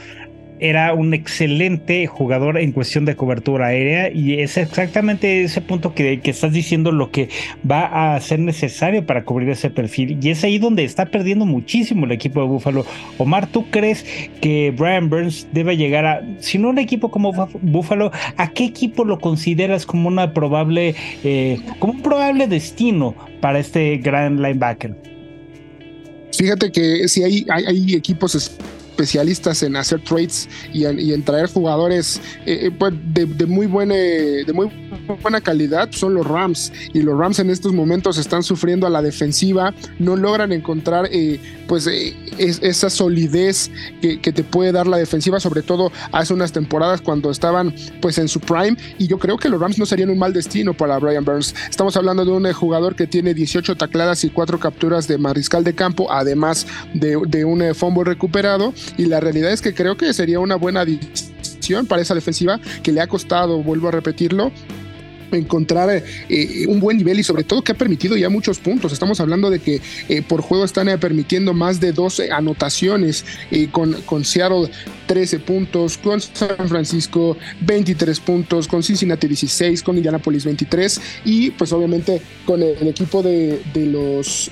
era 0.60 0.94
un 0.94 1.14
excelente 1.14 2.06
jugador 2.06 2.58
en 2.58 2.72
cuestión 2.72 3.04
de 3.04 3.16
cobertura 3.16 3.66
aérea 3.66 4.10
y 4.10 4.40
es 4.40 4.56
exactamente 4.56 5.42
ese 5.42 5.60
punto 5.60 5.94
que, 5.94 6.20
que, 6.20 6.30
estás 6.30 6.52
diciendo 6.52 6.92
lo 6.92 7.10
que 7.10 7.28
va 7.68 8.14
a 8.14 8.20
ser 8.20 8.38
necesario 8.38 9.04
para 9.04 9.24
cubrir 9.24 9.50
ese 9.50 9.70
perfil 9.70 10.18
y 10.22 10.30
es 10.30 10.44
ahí 10.44 10.58
donde 10.58 10.84
está 10.84 11.06
perdiendo 11.06 11.46
muchísimo 11.46 12.06
el 12.06 12.12
equipo 12.12 12.40
de 12.40 12.46
Buffalo. 12.46 12.86
Omar, 13.18 13.46
¿tú 13.46 13.70
crees 13.70 14.04
que 14.40 14.72
Brian 14.76 15.10
Burns 15.10 15.46
debe 15.52 15.76
llegar 15.76 16.06
a, 16.06 16.22
si 16.38 16.58
no 16.58 16.70
un 16.70 16.78
equipo 16.78 17.10
como 17.10 17.32
Buffalo, 17.62 18.10
a 18.36 18.50
qué 18.50 18.64
equipo 18.64 19.04
lo 19.04 19.18
consideras 19.18 19.86
como 19.86 20.08
una 20.08 20.32
probable, 20.32 20.94
eh, 21.24 21.58
como 21.78 21.94
un 21.94 22.02
probable 22.02 22.46
destino 22.46 23.14
para 23.40 23.58
este 23.58 23.98
gran 23.98 24.42
linebacker? 24.42 24.96
Fíjate 26.32 26.70
que 26.70 27.08
si 27.08 27.22
hay, 27.22 27.46
hay, 27.48 27.64
hay 27.64 27.94
equipos 27.94 28.34
especialistas 28.96 29.62
en 29.62 29.76
hacer 29.76 30.00
trades 30.00 30.48
y 30.72 30.84
en, 30.86 31.22
traer 31.22 31.48
jugadores 31.48 32.18
eh, 32.46 32.60
eh, 32.62 32.70
pues, 32.70 32.94
de, 33.12 33.46
muy 33.46 33.66
buena, 33.66 33.94
de 33.94 34.50
muy 34.54 34.70
buena 35.22 35.40
calidad 35.42 35.90
son 35.92 36.14
los 36.14 36.26
Rams. 36.26 36.72
Y 36.94 37.02
los 37.02 37.18
Rams 37.18 37.38
en 37.38 37.50
estos 37.50 37.74
momentos 37.74 38.16
están 38.16 38.42
sufriendo 38.42 38.86
a 38.86 38.90
la 38.90 39.02
defensiva, 39.02 39.74
no 39.98 40.16
logran 40.16 40.50
encontrar 40.52 41.08
eh, 41.12 41.38
pues 41.68 41.86
esa 42.38 42.88
solidez 42.88 43.70
que, 44.00 44.16
te 44.16 44.42
puede 44.42 44.72
dar 44.72 44.86
la 44.86 44.96
defensiva, 44.96 45.40
sobre 45.40 45.62
todo 45.62 45.92
hace 46.12 46.32
unas 46.32 46.52
temporadas 46.52 47.00
cuando 47.00 47.30
estaban 47.30 47.74
pues 48.00 48.16
en 48.16 48.28
su 48.28 48.40
prime. 48.40 48.76
Y 48.98 49.06
yo 49.08 49.18
creo 49.18 49.36
que 49.36 49.50
los 49.50 49.60
Rams 49.60 49.78
no 49.78 49.84
serían 49.84 50.10
un 50.10 50.18
mal 50.18 50.32
destino 50.32 50.74
para 50.74 50.98
Brian 50.98 51.24
Burns. 51.24 51.54
Estamos 51.68 51.96
hablando 51.96 52.24
de 52.24 52.30
un 52.30 52.50
jugador 52.52 52.94
que 52.94 53.06
tiene 53.06 53.34
18 53.34 53.76
tacladas 53.76 54.24
y 54.24 54.30
4 54.30 54.58
capturas 54.58 55.06
de 55.06 55.18
mariscal 55.18 55.64
de 55.64 55.74
campo, 55.74 56.10
además 56.10 56.66
de, 56.94 57.18
de 57.28 57.44
un 57.44 57.74
fumble 57.74 58.04
recuperado 58.04 58.72
y 58.96 59.06
la 59.06 59.20
realidad 59.20 59.52
es 59.52 59.60
que 59.60 59.74
creo 59.74 59.96
que 59.96 60.12
sería 60.12 60.40
una 60.40 60.56
buena 60.56 60.80
adición 60.80 61.86
para 61.86 62.02
esa 62.02 62.14
defensiva 62.14 62.60
que 62.82 62.92
le 62.92 63.00
ha 63.00 63.06
costado, 63.06 63.62
vuelvo 63.62 63.88
a 63.88 63.90
repetirlo, 63.90 64.52
encontrar 65.32 66.02
eh, 66.28 66.66
un 66.68 66.80
buen 66.80 66.96
nivel 66.96 67.18
y 67.18 67.24
sobre 67.24 67.44
todo 67.44 67.62
que 67.62 67.72
ha 67.72 67.74
permitido 67.74 68.16
ya 68.16 68.28
muchos 68.28 68.58
puntos. 68.58 68.92
Estamos 68.92 69.20
hablando 69.20 69.50
de 69.50 69.58
que 69.58 69.80
eh, 70.08 70.22
por 70.22 70.40
juego 70.40 70.64
están 70.64 70.88
eh, 70.88 70.98
permitiendo 70.98 71.54
más 71.54 71.80
de 71.80 71.92
12 71.92 72.30
anotaciones 72.30 73.24
con, 73.70 73.92
con 74.02 74.24
Seattle 74.24 74.70
13 75.06 75.40
puntos, 75.40 75.98
con 75.98 76.20
San 76.20 76.68
Francisco 76.68 77.36
23 77.60 78.20
puntos, 78.20 78.68
con 78.68 78.82
Cincinnati 78.82 79.26
16, 79.26 79.82
con 79.82 79.96
Indianapolis 79.96 80.44
23 80.44 81.00
y 81.24 81.50
pues 81.50 81.72
obviamente 81.72 82.20
con 82.44 82.62
el, 82.62 82.86
equipo 82.86 83.22
de, 83.22 83.60
de 83.72 83.86
los 83.86 84.50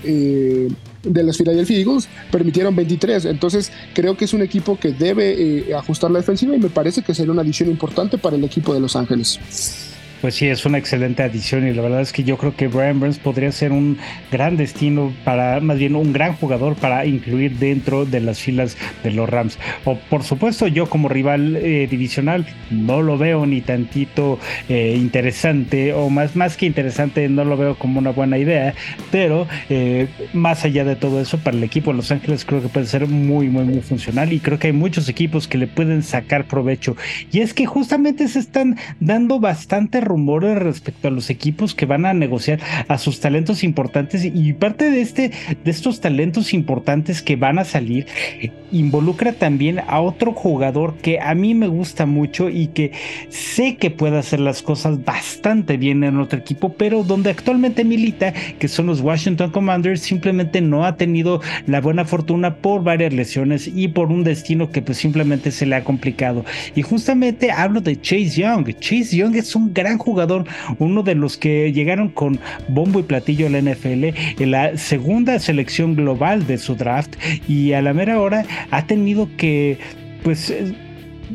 de 1.05 1.23
los 1.23 1.39
Philadelphia 1.39 1.79
Eagles 1.79 2.09
permitieron 2.31 2.75
23. 2.75 3.27
Entonces 3.27 3.73
creo 3.95 4.17
que 4.17 4.25
es 4.25 4.35
un 4.35 4.43
equipo 4.43 4.79
que 4.79 4.93
debe 4.93 5.75
ajustar 5.75 6.11
la 6.11 6.19
defensiva 6.19 6.57
y 6.57 6.59
me 6.59 6.71
parece 6.71 7.03
que 7.03 7.15
sería 7.15 7.33
una 7.33 7.43
adición 7.43 7.71
importante 7.71 8.19
para 8.19 8.37
el 8.37 8.45
equipo 8.45 8.75
de 8.75 8.81
Los 8.81 8.97
Ángeles. 8.97 9.94
Pues 10.25 10.37
sí, 10.37 10.47
es 10.47 10.65
una 10.65 10.79
excelente 10.79 11.23
adición 11.23 11.69
y 11.69 11.75
la 11.75 11.83
verdad 11.83 12.01
es 12.01 12.11
que 12.11 12.25
yo 12.25 12.39
creo 12.39 12.57
que 12.57 12.67
Brian 12.67 12.99
Burns 12.99 13.19
podría 13.19 13.53
ser 13.53 13.73
un 13.73 13.99
gran 14.33 14.57
destino 14.57 15.13
para, 15.23 15.61
más 15.61 15.77
bien 15.77 15.95
un 15.95 16.15
gran 16.15 16.33
jugador 16.33 16.77
para 16.77 17.05
incluir 17.05 17.59
dentro 17.59 18.07
de 18.07 18.21
las 18.21 18.41
filas 18.41 18.79
de 19.03 19.11
los 19.11 19.29
Rams. 19.29 19.59
O 19.85 19.99
por 19.99 20.23
supuesto, 20.23 20.67
yo 20.67 20.89
como 20.89 21.11
rival 21.11 21.57
eh, 21.57 21.87
divisional 21.91 22.47
no 22.71 23.03
lo 23.03 23.19
veo 23.19 23.45
ni 23.45 23.61
tantito 23.61 24.39
eh, 24.71 24.97
interesante 24.97 25.93
o 25.93 26.09
más, 26.09 26.35
más 26.37 26.57
que 26.57 26.65
interesante, 26.65 27.29
no 27.29 27.45
lo 27.45 27.59
veo 27.59 27.75
como 27.75 27.99
una 27.99 28.13
buena 28.13 28.39
idea, 28.39 28.73
pero 29.11 29.47
eh, 29.69 30.09
más 30.33 30.65
allá 30.65 30.85
de 30.85 30.97
todo 30.97 31.21
eso, 31.21 31.37
para 31.37 31.59
el 31.59 31.65
equipo 31.65 31.91
de 31.91 31.99
Los 31.99 32.11
Ángeles 32.11 32.47
creo 32.47 32.63
que 32.63 32.69
puede 32.69 32.87
ser 32.87 33.07
muy, 33.09 33.49
muy, 33.49 33.65
muy 33.65 33.83
funcional 33.83 34.33
y 34.33 34.41
creo 34.41 34.59
que 34.59 34.69
hay 34.69 34.73
muchos 34.73 35.07
equipos 35.11 35.47
que 35.47 35.59
le 35.59 35.67
pueden 35.67 36.03
sacar 36.03 36.47
provecho. 36.47 36.97
Y 37.31 37.41
es 37.41 37.53
que 37.53 37.67
justamente 37.67 38.27
se 38.29 38.39
están 38.39 38.79
dando 39.01 39.39
bastante 39.39 40.01
rumores 40.15 40.59
respecto 40.59 41.09
a 41.09 41.11
los 41.11 41.29
equipos 41.29 41.75
que 41.75 41.87
van 41.87 42.07
a 42.07 42.15
negociar 42.15 42.61
a 42.87 42.99
sus 42.99 43.19
talentos 43.19 43.65
importantes 43.65 44.25
y 44.25 44.53
parte 44.53 44.93
de 44.93 45.01
este 45.01 45.33
de 45.65 45.71
estos 45.71 46.01
talentos 46.01 46.55
importantes 46.55 47.21
que 47.21 47.35
van 47.35 47.59
a 47.59 47.65
salir 47.65 48.07
eh, 48.41 48.53
involucra 48.71 49.33
también 49.33 49.81
a 49.87 50.01
otro 50.01 50.33
jugador 50.33 50.95
que 50.97 51.19
a 51.21 51.35
mí 51.35 51.55
me 51.55 51.67
gusta 51.67 52.07
mucho 52.07 52.49
y 52.49 52.69
que 52.69 52.93
sé 53.29 53.77
que 53.77 53.91
puede 53.91 54.19
hacer 54.19 54.41
las 54.41 54.63
cosas 54.63 55.05
bastante 55.05 55.77
bien 55.77 56.05
en 56.05 56.19
otro 56.19 56.39
equipo, 56.39 56.75
pero 56.75 57.03
donde 57.03 57.31
actualmente 57.31 57.85
milita, 57.85 58.33
que 58.59 58.69
son 58.69 58.87
los 58.87 59.01
Washington 59.01 59.51
Commanders, 59.51 60.01
simplemente 60.01 60.61
no 60.61 60.85
ha 60.85 60.97
tenido 60.97 61.41
la 61.67 61.81
buena 61.81 62.05
fortuna 62.05 62.57
por 62.57 62.83
varias 62.83 63.13
lesiones 63.13 63.71
y 63.73 63.89
por 63.89 64.11
un 64.11 64.25
destino 64.25 64.71
que 64.71 64.83
pues 64.83 64.99
simplemente 64.99 65.51
se 65.51 65.67
le 65.67 65.77
ha 65.77 65.85
complicado. 65.85 66.45
Y 66.75 66.83
justamente 66.83 67.51
hablo 67.51 67.81
de 67.81 68.01
Chase 68.01 68.41
Young. 68.41 68.69
Chase 68.79 69.17
Young 69.17 69.37
es 69.37 69.55
un 69.55 69.73
gran 69.73 69.99
jugador, 70.05 70.45
uno 70.79 71.03
de 71.03 71.15
los 71.15 71.37
que 71.37 71.73
llegaron 71.73 72.09
con 72.09 72.39
bombo 72.69 73.01
y 73.01 73.05
platillo 73.05 73.47
a 73.47 73.51
la 73.51 73.61
NFL 73.61 74.05
en 74.39 74.51
la 74.51 74.77
segunda 74.77 75.39
selección 75.39 75.97
global 75.97 76.47
de 76.47 76.59
su 76.59 76.75
draft 76.75 77.17
y 77.49 77.73
a 77.73 77.83
la 77.83 77.93
mera 77.95 78.21
hora 78.21 78.45
ha 78.71 78.87
tenido 78.87 79.29
que 79.37 79.79
pues 80.23 80.51
eh, 80.51 80.75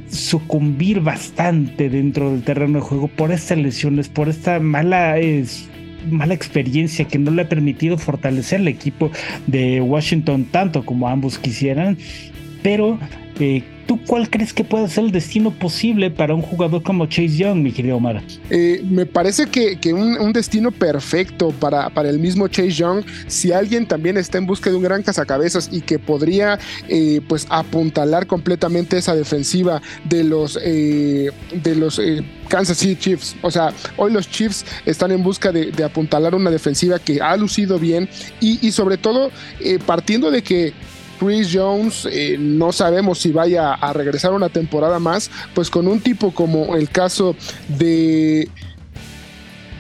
sucumbir 0.10 1.02
bastante 1.02 1.90
dentro 1.90 2.32
del 2.32 2.44
terreno 2.44 2.80
de 2.80 2.86
juego 2.86 3.08
por 3.08 3.32
estas 3.32 3.58
lesiones, 3.58 4.10
por 4.10 4.30
esta 4.30 4.60
mala 4.60 5.16
mala 6.10 6.34
experiencia 6.34 7.06
que 7.06 7.20
no 7.20 7.32
le 7.32 7.42
ha 7.42 7.50
permitido 7.50 7.98
fortalecer 7.98 8.62
el 8.62 8.68
equipo 8.68 9.12
de 9.48 9.82
Washington 9.82 10.46
tanto 10.46 10.86
como 10.86 11.10
ambos 11.10 11.38
quisieran, 11.38 11.98
pero 12.64 12.98
eh, 13.40 13.64
¿Tú 13.90 14.00
cuál 14.06 14.30
crees 14.30 14.54
que 14.54 14.64
puede 14.64 14.88
ser 14.88 15.06
el 15.06 15.12
destino 15.12 15.50
posible 15.50 16.12
para 16.12 16.36
un 16.36 16.44
jugador 16.44 16.84
como 16.84 17.08
Chase 17.08 17.38
Young, 17.38 17.58
mi 17.64 17.72
querido 17.72 17.96
Omar? 17.96 18.22
Eh, 18.52 18.84
me 18.88 19.08
parece 19.08 19.48
que, 19.48 19.80
un, 19.92 20.32
destino 20.32 20.70
perfecto 20.70 21.50
para, 21.60 21.90
para 21.90 22.08
el 22.12 22.20
mismo 22.20 22.48
Chase 22.48 22.70
Young, 22.70 23.04
si 23.26 23.52
alguien 23.52 23.88
también 23.88 24.16
está 24.18 24.38
en 24.38 24.46
busca 24.46 24.70
de 24.70 24.76
un 24.76 24.84
gran 24.84 25.02
cazacabezas 25.02 25.70
y 25.72 25.82
que 25.82 25.98
podría 25.98 26.60
eh, 26.88 27.20
pues 27.28 27.48
apuntalar 27.50 28.28
completamente 28.28 28.96
esa 28.96 29.16
defensiva 29.16 29.82
de 30.04 30.24
los, 30.24 30.60
eh, 30.64 31.32
de 31.52 31.76
los 31.76 32.00
Kansas 32.48 32.78
City 32.78 32.96
Chiefs. 32.96 33.38
O 33.42 33.50
sea, 33.50 33.74
hoy 33.98 34.14
los 34.14 34.30
Chiefs 34.30 34.68
están 34.86 35.10
en 35.10 35.24
busca 35.24 35.52
de, 35.52 35.74
apuntalar 35.84 36.36
una 36.36 36.52
defensiva 36.52 37.00
que 37.00 37.22
ha 37.22 37.36
lucido 37.36 37.80
bien 37.80 38.08
y, 38.40 38.60
y 38.62 38.72
sobre 38.72 38.98
todo 38.98 39.32
partiendo 39.88 40.30
de 40.30 40.44
que 40.44 40.74
Chris 41.20 41.50
Jones 41.52 42.08
eh, 42.12 42.38
no 42.40 42.72
sabemos 42.72 43.20
si 43.20 43.32
vaya 43.32 43.74
a 43.74 43.94
regresar 43.94 44.34
una 44.34 44.50
temporada 44.50 45.00
más, 45.00 45.30
pues 45.54 45.70
con 45.70 45.88
un 45.88 46.00
tipo 46.00 46.34
como 46.34 46.76
el 46.76 46.90
caso 46.90 47.36
de, 47.68 48.48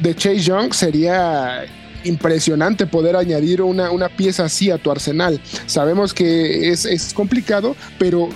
de 0.01 0.15
Chase 0.15 0.39
Young 0.39 0.73
sería 0.73 1.65
impresionante 2.03 2.85
poder 2.85 3.15
añadir 3.15 3.61
una, 3.61 3.91
una, 3.91 4.09
pieza 4.09 4.45
así 4.45 4.71
a 4.71 4.77
tu 4.77 4.91
arsenal. 4.91 5.41
Sabemos 5.65 6.13
que 6.13 6.69
es, 6.69 6.85
es 6.85 7.13
complicado, 7.13 7.75
pero 7.97 8.29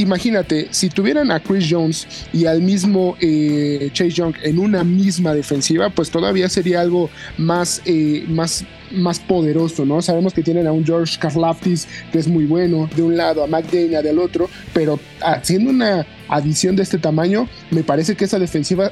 imagínate, 0.00 0.68
si 0.70 0.88
tuvieran 0.88 1.30
a 1.30 1.40
Chris 1.40 1.66
Jones 1.70 2.06
y 2.32 2.46
al 2.46 2.60
mismo 2.62 3.16
eh, 3.20 3.90
Chase 3.92 4.10
Young 4.10 4.34
en 4.42 4.58
una 4.58 4.84
misma 4.84 5.34
defensiva, 5.34 5.90
pues 5.90 6.10
todavía 6.10 6.48
sería 6.48 6.80
algo 6.80 7.10
más, 7.38 7.82
eh, 7.84 8.24
más, 8.28 8.64
más 8.90 9.20
poderoso, 9.20 9.84
¿no? 9.84 10.02
Sabemos 10.02 10.32
que 10.32 10.42
tienen 10.42 10.66
a 10.66 10.72
un 10.72 10.84
George 10.84 11.18
Karlaftis 11.18 11.86
que 12.12 12.18
es 12.18 12.28
muy 12.28 12.46
bueno 12.46 12.88
de 12.94 13.02
un 13.02 13.16
lado, 13.16 13.44
a 13.44 13.46
McDaniel 13.46 14.02
del 14.02 14.18
otro, 14.18 14.48
pero 14.72 14.98
haciendo 15.20 15.70
una 15.70 16.06
adición 16.28 16.76
de 16.76 16.82
este 16.82 16.98
tamaño, 16.98 17.48
me 17.70 17.82
parece 17.82 18.14
que 18.16 18.24
esa 18.24 18.38
defensiva 18.38 18.90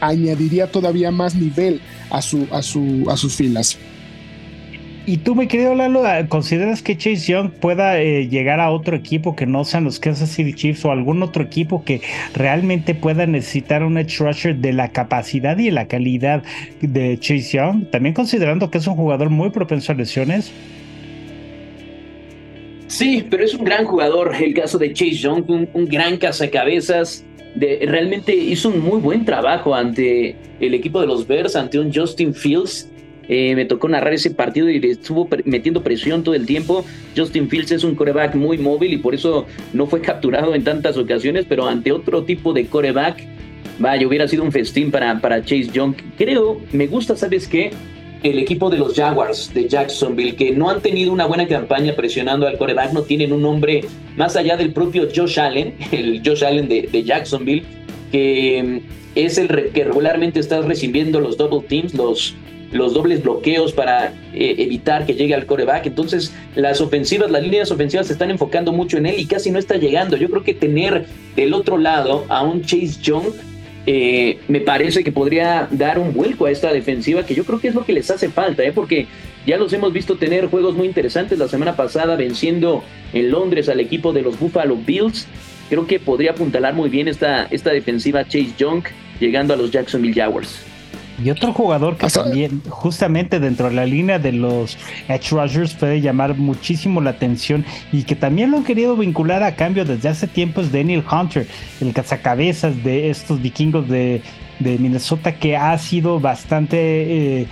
añadiría 0.00 0.70
todavía 0.70 1.10
más 1.10 1.34
nivel 1.34 1.80
a, 2.10 2.22
su, 2.22 2.46
a, 2.52 2.62
su, 2.62 3.06
a 3.10 3.16
sus 3.16 3.34
filas. 3.34 3.78
¿Y 5.08 5.16
tú, 5.16 5.34
mi 5.34 5.46
querido 5.46 5.74
Lalo, 5.74 6.02
consideras 6.28 6.82
que 6.82 6.94
Chase 6.98 7.32
Young 7.32 7.50
pueda 7.50 7.98
eh, 7.98 8.28
llegar 8.28 8.60
a 8.60 8.70
otro 8.70 8.94
equipo 8.94 9.34
que 9.34 9.46
no 9.46 9.64
sean 9.64 9.84
los 9.84 9.98
Kansas 9.98 10.28
City 10.28 10.52
Chiefs 10.52 10.84
o 10.84 10.90
algún 10.90 11.22
otro 11.22 11.42
equipo 11.42 11.82
que 11.82 12.02
realmente 12.34 12.94
pueda 12.94 13.24
necesitar 13.26 13.82
un 13.84 13.96
edge 13.96 14.18
rusher 14.18 14.56
de 14.56 14.74
la 14.74 14.90
capacidad 14.90 15.56
y 15.56 15.70
la 15.70 15.88
calidad 15.88 16.42
de 16.82 17.16
Chase 17.18 17.56
Young? 17.56 17.88
También 17.90 18.14
considerando 18.14 18.70
que 18.70 18.76
es 18.76 18.86
un 18.86 18.96
jugador 18.96 19.30
muy 19.30 19.48
propenso 19.48 19.92
a 19.92 19.94
lesiones. 19.94 20.52
Sí, 22.88 23.24
pero 23.30 23.44
es 23.44 23.54
un 23.54 23.64
gran 23.64 23.86
jugador. 23.86 24.34
El 24.38 24.52
caso 24.52 24.76
de 24.76 24.92
Chase 24.92 25.12
Young, 25.12 25.48
un, 25.48 25.70
un 25.72 25.86
gran 25.86 26.18
cazacabezas. 26.18 27.24
De, 27.54 27.78
realmente 27.86 28.36
hizo 28.36 28.68
un 28.68 28.80
muy 28.80 29.00
buen 29.00 29.24
trabajo 29.24 29.74
ante 29.74 30.36
el 30.60 30.74
equipo 30.74 31.00
de 31.00 31.06
los 31.06 31.26
Bears, 31.26 31.56
ante 31.56 31.78
un 31.78 31.90
Justin 31.94 32.34
Fields 32.34 32.90
eh, 33.28 33.54
me 33.54 33.66
tocó 33.66 33.88
narrar 33.88 34.14
ese 34.14 34.30
partido 34.30 34.70
y 34.70 34.78
estuvo 34.78 35.28
metiendo 35.44 35.82
presión 35.82 36.24
todo 36.24 36.34
el 36.34 36.46
tiempo. 36.46 36.84
Justin 37.16 37.48
Fields 37.48 37.72
es 37.72 37.84
un 37.84 37.94
coreback 37.94 38.34
muy 38.34 38.56
móvil 38.56 38.94
y 38.94 38.96
por 38.96 39.14
eso 39.14 39.46
no 39.72 39.86
fue 39.86 40.00
capturado 40.02 40.54
en 40.54 40.64
tantas 40.64 40.96
ocasiones, 40.96 41.44
pero 41.48 41.66
ante 41.66 41.92
otro 41.92 42.24
tipo 42.24 42.52
de 42.52 42.66
coreback, 42.66 43.22
vaya, 43.78 44.06
hubiera 44.06 44.26
sido 44.26 44.44
un 44.44 44.52
festín 44.52 44.90
para, 44.90 45.20
para 45.20 45.42
Chase 45.42 45.70
Young. 45.72 45.94
Creo, 46.16 46.60
me 46.72 46.86
gusta, 46.86 47.16
¿sabes 47.16 47.46
qué? 47.46 47.70
El 48.22 48.38
equipo 48.38 48.68
de 48.68 48.78
los 48.78 48.94
Jaguars 48.94 49.52
de 49.54 49.68
Jacksonville, 49.68 50.34
que 50.34 50.50
no 50.50 50.70
han 50.70 50.80
tenido 50.80 51.12
una 51.12 51.26
buena 51.26 51.46
campaña 51.46 51.94
presionando 51.94 52.48
al 52.48 52.58
coreback, 52.58 52.92
no 52.92 53.02
tienen 53.02 53.32
un 53.32 53.44
hombre 53.44 53.82
más 54.16 54.34
allá 54.36 54.56
del 54.56 54.72
propio 54.72 55.06
Josh 55.14 55.38
Allen, 55.38 55.74
el 55.92 56.22
Josh 56.24 56.44
Allen 56.44 56.66
de, 56.68 56.88
de 56.90 57.04
Jacksonville, 57.04 57.62
que 58.10 58.82
es 59.14 59.38
el 59.38 59.48
que 59.72 59.84
regularmente 59.84 60.40
está 60.40 60.62
recibiendo 60.62 61.20
los 61.20 61.36
double 61.36 61.66
teams, 61.68 61.94
los, 61.94 62.34
los 62.72 62.94
dobles 62.94 63.22
bloqueos 63.22 63.72
para 63.72 64.12
eh, 64.34 64.54
evitar 64.58 65.06
que 65.06 65.14
llegue 65.14 65.34
al 65.34 65.46
coreback. 65.46 65.86
Entonces, 65.86 66.32
las 66.54 66.80
ofensivas, 66.80 67.30
las 67.30 67.42
líneas 67.42 67.70
ofensivas 67.70 68.06
se 68.06 68.12
están 68.12 68.30
enfocando 68.30 68.72
mucho 68.72 68.98
en 68.98 69.06
él 69.06 69.18
y 69.18 69.26
casi 69.26 69.50
no 69.50 69.58
está 69.58 69.76
llegando. 69.76 70.16
Yo 70.16 70.28
creo 70.28 70.44
que 70.44 70.54
tener 70.54 71.06
del 71.36 71.54
otro 71.54 71.78
lado 71.78 72.24
a 72.28 72.42
un 72.42 72.62
Chase 72.62 73.00
Young 73.02 73.24
eh, 73.90 74.40
me 74.48 74.60
parece 74.60 75.02
que 75.02 75.12
podría 75.12 75.66
dar 75.70 75.98
un 75.98 76.12
vuelco 76.12 76.44
a 76.44 76.50
esta 76.50 76.70
defensiva, 76.74 77.24
que 77.24 77.34
yo 77.34 77.44
creo 77.44 77.58
que 77.58 77.68
es 77.68 77.74
lo 77.74 77.86
que 77.86 77.94
les 77.94 78.10
hace 78.10 78.28
falta, 78.28 78.62
¿eh? 78.62 78.72
porque 78.74 79.06
ya 79.46 79.56
los 79.56 79.72
hemos 79.72 79.94
visto 79.94 80.16
tener 80.16 80.48
juegos 80.48 80.74
muy 80.74 80.86
interesantes 80.86 81.38
la 81.38 81.48
semana 81.48 81.74
pasada, 81.74 82.14
venciendo 82.14 82.84
en 83.14 83.30
Londres 83.30 83.70
al 83.70 83.80
equipo 83.80 84.12
de 84.12 84.20
los 84.20 84.38
Buffalo 84.38 84.76
Bills. 84.76 85.26
Creo 85.70 85.86
que 85.86 85.98
podría 86.00 86.32
apuntalar 86.32 86.74
muy 86.74 86.90
bien 86.90 87.08
esta, 87.08 87.44
esta 87.44 87.70
defensiva 87.70 88.24
Chase 88.24 88.52
Young 88.58 88.84
llegando 89.20 89.54
a 89.54 89.56
los 89.56 89.70
Jacksonville 89.70 90.14
Jaguars. 90.14 90.66
Y 91.22 91.30
otro 91.30 91.52
jugador 91.52 91.96
que 91.96 92.06
también, 92.08 92.62
justamente 92.68 93.40
dentro 93.40 93.68
de 93.68 93.74
la 93.74 93.84
línea 93.84 94.18
de 94.18 94.32
los 94.32 94.78
Edge 95.08 95.30
Rushers, 95.30 95.74
puede 95.74 96.00
llamar 96.00 96.36
muchísimo 96.36 97.00
la 97.00 97.10
atención 97.10 97.64
y 97.92 98.04
que 98.04 98.14
también 98.14 98.50
lo 98.50 98.58
han 98.58 98.64
querido 98.64 98.96
vincular 98.96 99.42
a 99.42 99.56
cambio 99.56 99.84
desde 99.84 100.08
hace 100.08 100.28
tiempo 100.28 100.60
es 100.60 100.70
Daniel 100.70 101.02
Hunter, 101.10 101.46
el 101.80 101.92
cazacabezas 101.92 102.82
de 102.84 103.10
estos 103.10 103.42
vikingos 103.42 103.88
de, 103.88 104.22
Minnesota, 104.60 105.36
que 105.36 105.56
ha 105.56 105.76
sido 105.78 106.18
bastante, 106.18 106.76
eh, 107.40 107.46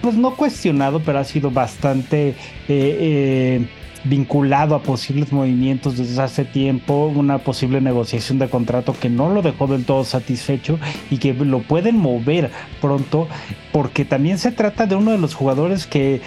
pues 0.00 0.14
no 0.14 0.36
cuestionado, 0.36 1.00
pero 1.00 1.18
ha 1.18 1.24
sido 1.24 1.50
bastante. 1.50 2.28
Eh, 2.28 2.36
eh, 2.68 3.66
vinculado 4.04 4.74
a 4.74 4.82
posibles 4.82 5.32
movimientos 5.32 5.96
desde 5.96 6.20
hace 6.22 6.44
tiempo, 6.44 7.06
una 7.06 7.38
posible 7.38 7.80
negociación 7.80 8.38
de 8.38 8.48
contrato 8.48 8.94
que 8.98 9.08
no 9.08 9.30
lo 9.30 9.42
dejó 9.42 9.66
del 9.66 9.84
todo 9.84 10.04
satisfecho 10.04 10.78
y 11.10 11.18
que 11.18 11.34
lo 11.34 11.60
pueden 11.60 11.96
mover 11.96 12.50
pronto, 12.80 13.28
porque 13.72 14.04
también 14.04 14.38
se 14.38 14.52
trata 14.52 14.86
de 14.86 14.96
uno 14.96 15.12
de 15.12 15.18
los 15.18 15.34
jugadores 15.34 15.86
que 15.86 16.20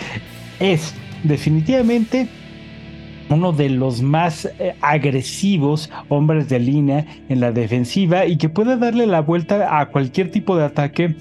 es 0.60 0.94
definitivamente 1.24 2.28
uno 3.30 3.52
de 3.52 3.70
los 3.70 4.02
más 4.02 4.46
eh, 4.46 4.76
agresivos 4.82 5.90
hombres 6.10 6.48
de 6.48 6.60
línea 6.60 7.06
en 7.28 7.40
la 7.40 7.52
defensiva 7.52 8.26
y 8.26 8.38
que 8.38 8.50
puede 8.50 8.78
darle 8.78 9.08
la 9.08 9.22
vuelta 9.22 9.80
a 9.80 9.88
cualquier 9.88 10.30
tipo 10.30 10.56
de 10.56 10.66
ataque 10.66 11.16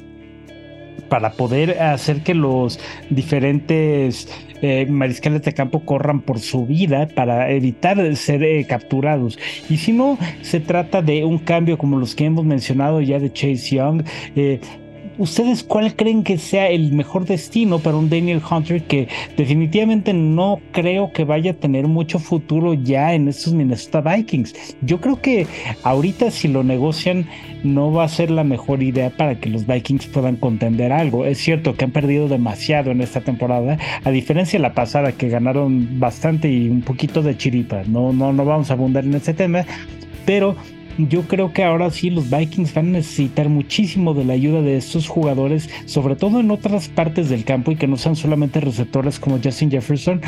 para 1.08 1.32
poder 1.32 1.80
hacer 1.80 2.22
que 2.22 2.34
los 2.34 2.80
diferentes 3.10 4.28
eh, 4.62 4.86
mariscales 4.86 5.42
de 5.42 5.52
campo 5.52 5.84
corran 5.84 6.20
por 6.20 6.38
su 6.38 6.64
vida 6.64 7.06
para 7.14 7.50
evitar 7.50 8.16
ser 8.16 8.42
eh, 8.42 8.64
capturados. 8.66 9.38
Y 9.68 9.76
si 9.76 9.92
no 9.92 10.16
se 10.40 10.60
trata 10.60 11.02
de 11.02 11.24
un 11.24 11.38
cambio 11.38 11.76
como 11.76 11.98
los 11.98 12.14
que 12.14 12.24
hemos 12.24 12.44
mencionado 12.44 13.00
ya 13.00 13.18
de 13.18 13.32
Chase 13.32 13.76
Young, 13.76 14.04
eh, 14.36 14.60
¿Ustedes 15.16 15.62
cuál 15.62 15.94
creen 15.94 16.24
que 16.24 16.38
sea 16.38 16.68
el 16.68 16.92
mejor 16.92 17.24
destino 17.24 17.78
para 17.78 17.96
un 17.96 18.10
Daniel 18.10 18.42
Hunter 18.50 18.82
que 18.82 19.06
definitivamente 19.36 20.12
no 20.12 20.58
creo 20.72 21.12
que 21.12 21.22
vaya 21.22 21.52
a 21.52 21.54
tener 21.54 21.86
mucho 21.86 22.18
futuro 22.18 22.74
ya 22.74 23.14
en 23.14 23.28
estos 23.28 23.54
Minnesota 23.54 24.00
Vikings? 24.00 24.76
Yo 24.82 25.00
creo 25.00 25.20
que 25.20 25.46
ahorita 25.84 26.32
si 26.32 26.48
lo 26.48 26.64
negocian 26.64 27.28
no 27.62 27.92
va 27.92 28.04
a 28.04 28.08
ser 28.08 28.30
la 28.32 28.42
mejor 28.42 28.82
idea 28.82 29.10
para 29.10 29.38
que 29.38 29.50
los 29.50 29.68
Vikings 29.68 30.06
puedan 30.08 30.34
contender 30.34 30.90
algo. 30.90 31.24
Es 31.26 31.38
cierto 31.38 31.76
que 31.76 31.84
han 31.84 31.92
perdido 31.92 32.26
demasiado 32.26 32.90
en 32.90 33.00
esta 33.00 33.20
temporada, 33.20 33.78
a 34.02 34.10
diferencia 34.10 34.58
de 34.58 34.62
la 34.62 34.74
pasada 34.74 35.12
que 35.12 35.28
ganaron 35.28 36.00
bastante 36.00 36.50
y 36.50 36.68
un 36.68 36.82
poquito 36.82 37.22
de 37.22 37.36
chiripa. 37.36 37.82
No, 37.86 38.12
no, 38.12 38.32
no 38.32 38.44
vamos 38.44 38.70
a 38.70 38.74
abundar 38.74 39.04
en 39.04 39.14
ese 39.14 39.32
tema, 39.32 39.64
pero 40.26 40.56
yo 40.98 41.22
creo 41.22 41.52
que 41.52 41.64
ahora 41.64 41.90
sí 41.90 42.10
los 42.10 42.30
Vikings 42.30 42.74
van 42.74 42.88
a 42.88 42.98
necesitar 42.98 43.48
muchísimo 43.48 44.14
de 44.14 44.24
la 44.24 44.34
ayuda 44.34 44.62
de 44.62 44.76
estos 44.76 45.08
jugadores, 45.08 45.68
sobre 45.86 46.16
todo 46.16 46.40
en 46.40 46.50
otras 46.50 46.88
partes 46.88 47.28
del 47.28 47.44
campo 47.44 47.72
y 47.72 47.76
que 47.76 47.86
no 47.86 47.96
sean 47.96 48.16
solamente 48.16 48.60
receptores 48.60 49.18
como 49.18 49.40
Justin 49.42 49.70
Jefferson, 49.70 50.20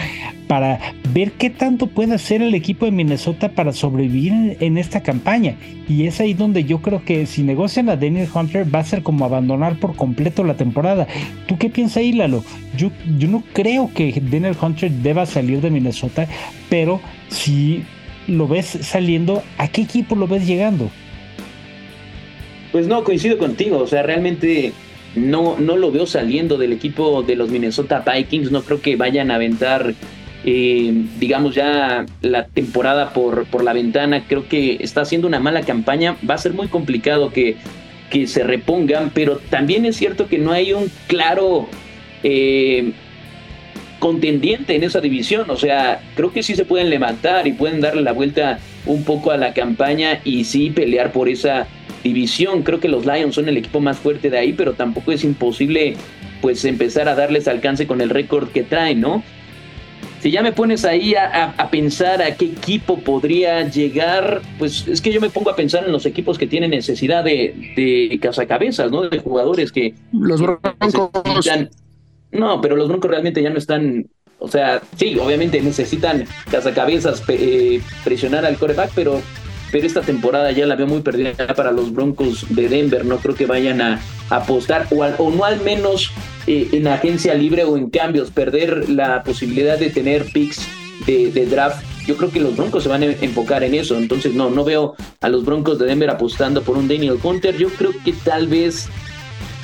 para 0.49 0.79
ver 1.13 1.33
qué 1.33 1.51
tanto 1.51 1.87
puede 1.89 2.15
hacer 2.15 2.43
el 2.43 2.55
equipo 2.55 2.85
de 2.85 2.93
Minnesota 2.93 3.51
para 3.51 3.73
sobrevivir 3.73 4.57
en, 4.61 4.79
esta 4.79 5.03
campaña. 5.03 5.57
Y 5.89 6.07
es 6.07 6.21
ahí 6.21 6.35
donde 6.35 6.65
yo 6.65 6.79
creo 6.79 7.05
que 7.05 7.27
si 7.27 7.43
negocian 7.43 7.89
a 7.89 7.97
Daniel 7.97 8.29
Hunter 8.33 8.73
va 8.73 8.81
a 8.81 8.85
ser 8.85 9.03
como 9.03 9.25
abandonar 9.25 9.79
por 9.79 9.97
completo 9.97 10.45
la 10.45 10.55
temporada. 10.55 11.07
¿Tú 11.47 11.57
qué 11.59 11.71
piensas 11.71 11.99
ahí, 11.99 12.13
Lalo? 12.13 12.45
Yo, 12.77 12.91
yo 13.19 13.29
no 13.29 13.43
creo 13.53 13.91
que 13.95 14.21
Daniel 14.21 14.57
Hunter 14.61 14.91
deba 14.91 15.27
salir 15.27 15.61
de 15.61 15.71
Minnesota, 15.71 16.29
pero 16.69 17.01
si 17.29 17.85
lo 18.27 18.49
ves 18.49 18.67
saliendo, 18.83 19.43
¿a 19.59 19.69
qué 19.69 19.83
equipo 19.83 20.15
lo 20.17 20.27
ves 20.27 20.47
llegando? 20.47 20.91
Pues 22.73 22.87
no, 22.87 23.05
coincido 23.05 23.39
contigo, 23.39 23.79
o 23.79 23.87
sea, 23.87 24.03
realmente 24.03 24.73
no, 25.15 25.57
no 25.59 25.77
lo 25.77 25.91
veo 25.91 26.07
saliendo 26.07 26.59
del 26.59 26.73
equipo 26.73 27.23
de 27.23 27.37
los 27.37 27.51
Minnesota 27.51 28.05
Vikings, 28.07 28.51
no 28.51 28.63
creo 28.63 28.81
que 28.81 28.97
vayan 28.97 29.31
a 29.31 29.37
aventar, 29.37 29.95
eh, 30.45 31.05
digamos, 31.19 31.55
ya 31.55 32.05
la 32.21 32.47
temporada 32.47 33.13
por, 33.13 33.47
por 33.47 33.65
la 33.65 33.73
ventana, 33.73 34.25
creo 34.27 34.49
que 34.49 34.79
está 34.81 35.03
haciendo 35.03 35.27
una 35.27 35.41
mala 35.41 35.63
campaña, 35.63 36.17
va 36.29 36.35
a 36.35 36.39
ser 36.39 36.53
muy 36.53 36.69
complicado 36.69 37.31
que, 37.31 37.57
que 38.11 38.27
se 38.27 38.45
repongan, 38.45 39.11
pero 39.15 39.39
también 39.51 39.87
es 39.87 39.97
cierto 39.97 40.29
que 40.29 40.39
no 40.39 40.53
hay 40.53 40.73
un 40.73 40.91
claro... 41.07 41.69
Eh, 42.23 42.93
contendiente 43.99 44.75
en 44.75 44.85
esa 44.85 45.01
división. 45.01 45.51
O 45.51 45.57
sea, 45.57 46.01
creo 46.15 46.33
que 46.33 46.43
sí 46.43 46.55
se 46.55 46.65
pueden 46.65 46.91
levantar 46.91 47.47
y 47.47 47.53
pueden 47.53 47.81
darle 47.81 48.03
la 48.03 48.13
vuelta 48.13 48.59
un 48.85 49.05
poco 49.05 49.31
a 49.31 49.37
la 49.37 49.53
campaña 49.53 50.21
y 50.25 50.45
sí 50.45 50.71
pelear 50.71 51.13
por 51.13 51.29
esa 51.29 51.67
división. 52.03 52.63
Creo 52.63 52.81
que 52.81 52.89
los 52.89 53.07
Lions 53.07 53.35
son 53.35 53.49
el 53.49 53.57
equipo 53.57 53.81
más 53.81 53.99
fuerte 53.99 54.31
de 54.31 54.39
ahí, 54.39 54.53
pero 54.53 54.75
tampoco 54.75 55.13
es 55.13 55.25
imposible 55.25 55.97
pues 56.41 56.65
empezar 56.65 57.09
a 57.09 57.15
darles 57.15 57.49
alcance 57.49 57.87
con 57.87 58.01
el 58.01 58.11
récord 58.11 58.49
que 58.49 58.63
traen, 58.63 59.01
¿no? 59.01 59.23
Si 60.21 60.31
ya 60.31 60.43
me 60.43 60.53
pones 60.53 60.85
ahí 60.85 61.15
a, 61.15 61.69
pensar 61.71 62.23
a 62.23 62.35
qué 62.35 62.47
equipo 62.47 62.99
podría 62.99 63.69
llegar, 63.69 64.41
pues 64.59 64.89
es 64.89 65.01
que 65.01 65.13
yo 65.13 65.21
me 65.21 65.31
pongo 65.31 65.51
a 65.51 65.57
pensar 65.57 65.85
en 65.85 65.93
los 65.93 66.07
equipos 66.07 66.39
que 66.39 66.47
tienen 66.47 66.71
necesidad 66.71 67.23
de, 67.23 67.55
de 67.77 68.19
cazacabezas, 68.21 68.91
¿no? 68.91 69.03
De 69.09 69.19
jugadores 69.19 69.71
que... 69.71 69.95
Los 70.13 70.41
Broncos. 70.41 70.95
No, 72.39 72.61
pero 72.61 72.77
los 72.77 72.89
Broncos 72.89 73.11
realmente 73.11 73.43
ya 73.43 73.51
no 73.51 73.59
están. 73.59 74.07
O 74.39 74.49
sea, 74.49 74.83
sí, 74.97 75.19
obviamente 75.19 75.61
necesitan 75.61 76.27
cazacabezas 76.51 77.23
eh, 77.29 77.81
presionar 78.05 78.45
al 78.45 78.59
coreback, 78.59 78.91
pero, 78.95 79.23
pero 79.73 79.87
esta 79.87 80.03
temporada 80.03 80.53
ya 80.53 80.67
la 80.67 80.77
veo 80.77 80.87
muy 80.87 81.01
perdida 81.01 81.55
para 81.55 81.73
los 81.73 81.93
Broncos 81.93 82.45
de 82.51 82.69
Denver. 82.69 83.05
No 83.05 83.17
creo 83.17 83.35
que 83.35 83.47
vayan 83.47 83.81
a, 83.81 84.01
apostar, 84.29 84.89
o, 84.91 85.31
no 85.31 85.45
al 85.45 85.61
menos 85.63 86.11
eh, 86.47 86.69
en 86.73 86.87
agencia 86.89 87.35
libre 87.35 87.65
o 87.65 87.77
en 87.77 87.89
cambios, 87.89 88.31
perder 88.31 88.91
la 88.91 89.23
posibilidad 89.23 89.79
de 89.79 89.91
tener 89.91 90.27
picks 90.33 90.69
de 91.07 91.47
draft 91.47 91.85
yo 92.07 92.17
creo 92.17 92.31
que 92.31 92.41
los 92.41 92.57
Broncos 92.57 92.85
se 92.85 92.89
van 92.89 93.03
a 93.03 93.07
enfocar 93.07 93.65
en 93.65 93.75
eso. 93.75 93.99
Entonces, 93.99 94.33
no, 94.35 94.49
no 94.49 94.65
veo 94.65 94.95
a 95.21 95.29
los 95.29 95.45
Broncos 95.45 95.79
de 95.79 95.87
Denver 95.87 96.09
apostando 96.09 96.63
por 96.63 96.79
un 96.79 96.89
Daniel 96.89 97.19
Hunter. 97.23 97.57
Yo 97.57 97.69
creo 97.69 97.91
que 98.05 98.13
tal 98.13 98.47
vez 98.47 98.89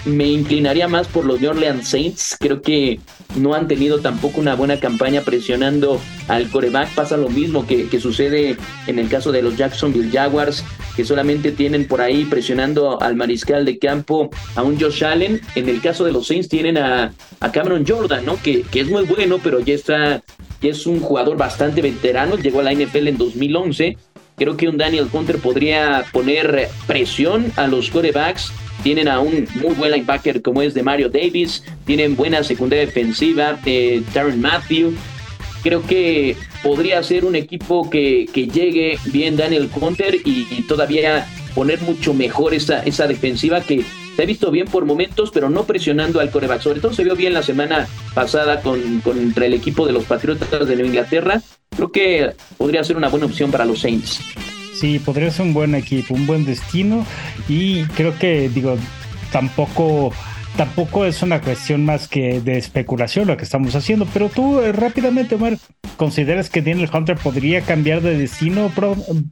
me 0.04 0.26
inclinaría 0.26 0.88
más 0.88 1.06
por 1.06 1.24
los 1.24 1.40
New 1.40 1.50
Orleans 1.50 1.88
Saints. 1.88 2.36
Creo 2.38 2.60
que 2.60 3.00
no 3.36 3.54
han 3.54 3.68
tenido 3.68 4.00
tampoco 4.00 4.40
una 4.40 4.54
buena 4.54 4.80
campaña 4.80 5.22
presionando 5.22 6.00
al 6.28 6.48
coreback. 6.48 6.94
Pasa 6.94 7.16
lo 7.16 7.28
mismo 7.28 7.66
que, 7.66 7.88
sucede 8.00 8.56
en 8.86 8.98
el 8.98 9.08
caso 9.08 9.32
de 9.32 9.42
los 9.42 9.56
Jacksonville 9.56 10.10
Jaguars, 10.10 10.64
que 10.96 11.04
solamente 11.04 11.52
tienen 11.52 11.86
por 11.86 12.00
ahí 12.00 12.24
presionando 12.24 13.00
al 13.00 13.16
mariscal 13.16 13.64
de 13.64 13.78
campo 13.78 14.30
a 14.56 14.62
un 14.62 14.78
Josh 14.80 15.04
Allen. 15.04 15.40
En 15.54 15.68
el 15.68 15.80
caso 15.80 16.04
de 16.04 16.12
los 16.12 16.26
Saints 16.26 16.48
tienen 16.48 16.78
a, 16.78 17.12
Cameron 17.52 17.84
Jordan, 17.86 18.24
¿no? 18.24 18.40
Que, 18.42 18.62
que, 18.62 18.80
es 18.80 18.88
muy 18.88 19.04
bueno, 19.04 19.38
pero 19.42 19.60
ya 19.60 19.74
está, 19.74 20.22
ya 20.60 20.70
es 20.70 20.86
un 20.86 21.00
jugador 21.00 21.36
bastante 21.36 21.80
veterano. 21.80 22.36
Llegó 22.36 22.60
a 22.60 22.64
la 22.64 22.72
NFL 22.72 23.08
en 23.08 23.18
2011. 23.18 23.96
Creo 24.36 24.56
que 24.56 24.68
un 24.68 24.78
Daniel 24.78 25.08
Hunter 25.12 25.38
podría 25.38 26.04
poner 26.10 26.68
presión 26.86 27.52
a 27.56 27.66
los 27.66 27.90
corebacks 27.90 28.52
tienen 28.82 29.08
a 29.08 29.20
un 29.20 29.48
muy 29.60 29.74
buen 29.74 29.92
linebacker 29.92 30.42
como 30.42 30.62
es 30.62 30.74
de 30.74 30.82
Mario 30.82 31.08
Davis, 31.08 31.64
tienen 31.84 32.16
buena 32.16 32.42
secundaria 32.42 32.86
defensiva, 32.86 33.58
eh, 33.64 34.02
Darren 34.12 34.40
Matthew. 34.40 34.94
Creo 35.62 35.82
que 35.86 36.36
podría 36.62 37.02
ser 37.02 37.24
un 37.24 37.36
equipo 37.36 37.88
que, 37.88 38.26
que 38.32 38.48
llegue 38.48 38.98
bien 39.06 39.36
Daniel 39.36 39.70
Hunter 39.72 40.16
y, 40.24 40.62
todavía 40.62 41.26
poner 41.54 41.80
mucho 41.82 42.14
mejor 42.14 42.54
esa, 42.54 42.82
esa 42.82 43.06
defensiva 43.06 43.60
que 43.60 43.84
se 44.16 44.22
ha 44.22 44.26
visto 44.26 44.50
bien 44.50 44.66
por 44.66 44.84
momentos, 44.84 45.30
pero 45.32 45.50
no 45.50 45.64
presionando 45.64 46.20
al 46.20 46.30
coreback. 46.30 46.62
Sobre 46.62 46.80
todo 46.80 46.92
se 46.92 47.04
vio 47.04 47.14
bien 47.14 47.34
la 47.34 47.42
semana 47.42 47.86
pasada 48.14 48.60
con, 48.60 49.00
contra 49.00 49.46
el 49.46 49.54
equipo 49.54 49.86
de 49.86 49.92
los 49.92 50.04
Patriotas 50.04 50.66
de 50.66 50.74
Nueva 50.74 50.88
Inglaterra. 50.88 51.42
Creo 51.76 51.92
que 51.92 52.32
podría 52.58 52.84
ser 52.84 52.96
una 52.96 53.08
buena 53.08 53.26
opción 53.26 53.50
para 53.50 53.64
los 53.64 53.80
Saints. 53.80 54.20
Sí, 54.82 54.98
podría 54.98 55.30
ser 55.30 55.46
un 55.46 55.54
buen 55.54 55.76
equipo, 55.76 56.12
un 56.12 56.26
buen 56.26 56.44
destino. 56.44 57.06
Y 57.48 57.84
creo 57.84 58.18
que, 58.18 58.48
digo, 58.48 58.76
tampoco 59.30 60.12
tampoco 60.56 61.06
es 61.06 61.22
una 61.22 61.40
cuestión 61.40 61.84
más 61.84 62.08
que 62.08 62.40
de 62.40 62.58
especulación 62.58 63.28
lo 63.28 63.36
que 63.36 63.44
estamos 63.44 63.76
haciendo, 63.76 64.08
pero 64.12 64.28
tú 64.28 64.58
eh, 64.58 64.72
rápidamente, 64.72 65.36
Omar, 65.36 65.56
¿consideras 65.96 66.50
que 66.50 66.62
Daniel 66.62 66.90
Hunter 66.92 67.16
podría 67.16 67.60
cambiar 67.60 68.00
de 68.00 68.18
destino 68.18 68.72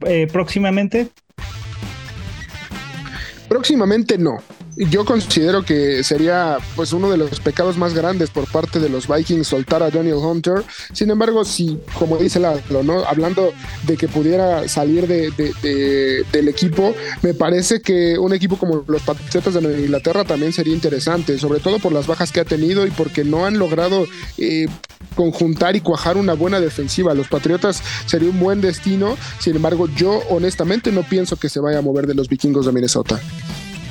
eh, 0.05 0.27
próximamente? 0.31 1.09
Próximamente 3.49 4.17
no 4.17 4.37
yo 4.77 5.05
considero 5.05 5.63
que 5.63 6.03
sería 6.03 6.57
pues 6.75 6.93
uno 6.93 7.09
de 7.09 7.17
los 7.17 7.39
pecados 7.39 7.77
más 7.77 7.93
grandes 7.93 8.29
por 8.29 8.49
parte 8.49 8.79
de 8.79 8.89
los 8.89 9.07
Vikings 9.07 9.47
soltar 9.47 9.83
a 9.83 9.89
Daniel 9.89 10.15
Hunter. 10.15 10.63
Sin 10.93 11.09
embargo, 11.09 11.43
si, 11.45 11.77
como 11.97 12.17
dice 12.17 12.39
Lalo, 12.39 12.83
¿no? 12.83 13.03
hablando 13.05 13.51
de 13.85 13.97
que 13.97 14.07
pudiera 14.07 14.67
salir 14.67 15.07
de, 15.07 16.23
del 16.31 16.47
equipo, 16.47 16.93
me 17.21 17.33
parece 17.33 17.81
que 17.81 18.17
un 18.17 18.33
equipo 18.33 18.57
como 18.57 18.83
los 18.87 19.01
Patriotas 19.01 19.53
de 19.53 19.81
Inglaterra 19.81 20.23
también 20.23 20.53
sería 20.53 20.73
interesante, 20.73 21.37
sobre 21.37 21.59
todo 21.59 21.79
por 21.79 21.91
las 21.91 22.07
bajas 22.07 22.31
que 22.31 22.39
ha 22.39 22.45
tenido 22.45 22.85
y 22.85 22.91
porque 22.91 23.23
no 23.23 23.45
han 23.45 23.59
logrado 23.59 24.05
eh, 24.37 24.67
conjuntar 25.15 25.75
y 25.75 25.81
cuajar 25.81 26.17
una 26.17 26.33
buena 26.33 26.59
defensiva. 26.59 27.13
Los 27.13 27.27
Patriotas 27.27 27.81
sería 28.05 28.29
un 28.29 28.39
buen 28.39 28.61
destino, 28.61 29.17
sin 29.39 29.55
embargo, 29.55 29.87
yo 29.95 30.21
honestamente 30.29 30.91
no 30.91 31.03
pienso 31.03 31.35
que 31.35 31.49
se 31.49 31.59
vaya 31.59 31.79
a 31.79 31.81
mover 31.81 32.07
de 32.07 32.13
los 32.13 32.29
vikingos 32.29 32.65
de 32.65 32.71
Minnesota. 32.71 33.19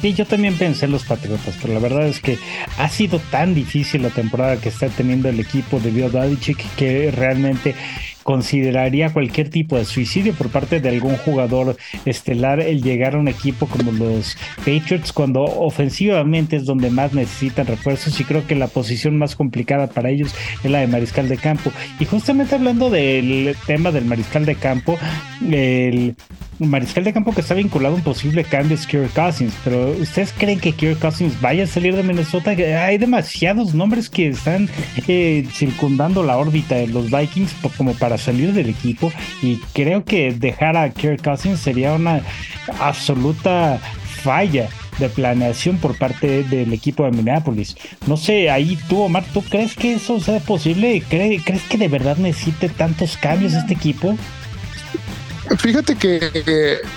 Sí, 0.01 0.14
yo 0.14 0.24
también 0.24 0.57
pensé 0.57 0.86
en 0.86 0.92
los 0.92 1.05
Patriotas, 1.05 1.59
pero 1.61 1.74
la 1.74 1.80
verdad 1.80 2.07
es 2.07 2.20
que 2.20 2.38
ha 2.78 2.88
sido 2.88 3.18
tan 3.30 3.55
difícil 3.55 4.03
la 4.03 4.09
temporada 4.09 4.57
que 4.57 4.70
está 4.70 4.88
teniendo 4.88 5.28
el 5.28 5.38
equipo 5.38 5.78
de 5.78 5.90
Bill 5.90 6.38
que 6.76 7.11
realmente 7.11 7.74
consideraría 8.23 9.12
cualquier 9.12 9.51
tipo 9.51 9.77
de 9.77 9.85
suicidio 9.85 10.35
por 10.35 10.51
parte 10.51 10.81
de 10.81 10.89
algún 10.89 11.16
jugador 11.16 11.77
estelar 12.05 12.61
el 12.61 12.83
llegar 12.83 13.14
a 13.14 13.18
un 13.18 13.29
equipo 13.29 13.66
como 13.66 13.93
los 13.93 14.37
Patriots 14.59 15.12
cuando 15.12 15.43
ofensivamente 15.43 16.57
es 16.57 16.64
donde 16.64 16.91
más 16.91 17.12
necesitan 17.12 17.66
refuerzos 17.66 18.18
y 18.21 18.25
creo 18.25 18.47
que 18.47 18.55
la 18.55 18.68
posición 18.68 19.18
más 19.18 19.37
complicada 19.37 19.89
para 19.89 20.11
ellos 20.11 20.35
es 20.62 20.71
la 20.71 20.81
de 20.81 20.87
mariscal 20.87 21.29
de 21.29 21.37
campo. 21.37 21.71
Y 21.99 22.05
justamente 22.05 22.55
hablando 22.55 22.91
del 22.91 23.57
tema 23.66 23.91
del 23.91 24.05
mariscal 24.05 24.45
de 24.45 24.55
campo, 24.55 24.99
el 25.51 26.14
mariscal 26.59 27.05
de 27.05 27.12
campo 27.12 27.33
que 27.33 27.41
está 27.41 27.55
vinculado 27.55 27.95
a 27.95 27.99
un 27.99 28.05
posible 28.05 28.45
cambio 28.45 28.75
es 28.75 28.87
Kirk 28.87 29.12
Cousins, 29.14 29.55
pero 29.64 29.93
¿ustedes 29.93 30.33
creen 30.37 30.61
que 30.61 30.73
Kirk 30.73 30.99
Cousins 30.99 31.41
vaya 31.41 31.64
a 31.64 31.66
salir 31.66 31.97
de 31.97 32.03
Minnesota? 32.03 32.51
Hay 32.51 32.99
demasiados 32.99 33.75
nombres 33.75 34.11
que 34.11 34.29
están 34.29 34.68
eh, 35.09 35.47
circundando 35.53 36.23
la 36.23 36.37
órbita 36.37 36.75
de 36.75 36.89
los 36.89 37.11
Vikings 37.11 37.55
como 37.77 37.95
para 37.95 38.09
salir 38.18 38.52
del 38.52 38.68
equipo 38.68 39.12
y 39.42 39.56
creo 39.74 40.04
que 40.04 40.32
dejar 40.32 40.76
a 40.76 40.90
Kirk 40.90 41.22
Cousins 41.22 41.61
sería 41.61 41.92
una 41.92 42.22
absoluta 42.78 43.80
falla 44.22 44.68
de 44.98 45.08
planeación 45.08 45.78
por 45.78 45.96
parte 45.96 46.44
del 46.44 46.72
equipo 46.72 47.04
de 47.04 47.11
Minneapolis. 47.11 47.76
No 48.06 48.16
sé, 48.16 48.50
ahí 48.50 48.78
tú, 48.88 49.00
Omar, 49.00 49.24
¿tú 49.32 49.42
crees 49.42 49.74
que 49.74 49.94
eso 49.94 50.20
sea 50.20 50.40
posible? 50.40 51.02
¿Crees, 51.08 51.42
que 51.42 51.78
de 51.78 51.88
verdad 51.88 52.16
necesite 52.18 52.68
tantos 52.68 53.16
cambios 53.16 53.54
este 53.54 53.74
equipo? 53.74 54.16
Fíjate 55.58 55.96
que 55.96 56.20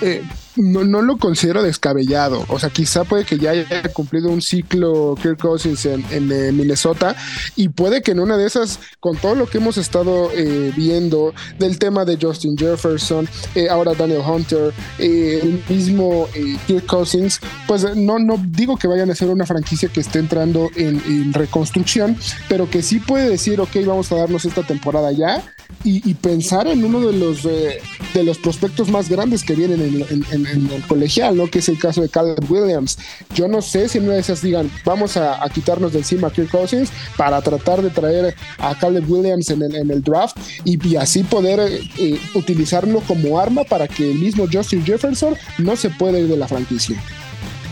eh, 0.01 0.21
no, 0.55 0.83
no, 0.83 1.01
lo 1.01 1.17
considero 1.17 1.63
descabellado. 1.63 2.45
O 2.49 2.59
sea, 2.59 2.69
quizá 2.69 3.03
puede 3.03 3.25
que 3.25 3.37
ya 3.37 3.51
haya 3.51 3.83
cumplido 3.93 4.29
un 4.29 4.41
ciclo 4.41 5.15
Kirk 5.21 5.39
Cousins 5.39 5.85
en, 5.85 6.03
eh, 6.11 6.51
Minnesota 6.51 7.15
y 7.55 7.69
puede 7.69 8.01
que 8.01 8.11
en 8.11 8.19
una 8.19 8.37
de 8.37 8.45
esas, 8.45 8.79
con 8.99 9.17
todo 9.17 9.35
lo 9.35 9.47
que 9.47 9.57
hemos 9.57 9.77
estado 9.77 10.29
eh, 10.33 10.71
viendo 10.75 11.33
del 11.59 11.79
tema 11.79 12.05
de 12.05 12.17
Justin 12.21 12.57
Jefferson, 12.57 13.27
eh, 13.55 13.69
ahora 13.69 13.93
Daniel 13.93 14.21
Hunter, 14.27 14.73
el 14.99 15.63
mismo 15.67 16.27
Kirk 16.67 16.85
Cousins, 16.85 17.39
pues 17.67 17.95
no, 17.95 18.19
no 18.19 18.43
digo 18.49 18.77
que 18.77 18.87
vayan 18.87 19.09
a 19.11 19.15
ser 19.15 19.29
una 19.29 19.45
franquicia 19.45 19.89
que 19.89 19.99
esté 19.99 20.19
entrando 20.19 20.69
en, 20.75 21.33
reconstrucción, 21.33 22.17
pero 22.47 22.69
que 22.69 22.81
sí 22.81 22.99
puede 22.99 23.29
decir, 23.29 23.59
ok, 23.59 23.77
vamos 23.85 24.11
a 24.11 24.15
darnos 24.15 24.45
esta 24.45 24.63
temporada 24.63 25.11
ya 25.11 25.43
y, 25.83 26.13
pensar 26.13 26.67
en 26.67 26.83
uno 26.83 27.01
de 27.01 27.13
los, 27.13 27.43
de 27.43 28.23
los 28.23 28.37
prospectos 28.37 28.89
más 28.89 29.09
grandes 29.09 29.43
que 29.43 29.55
vienen 29.55 29.81
en 29.81 30.23
en, 30.31 30.42
el 30.45 30.83
colegial, 30.87 31.35
¿no? 31.35 31.47
Que 31.47 31.59
es 31.59 31.69
el 31.69 31.79
caso 31.79 32.01
de 32.01 32.09
Caleb 32.09 32.49
Williams. 32.49 32.97
Yo 33.33 33.47
no 33.47 33.61
sé 33.61 33.89
si 33.89 33.97
en 33.97 34.05
una 34.05 34.13
de 34.13 34.19
esas 34.19 34.41
digan, 34.41 34.69
vamos 34.85 35.17
a, 35.17 35.43
quitarnos 35.53 35.93
de 35.93 35.99
encima 35.99 36.27
a 36.27 36.31
Kirk 36.31 36.49
Cousins 36.49 36.91
para 37.17 37.41
tratar 37.41 37.81
de 37.81 37.89
traer 37.89 38.35
a 38.57 38.77
Caleb 38.77 39.09
Williams 39.09 39.49
en 39.49 39.61
el, 39.61 39.75
en 39.75 39.91
el 39.91 40.01
draft 40.01 40.37
y, 40.63 40.95
así 40.95 41.23
poder 41.23 41.59
eh, 41.97 42.19
utilizarlo 42.35 43.01
como 43.01 43.39
arma 43.39 43.63
para 43.63 43.87
que 43.87 44.11
el 44.11 44.19
mismo 44.19 44.45
Justin 44.51 44.85
Jefferson 44.85 45.35
no 45.57 45.75
se 45.75 45.89
pueda 45.89 46.19
ir 46.19 46.27
de 46.27 46.37
la 46.37 46.47
franquicia. 46.47 47.01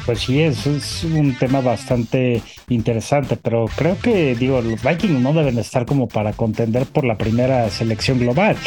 Pues 0.05 0.21
sí, 0.21 0.41
es 0.41 0.65
un 1.03 1.35
tema 1.37 1.61
bastante 1.61 2.41
interesante, 2.69 3.37
pero 3.37 3.65
creo 3.75 3.97
que, 3.99 4.35
digo, 4.35 4.61
los 4.61 4.81
Vikings 4.81 5.21
no 5.21 5.33
deben 5.33 5.59
estar 5.59 5.85
como 5.85 6.07
para 6.07 6.33
contender 6.33 6.85
por 6.87 7.05
la 7.05 7.17
primera 7.17 7.69
selección 7.69 8.19
global. 8.19 8.57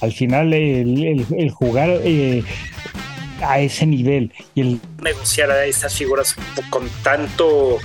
Al 0.00 0.12
final, 0.12 0.52
el, 0.52 1.50
jugar 1.52 1.90
eh, 2.02 2.42
a 3.42 3.60
ese 3.60 3.86
nivel 3.86 4.32
y 4.54 4.60
el 4.60 4.80
negociar 5.02 5.50
a 5.50 5.64
estas 5.64 5.94
figuras 5.94 6.34
con 6.70 6.88
tanto 7.02 7.78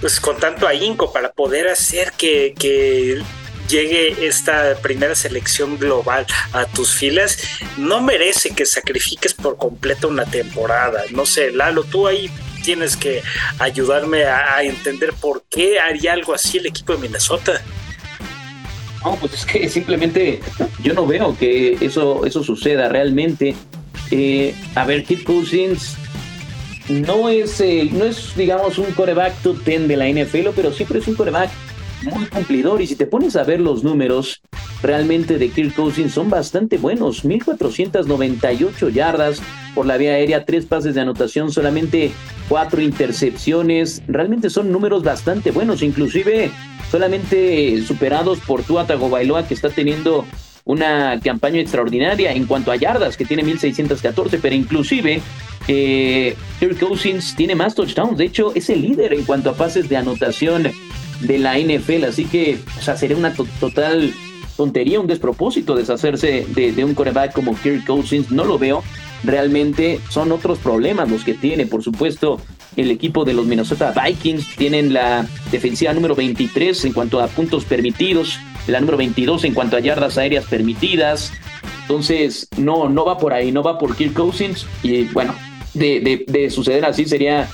pues 0.00 0.20
con 0.20 0.38
tanto 0.38 0.66
ahínco 0.66 1.12
para 1.12 1.32
poder 1.32 1.68
hacer 1.68 2.12
que, 2.12 2.54
que 2.58 3.22
llegue 3.68 4.26
esta 4.26 4.76
primera 4.80 5.14
selección 5.14 5.78
global 5.78 6.26
a 6.52 6.66
tus 6.66 6.94
filas, 6.94 7.38
no 7.76 8.00
merece 8.00 8.50
que 8.50 8.66
sacrifiques 8.66 9.34
por 9.34 9.56
completo 9.56 10.08
una 10.08 10.24
temporada. 10.24 11.02
No 11.10 11.26
sé, 11.26 11.50
Lalo, 11.50 11.84
tú 11.84 12.06
ahí 12.06 12.30
tienes 12.64 12.96
que 12.96 13.22
ayudarme 13.58 14.24
a, 14.24 14.56
a, 14.56 14.62
entender 14.62 15.12
por 15.14 15.44
qué 15.48 15.78
haría 15.80 16.12
algo 16.12 16.34
así 16.34 16.58
el 16.58 16.66
equipo 16.66 16.92
de 16.94 16.98
Minnesota. 16.98 17.62
No, 19.04 19.14
pues 19.16 19.34
es 19.34 19.46
que 19.46 19.68
simplemente 19.68 20.40
yo 20.82 20.92
no 20.92 21.06
veo 21.06 21.36
que 21.38 21.78
eso, 21.80 22.26
eso 22.26 22.42
suceda 22.42 22.88
realmente. 22.88 23.54
Eh, 24.10 24.54
a 24.74 24.84
ver, 24.84 25.04
Kit 25.04 25.24
Cousins 25.24 25.96
no 26.88 27.28
es, 27.28 27.60
eh, 27.60 27.88
no 27.92 28.04
es, 28.04 28.34
digamos, 28.36 28.78
un 28.78 28.92
coreback 28.92 29.34
top 29.42 29.64
10 29.64 29.88
de 29.88 29.96
la 29.96 30.08
NFL, 30.08 30.50
pero 30.54 30.72
siempre 30.72 31.00
es 31.00 31.08
un 31.08 31.14
coreback 31.14 31.50
muy 32.02 32.26
cumplidor. 32.26 32.80
Y 32.80 32.86
si 32.86 32.96
te 32.96 33.06
pones 33.06 33.36
a 33.36 33.44
ver 33.44 33.60
los 33.60 33.82
números 33.82 34.42
realmente 34.82 35.38
de 35.38 35.48
Kirk 35.48 35.74
Cousins, 35.74 36.12
son 36.12 36.30
bastante 36.30 36.78
buenos. 36.78 37.24
1498 37.24 38.88
yardas 38.90 39.42
por 39.74 39.86
la 39.86 39.96
vía 39.96 40.12
aérea, 40.12 40.44
tres 40.44 40.64
pases 40.64 40.94
de 40.94 41.00
anotación, 41.00 41.50
solamente 41.50 42.12
cuatro 42.48 42.80
intercepciones. 42.80 44.02
Realmente 44.06 44.50
son 44.50 44.70
números 44.70 45.02
bastante 45.02 45.50
buenos, 45.50 45.82
inclusive 45.82 46.50
solamente 46.90 47.82
superados 47.82 48.38
por 48.40 48.62
Tua 48.62 48.86
Tagovailoa, 48.86 49.46
que 49.46 49.54
está 49.54 49.70
teniendo 49.70 50.24
una 50.66 51.18
campaña 51.20 51.60
extraordinaria 51.60 52.32
en 52.32 52.44
cuanto 52.44 52.72
a 52.72 52.76
yardas, 52.76 53.16
que 53.16 53.24
tiene 53.24 53.44
1614, 53.44 54.38
pero 54.38 54.54
inclusive 54.54 55.22
eh, 55.68 56.36
Kirk 56.58 56.78
Cousins 56.78 57.34
tiene 57.36 57.54
más 57.54 57.74
touchdowns. 57.74 58.18
De 58.18 58.24
hecho, 58.24 58.52
es 58.54 58.68
el 58.68 58.82
líder 58.82 59.14
en 59.14 59.24
cuanto 59.24 59.48
a 59.48 59.54
pases 59.54 59.88
de 59.88 59.96
anotación 59.96 60.68
de 61.20 61.38
la 61.38 61.56
NFL. 61.58 62.04
Así 62.04 62.24
que, 62.24 62.58
o 62.78 62.82
sea, 62.82 62.96
sería 62.96 63.16
una 63.16 63.32
total 63.32 64.12
tontería, 64.56 65.00
un 65.00 65.06
despropósito 65.06 65.76
deshacerse 65.76 66.46
de, 66.48 66.72
de 66.72 66.84
un 66.84 66.94
coreback 66.94 67.32
como 67.32 67.56
Kirk 67.56 67.86
Cousins. 67.86 68.32
No 68.32 68.44
lo 68.44 68.58
veo. 68.58 68.82
Realmente 69.22 70.00
son 70.10 70.32
otros 70.32 70.58
problemas 70.58 71.08
los 71.08 71.22
que 71.22 71.34
tiene. 71.34 71.66
Por 71.66 71.84
supuesto, 71.84 72.40
el 72.76 72.90
equipo 72.90 73.24
de 73.24 73.34
los 73.34 73.46
Minnesota 73.46 73.92
Vikings. 73.92 74.56
Tienen 74.56 74.92
la 74.92 75.26
defensiva 75.50 75.92
número 75.92 76.14
23 76.14 76.84
en 76.84 76.92
cuanto 76.92 77.20
a 77.20 77.28
puntos 77.28 77.64
permitidos, 77.64 78.38
la 78.66 78.80
número 78.80 78.98
22 78.98 79.44
en 79.44 79.54
cuanto 79.54 79.76
a 79.76 79.80
yardas 79.80 80.18
aéreas 80.18 80.44
permitidas. 80.44 81.32
Entonces, 81.82 82.48
no, 82.56 82.88
no 82.88 83.04
va 83.04 83.18
por 83.18 83.32
ahí, 83.32 83.52
no 83.52 83.62
va 83.62 83.78
por 83.78 83.96
Kirk 83.96 84.12
Cousins. 84.14 84.66
Y 84.82 85.04
bueno, 85.04 85.34
de, 85.74 86.24
de, 86.26 86.50
suceder 86.50 86.84
así 86.84 87.04
sería 87.04 87.48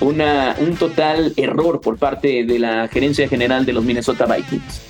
una, 0.00 0.56
un 0.58 0.76
total 0.76 1.32
error 1.36 1.80
por 1.80 1.96
parte 1.96 2.44
de 2.44 2.58
la 2.58 2.88
gerencia 2.88 3.28
general 3.28 3.64
de 3.64 3.72
los 3.72 3.84
Minnesota 3.84 4.26
Vikings. 4.26 4.87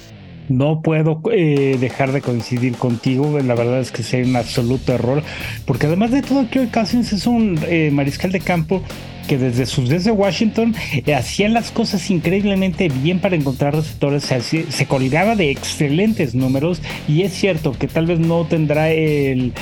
No 0.48 0.82
puedo 0.82 1.20
eh, 1.32 1.76
dejar 1.78 2.12
de 2.12 2.20
coincidir 2.20 2.76
contigo, 2.76 3.38
la 3.40 3.54
verdad 3.54 3.80
es 3.80 3.92
que 3.92 4.02
sería 4.02 4.28
un 4.28 4.36
absoluto 4.36 4.94
error, 4.94 5.22
porque 5.66 5.86
además 5.86 6.10
de 6.10 6.22
todo, 6.22 6.48
Kirk 6.48 6.70
Cousins 6.70 7.12
es 7.12 7.26
un 7.26 7.58
eh, 7.66 7.90
mariscal 7.92 8.32
de 8.32 8.40
campo 8.40 8.82
que 9.28 9.36
desde 9.36 9.66
sus 9.66 9.90
días 9.90 10.04
de 10.04 10.10
Washington 10.10 10.74
eh, 11.06 11.14
hacía 11.14 11.48
las 11.50 11.70
cosas 11.70 12.10
increíblemente 12.10 12.88
bien 12.88 13.20
para 13.20 13.36
encontrar 13.36 13.74
receptores, 13.74 14.24
se 14.24 14.86
colgaba 14.86 15.36
de 15.36 15.50
excelentes 15.50 16.34
números 16.34 16.80
y 17.06 17.22
es 17.22 17.34
cierto 17.34 17.72
que 17.72 17.88
tal 17.88 18.06
vez 18.06 18.18
no 18.18 18.46
tendrá 18.46 18.90
el 18.90 19.52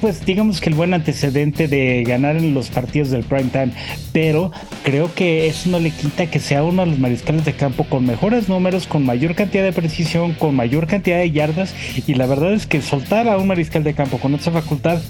pues 0.00 0.24
digamos 0.24 0.60
que 0.60 0.70
el 0.70 0.74
buen 0.74 0.94
antecedente 0.94 1.68
de 1.68 2.04
ganar 2.06 2.36
en 2.36 2.54
los 2.54 2.70
partidos 2.70 3.10
del 3.10 3.24
prime 3.24 3.50
time, 3.50 3.72
pero 4.12 4.52
creo 4.82 5.12
que 5.14 5.46
eso 5.46 5.70
no 5.70 5.78
le 5.78 5.90
quita 5.90 6.26
que 6.26 6.38
sea 6.38 6.62
uno 6.62 6.84
de 6.84 6.90
los 6.90 6.98
mariscales 6.98 7.44
de 7.44 7.52
campo 7.52 7.84
con 7.84 8.06
mejores 8.06 8.48
números, 8.48 8.86
con 8.86 9.04
mayor 9.04 9.34
cantidad 9.34 9.64
de 9.64 9.72
precisión, 9.72 10.32
con 10.34 10.54
mayor 10.54 10.86
cantidad 10.86 11.18
de 11.18 11.30
yardas 11.30 11.74
y 12.06 12.14
la 12.14 12.26
verdad 12.26 12.52
es 12.52 12.66
que 12.66 12.82
soltar 12.82 13.28
a 13.28 13.36
un 13.38 13.46
mariscal 13.46 13.84
de 13.84 13.94
campo 13.94 14.18
con 14.18 14.34
esa 14.34 14.50
facultad 14.50 15.00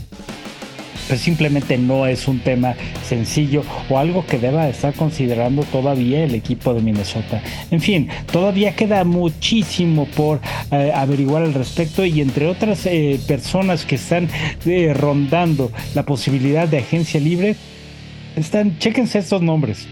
pues 1.10 1.22
simplemente 1.22 1.76
no 1.76 2.06
es 2.06 2.28
un 2.28 2.38
tema 2.38 2.76
sencillo 3.04 3.64
o 3.88 3.98
algo 3.98 4.24
que 4.24 4.38
deba 4.38 4.68
estar 4.68 4.94
considerando 4.94 5.64
todavía 5.64 6.22
el 6.22 6.36
equipo 6.36 6.72
de 6.72 6.82
Minnesota. 6.82 7.42
En 7.72 7.80
fin, 7.80 8.08
todavía 8.30 8.76
queda 8.76 9.02
muchísimo 9.02 10.06
por 10.06 10.40
eh, 10.70 10.92
averiguar 10.94 11.42
al 11.42 11.52
respecto 11.52 12.04
y 12.04 12.20
entre 12.20 12.46
otras 12.46 12.86
eh, 12.86 13.18
personas 13.26 13.84
que 13.84 13.96
están 13.96 14.28
eh, 14.64 14.94
rondando 14.94 15.72
la 15.96 16.04
posibilidad 16.04 16.68
de 16.68 16.78
agencia 16.78 17.18
libre, 17.18 17.56
están, 18.36 18.78
chequense 18.78 19.18
estos 19.18 19.42
nombres. 19.42 19.88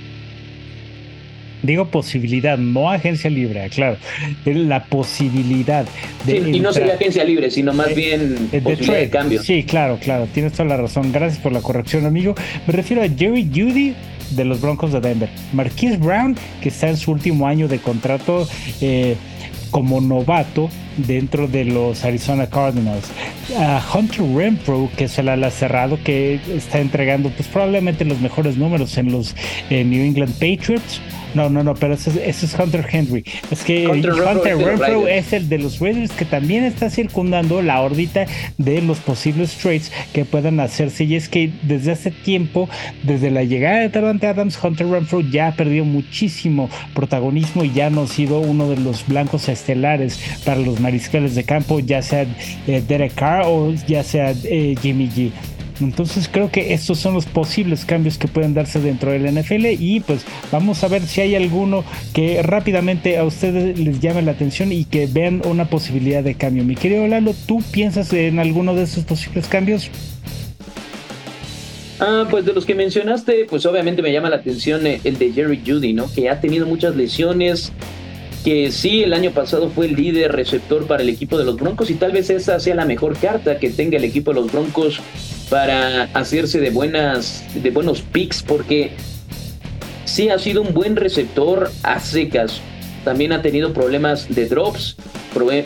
Digo 1.62 1.86
posibilidad, 1.86 2.56
no 2.56 2.90
agencia 2.90 3.30
libre, 3.30 3.68
claro. 3.70 3.96
La 4.44 4.84
posibilidad 4.84 5.86
de. 6.26 6.36
y 6.36 6.60
no 6.60 6.72
sería 6.72 6.94
agencia 6.94 7.24
libre, 7.24 7.50
sino 7.50 7.72
más 7.72 7.94
bien 7.94 8.50
de, 8.50 8.60
posibilidad 8.60 8.98
de, 8.98 9.10
cambio. 9.10 9.42
Sí, 9.42 9.64
claro, 9.64 9.98
claro, 10.00 10.28
tienes 10.32 10.52
toda 10.52 10.68
la 10.68 10.76
razón. 10.76 11.12
Gracias 11.12 11.40
por 11.42 11.52
la 11.52 11.60
corrección, 11.60 12.06
amigo. 12.06 12.34
Me 12.66 12.72
refiero 12.72 13.02
a 13.02 13.08
Jerry 13.08 13.48
Judy 13.52 13.94
de 14.30 14.44
los 14.44 14.60
Broncos 14.60 14.92
de 14.92 15.00
Denver. 15.00 15.28
Marquise 15.52 15.96
Brown, 15.96 16.36
que 16.62 16.68
está 16.68 16.88
en 16.88 16.96
su 16.96 17.10
último 17.10 17.46
año 17.46 17.68
de 17.68 17.78
contrato. 17.78 18.48
Eh, 18.80 19.16
como 19.70 20.00
novato 20.00 20.68
dentro 20.96 21.46
de 21.46 21.64
los 21.64 22.04
Arizona 22.04 22.48
Cardinals. 22.48 23.06
Hunter 23.94 24.24
Renfro, 24.34 24.90
que 24.96 25.04
es 25.04 25.18
el 25.18 25.28
ala 25.28 25.50
cerrado, 25.50 25.98
que 26.02 26.40
está 26.54 26.80
entregando 26.80 27.30
pues 27.30 27.48
probablemente 27.48 28.04
los 28.04 28.20
mejores 28.20 28.56
números 28.56 28.96
en 28.98 29.12
los 29.12 29.34
eh, 29.70 29.84
New 29.84 30.04
England 30.04 30.32
Patriots. 30.34 31.00
No, 31.34 31.48
no, 31.50 31.62
no, 31.62 31.74
pero 31.74 31.94
ese, 31.94 32.28
es 32.28 32.56
Hunter 32.58 32.86
Henry. 32.90 33.24
Es 33.50 33.62
que 33.62 33.86
Hunter, 33.86 34.14
Renfro 34.14 35.08
es, 35.08 35.32
el 35.32 35.48
de 35.48 35.58
los 35.58 35.78
Raiders 35.80 36.12
que 36.12 36.24
también 36.24 36.64
está 36.64 36.90
circundando 36.90 37.62
la 37.62 37.80
órbita 37.80 38.26
de 38.56 38.82
los 38.82 38.98
posibles 38.98 39.56
trades 39.56 39.92
que 40.12 40.24
puedan 40.24 40.60
hacerse. 40.60 41.04
Y 41.04 41.14
es 41.14 41.28
que 41.28 41.50
desde 41.62 41.92
hace 41.92 42.10
tiempo, 42.10 42.68
desde 43.02 43.30
la 43.30 43.44
llegada 43.44 43.80
de 43.80 43.88
Davante 43.88 44.26
Adams, 44.26 44.58
Hunter 44.62 44.88
Renfro 44.88 45.20
ya 45.20 45.54
perdió 45.56 45.84
muchísimo 45.84 46.70
protagonismo 46.94 47.64
y 47.64 47.72
ya 47.72 47.90
no 47.90 48.02
ha 48.02 48.06
sido 48.06 48.40
uno 48.40 48.68
de 48.68 48.76
los 48.76 49.06
blancos 49.06 49.48
estelares 49.48 50.20
para 50.44 50.60
los 50.60 50.80
mariscales 50.80 51.34
de 51.34 51.44
campo, 51.44 51.80
ya 51.80 52.02
sea 52.02 52.26
eh, 52.66 52.82
Derek 52.86 53.14
Carr 53.14 53.42
o 53.46 53.72
ya 53.86 54.02
sea 54.02 54.32
eh, 54.44 54.74
Jimmy 54.80 55.08
G. 55.08 55.30
Entonces 55.80 56.28
creo 56.30 56.50
que 56.50 56.74
estos 56.74 56.98
son 56.98 57.14
los 57.14 57.26
posibles 57.26 57.84
cambios 57.84 58.18
que 58.18 58.28
pueden 58.28 58.54
darse 58.54 58.80
dentro 58.80 59.10
del 59.10 59.32
NFL 59.32 59.66
y 59.78 60.00
pues 60.00 60.24
vamos 60.50 60.82
a 60.84 60.88
ver 60.88 61.02
si 61.02 61.20
hay 61.20 61.34
alguno 61.34 61.84
que 62.12 62.42
rápidamente 62.42 63.18
a 63.18 63.24
ustedes 63.24 63.78
les 63.78 64.00
llame 64.00 64.22
la 64.22 64.32
atención 64.32 64.72
y 64.72 64.84
que 64.84 65.06
vean 65.06 65.42
una 65.44 65.66
posibilidad 65.66 66.22
de 66.22 66.34
cambio. 66.34 66.64
Mi 66.64 66.74
querido 66.74 67.06
Lalo, 67.06 67.34
¿tú 67.46 67.62
piensas 67.70 68.12
en 68.12 68.38
alguno 68.38 68.74
de 68.74 68.82
esos 68.82 69.04
posibles 69.04 69.48
cambios? 69.48 69.90
Ah, 72.00 72.26
pues 72.30 72.44
de 72.44 72.52
los 72.52 72.64
que 72.64 72.74
mencionaste, 72.76 73.46
pues 73.50 73.66
obviamente 73.66 74.02
me 74.02 74.12
llama 74.12 74.30
la 74.30 74.36
atención 74.36 74.86
el 74.86 75.18
de 75.18 75.32
Jerry 75.32 75.62
Judy, 75.66 75.92
¿no? 75.92 76.06
Que 76.12 76.30
ha 76.30 76.40
tenido 76.40 76.64
muchas 76.64 76.94
lesiones, 76.94 77.72
que 78.44 78.70
sí, 78.70 79.02
el 79.02 79.12
año 79.12 79.32
pasado 79.32 79.68
fue 79.70 79.86
el 79.86 79.96
líder 79.96 80.30
receptor 80.32 80.86
para 80.86 81.02
el 81.02 81.08
equipo 81.08 81.36
de 81.38 81.44
los 81.44 81.56
Broncos 81.56 81.90
y 81.90 81.94
tal 81.94 82.12
vez 82.12 82.30
esa 82.30 82.60
sea 82.60 82.76
la 82.76 82.84
mejor 82.84 83.16
carta 83.18 83.58
que 83.58 83.70
tenga 83.70 83.96
el 83.96 84.04
equipo 84.04 84.32
de 84.32 84.40
los 84.40 84.52
Broncos 84.52 85.00
para 85.50 86.04
hacerse 86.14 86.60
de 86.60 86.70
buenas 86.70 87.44
de 87.54 87.70
buenos 87.70 88.02
picks 88.02 88.42
porque 88.42 88.92
sí 90.04 90.28
ha 90.28 90.38
sido 90.38 90.62
un 90.62 90.74
buen 90.74 90.96
receptor 90.96 91.70
a 91.82 92.00
secas. 92.00 92.60
También 93.04 93.32
ha 93.32 93.42
tenido 93.42 93.72
problemas 93.72 94.28
de 94.34 94.46
drops, 94.46 94.96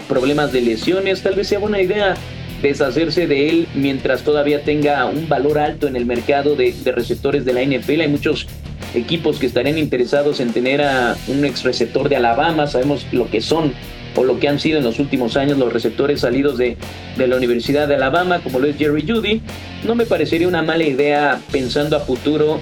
problemas 0.09 0.53
de 0.53 0.61
lesiones. 0.61 1.23
Tal 1.23 1.35
vez 1.35 1.49
sea 1.49 1.59
buena 1.59 1.81
idea 1.81 2.15
deshacerse 2.61 3.27
de 3.27 3.49
él 3.49 3.69
mientras 3.75 4.23
todavía 4.23 4.63
tenga 4.63 5.05
un 5.07 5.29
valor 5.29 5.59
alto 5.59 5.89
en 5.89 5.97
el 5.97 6.07
mercado 6.07 6.55
de, 6.55 6.73
de 6.73 6.93
receptores 6.93 7.45
de 7.45 7.53
la 7.53 7.63
NFL. 7.63 8.03
Hay 8.03 8.09
muchos 8.09 8.47
equipos 8.95 9.39
que 9.39 9.47
estarían 9.47 9.79
interesados 9.79 10.41
en 10.41 10.53
tener 10.53 10.83
a 10.83 11.17
un 11.27 11.45
ex 11.45 11.65
receptor 11.65 12.09
de 12.09 12.17
Alabama. 12.17 12.67
Sabemos 12.67 13.07
lo 13.11 13.29
que 13.29 13.41
son 13.41 13.73
o 14.17 14.25
lo 14.25 14.39
que 14.39 14.49
han 14.49 14.61
sido 14.61 14.79
en 14.79 14.85
los 14.85 14.99
últimos 14.99 15.37
años 15.37 15.59
los 15.59 15.73
receptores 15.73 16.21
salidos 16.21 16.59
de, 16.59 16.77
de 17.17 17.27
la 17.27 17.37
Universidad 17.37 17.89
de 17.89 17.95
Alabama, 17.95 18.41
como 18.41 18.59
lo 18.59 18.67
es 18.67 18.77
Jerry 18.77 19.05
Judy, 19.07 19.41
no 19.85 19.95
me 19.95 20.07
parecería 20.07 20.49
una 20.49 20.63
mala 20.63 20.85
idea 20.85 21.41
pensando 21.51 21.97
a 21.97 22.01
futuro, 22.01 22.61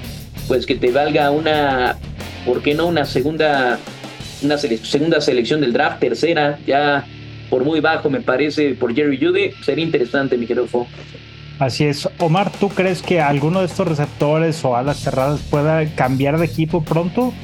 pues 0.49 0.67
que 0.67 0.77
te 0.77 0.91
valga 0.91 1.31
una, 1.31 1.97
¿por 2.45 2.63
qué 2.63 2.75
no? 2.75 2.87
Una 2.87 3.05
segunda, 3.05 3.79
una 4.43 4.59
segunda 4.59 5.21
selección 5.21 5.61
del 5.61 5.73
draft, 5.73 6.01
tercera, 6.01 6.59
ya 6.67 7.05
por 7.49 7.65
muy 7.65 7.81
bajo 7.81 8.09
me 8.09 8.21
parece, 8.21 8.75
por 8.75 8.95
Jerry 8.95 9.19
Judy, 9.19 9.51
sería 9.65 9.85
interesante, 9.85 10.39
mi 10.39 10.47
querido 10.47 10.67
Así 11.59 11.85
es. 11.85 12.09
Omar, 12.19 12.51
¿tú 12.59 12.71
crees 12.71 13.03
que 13.03 13.21
alguno 13.21 13.61
de 13.61 13.67
estos 13.67 13.87
receptores 13.87 14.65
o 14.65 14.77
alas 14.77 14.99
cerradas 14.99 15.41
pueda 15.51 15.85
cambiar 15.95 16.39
de 16.39 16.47
equipo 16.47 16.83
pronto? 16.83 17.35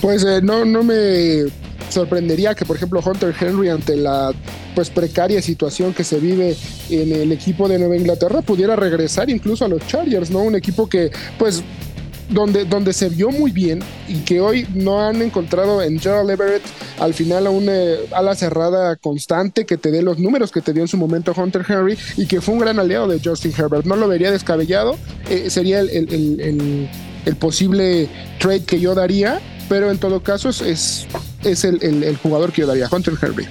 Pues 0.00 0.24
eh, 0.24 0.40
no, 0.40 0.64
no 0.64 0.84
me 0.84 1.46
sorprendería 1.94 2.54
que, 2.54 2.64
por 2.64 2.76
ejemplo, 2.76 3.00
Hunter 3.04 3.34
Henry, 3.38 3.68
ante 3.68 3.96
la 3.96 4.32
pues 4.74 4.90
precaria 4.90 5.40
situación 5.40 5.94
que 5.94 6.04
se 6.04 6.18
vive 6.18 6.56
en 6.90 7.12
el 7.12 7.32
equipo 7.32 7.68
de 7.68 7.78
Nueva 7.78 7.96
Inglaterra, 7.96 8.42
pudiera 8.42 8.76
regresar 8.76 9.30
incluso 9.30 9.64
a 9.64 9.68
los 9.68 9.86
Chargers, 9.86 10.30
¿no? 10.30 10.40
Un 10.40 10.56
equipo 10.56 10.88
que, 10.88 11.10
pues, 11.38 11.62
donde, 12.28 12.64
donde 12.64 12.92
se 12.92 13.08
vio 13.08 13.30
muy 13.30 13.50
bien 13.50 13.80
y 14.08 14.20
que 14.20 14.40
hoy 14.40 14.66
no 14.74 15.00
han 15.00 15.22
encontrado 15.22 15.82
en 15.82 16.00
Gerald 16.00 16.30
Everett 16.30 16.62
al 16.98 17.14
final 17.14 17.46
a 17.46 17.50
una 17.50 17.72
ala 18.12 18.34
cerrada 18.34 18.96
constante 18.96 19.66
que 19.66 19.76
te 19.76 19.90
dé 19.90 20.02
los 20.02 20.18
números 20.18 20.50
que 20.50 20.60
te 20.60 20.72
dio 20.72 20.82
en 20.82 20.88
su 20.88 20.96
momento 20.96 21.34
Hunter 21.36 21.64
Henry 21.68 21.98
y 22.16 22.26
que 22.26 22.40
fue 22.40 22.54
un 22.54 22.60
gran 22.60 22.78
aliado 22.78 23.08
de 23.08 23.20
Justin 23.22 23.52
Herbert. 23.56 23.84
No 23.84 23.96
lo 23.96 24.08
vería 24.08 24.30
descabellado, 24.30 24.96
eh, 25.28 25.50
sería 25.50 25.80
el, 25.80 26.88
el, 27.26 27.36
posible 27.36 28.08
trade 28.38 28.64
que 28.64 28.80
yo 28.80 28.94
daría, 28.94 29.40
pero 29.68 29.90
en 29.90 29.98
todo 29.98 30.22
caso 30.22 30.48
es 30.50 31.06
el, 31.64 32.02
el, 32.02 32.16
jugador 32.16 32.52
que 32.52 32.62
yo 32.62 32.66
daría, 32.66 32.88
Hunter 32.90 33.14
Herbert. 33.20 33.50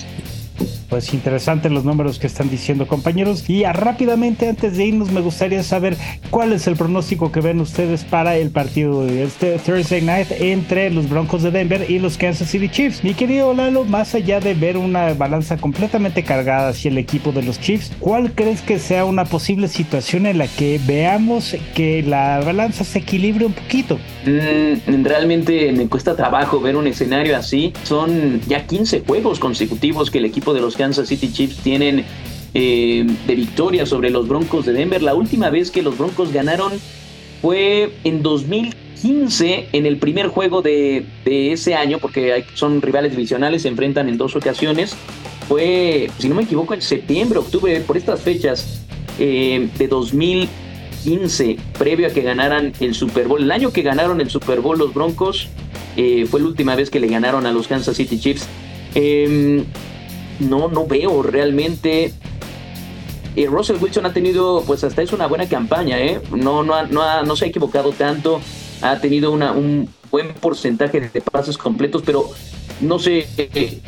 Pues 0.94 1.12
interesantes 1.12 1.72
los 1.72 1.86
números 1.86 2.20
que 2.20 2.28
están 2.28 2.52
diciendo 2.52 2.88
compañeros. 2.88 3.50
Y 3.50 3.64
rápidamente 3.64 4.48
antes 4.48 4.78
de 4.78 4.86
irnos 4.86 5.12
me 5.12 5.22
gustaría 5.22 5.64
saber 5.64 5.98
cuál 6.30 6.54
es 6.54 6.68
el 6.68 6.76
pronóstico 6.76 7.32
que 7.32 7.42
ven 7.42 7.60
ustedes 7.62 8.04
para 8.04 8.38
el 8.38 8.52
partido 8.52 9.04
de 9.04 9.24
este 9.24 9.58
Thursday 9.58 10.04
Night 10.04 10.28
entre 10.40 10.92
los 10.92 11.10
Broncos 11.10 11.42
de 11.42 11.50
Denver 11.50 11.90
y 11.90 11.98
los 11.98 12.20
Kansas 12.20 12.48
City 12.48 12.70
Chiefs. 12.70 13.04
Mi 13.04 13.16
querido 13.16 13.56
Lalo, 13.56 13.86
más 13.86 14.14
allá 14.14 14.40
de 14.40 14.54
ver 14.54 14.78
una 14.78 15.16
balanza 15.16 15.58
completamente 15.58 16.22
cargada 16.22 16.70
hacia 16.70 16.92
el 16.92 17.00
equipo 17.00 17.32
de 17.32 17.42
los 17.42 17.60
Chiefs, 17.60 17.92
¿cuál 18.00 18.32
crees 18.34 18.62
que 18.62 18.78
sea 18.78 19.06
una 19.06 19.26
posible 19.26 19.70
situación 19.70 20.28
en 20.28 20.38
la 20.38 20.48
que 20.48 20.80
veamos 20.86 21.56
que 21.74 22.04
la 22.04 22.40
balanza 22.46 22.84
se 22.84 23.00
equilibre 23.00 23.48
un 23.48 23.54
poquito? 23.54 23.98
Mm, 24.28 25.04
realmente 25.04 25.72
me 25.72 25.88
cuesta 25.88 26.16
trabajo 26.16 26.62
ver 26.62 26.76
un 26.76 26.86
escenario 26.86 27.36
así. 27.36 27.74
Son 27.82 28.40
ya 28.42 28.68
15 28.68 29.02
juegos 29.08 29.40
consecutivos 29.40 30.12
que 30.12 30.20
el 30.20 30.26
equipo 30.26 30.54
de 30.54 30.62
los 30.62 30.78
Kansas 30.84 31.08
City 31.08 31.32
Chiefs 31.32 31.60
tienen 31.64 32.04
eh, 32.54 33.08
de 33.26 33.36
victoria 33.36 33.86
sobre 33.86 34.10
los 34.10 34.28
Broncos 34.28 34.66
de 34.66 34.74
Denver. 34.74 35.02
La 35.02 35.16
última 35.16 35.50
vez 35.50 35.72
que 35.72 35.82
los 35.82 35.98
Broncos 35.98 36.34
ganaron 36.34 36.74
fue 37.42 37.94
en 38.04 38.22
2015, 38.22 39.70
en 39.72 39.86
el 39.86 39.96
primer 39.98 40.28
juego 40.28 40.62
de, 40.62 41.06
ese 41.26 41.76
año, 41.76 42.00
porque 42.00 42.44
son 42.54 42.82
rivales 42.82 43.12
divisionales, 43.12 43.62
se 43.62 43.70
enfrentan 43.70 44.10
en 44.10 44.18
dos 44.18 44.36
ocasiones. 44.36 44.94
Fue, 45.48 46.10
si 46.20 46.28
no 46.28 46.36
me 46.36 46.44
equivoco, 46.44 46.74
en 46.74 46.82
septiembre, 46.82 47.40
octubre, 47.40 47.80
por 47.80 47.96
estas 47.96 48.20
fechas 48.20 48.84
eh, 49.20 49.70
de 49.78 49.88
2015 49.88 50.64
15, 51.04 51.58
previo 51.78 52.08
a 52.08 52.12
que 52.12 52.22
ganaran 52.22 52.72
el 52.80 52.96
Super 52.96 53.28
Bowl. 53.28 53.42
El 53.42 53.52
año 53.52 53.72
que 53.74 53.82
ganaron 53.82 54.22
el 54.22 54.30
Super 54.30 54.62
Bowl 54.62 54.78
los 54.78 54.94
Broncos 54.94 55.50
eh, 55.98 56.26
fue 56.30 56.40
la 56.40 56.48
última 56.48 56.76
vez 56.76 56.90
que 56.90 57.02
le 57.02 57.08
ganaron 57.08 57.46
a 57.46 57.52
los 57.52 57.68
Kansas 57.68 57.98
City 57.98 58.18
Chiefs. 58.18 58.48
No, 60.50 60.68
no 60.68 60.86
veo 60.86 61.24
realmente. 61.24 62.14
Eh, 63.36 63.48
Russell 63.48 63.78
Wilson 63.82 64.06
ha 64.06 64.14
tenido, 64.14 64.64
pues 64.66 64.84
hasta 64.84 65.02
es 65.02 65.12
una 65.12 65.28
buena 65.28 65.48
campaña, 65.48 66.00
¿eh? 66.00 66.22
No, 66.36 66.64
no, 66.64 66.86
no, 66.88 67.24
no 67.24 67.36
se 67.36 67.46
ha 67.46 67.48
equivocado 67.48 67.92
tanto, 67.92 68.40
ha 68.82 69.00
tenido 69.00 69.32
una, 69.32 69.54
un 69.54 69.90
buen 70.12 70.34
porcentaje 70.36 71.02
de 71.02 71.22
pases 71.22 71.58
completos, 71.58 72.04
pero 72.06 72.30
no 72.82 73.00
se, 73.00 73.28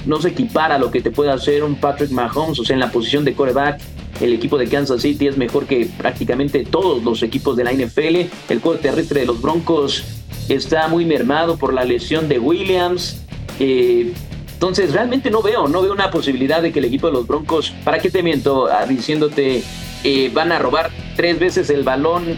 no 0.05 0.19
se 0.21 0.29
equipara 0.29 0.75
a 0.75 0.79
lo 0.79 0.89
que 0.89 1.01
te 1.01 1.11
puede 1.11 1.31
hacer 1.31 1.63
un 1.63 1.75
Patrick 1.75 2.09
Mahomes, 2.09 2.59
o 2.59 2.65
sea, 2.65 2.73
en 2.73 2.79
la 2.79 2.91
posición 2.91 3.23
de 3.23 3.33
coreback. 3.33 3.79
El 4.21 4.33
equipo 4.33 4.57
de 4.57 4.67
Kansas 4.67 5.01
City 5.01 5.27
es 5.27 5.37
mejor 5.37 5.65
que 5.65 5.89
prácticamente 5.97 6.63
todos 6.63 7.03
los 7.03 7.21
equipos 7.21 7.57
de 7.57 7.65
la 7.65 7.73
NFL. 7.73 8.27
El 8.49 8.59
juego 8.61 8.79
terrestre 8.79 9.21
de 9.21 9.25
los 9.25 9.41
Broncos 9.41 10.03
está 10.47 10.87
muy 10.87 11.05
mermado 11.05 11.57
por 11.57 11.73
la 11.73 11.83
lesión 11.83 12.29
de 12.29 12.39
Williams. 12.39 13.21
Eh, 13.59 14.13
entonces, 14.55 14.93
realmente 14.93 15.29
no 15.29 15.41
veo, 15.41 15.67
no 15.67 15.81
veo 15.81 15.91
una 15.91 16.09
posibilidad 16.09 16.61
de 16.61 16.71
que 16.71 16.79
el 16.79 16.85
equipo 16.85 17.07
de 17.07 17.13
los 17.13 17.27
Broncos, 17.27 17.73
¿para 17.83 17.99
qué 17.99 18.09
te 18.09 18.23
miento? 18.23 18.67
Ah, 18.71 18.85
diciéndote, 18.85 19.61
eh, 20.05 20.31
van 20.33 20.53
a 20.53 20.59
robar 20.59 20.91
tres 21.17 21.37
veces 21.37 21.69
el 21.69 21.83
balón, 21.83 22.37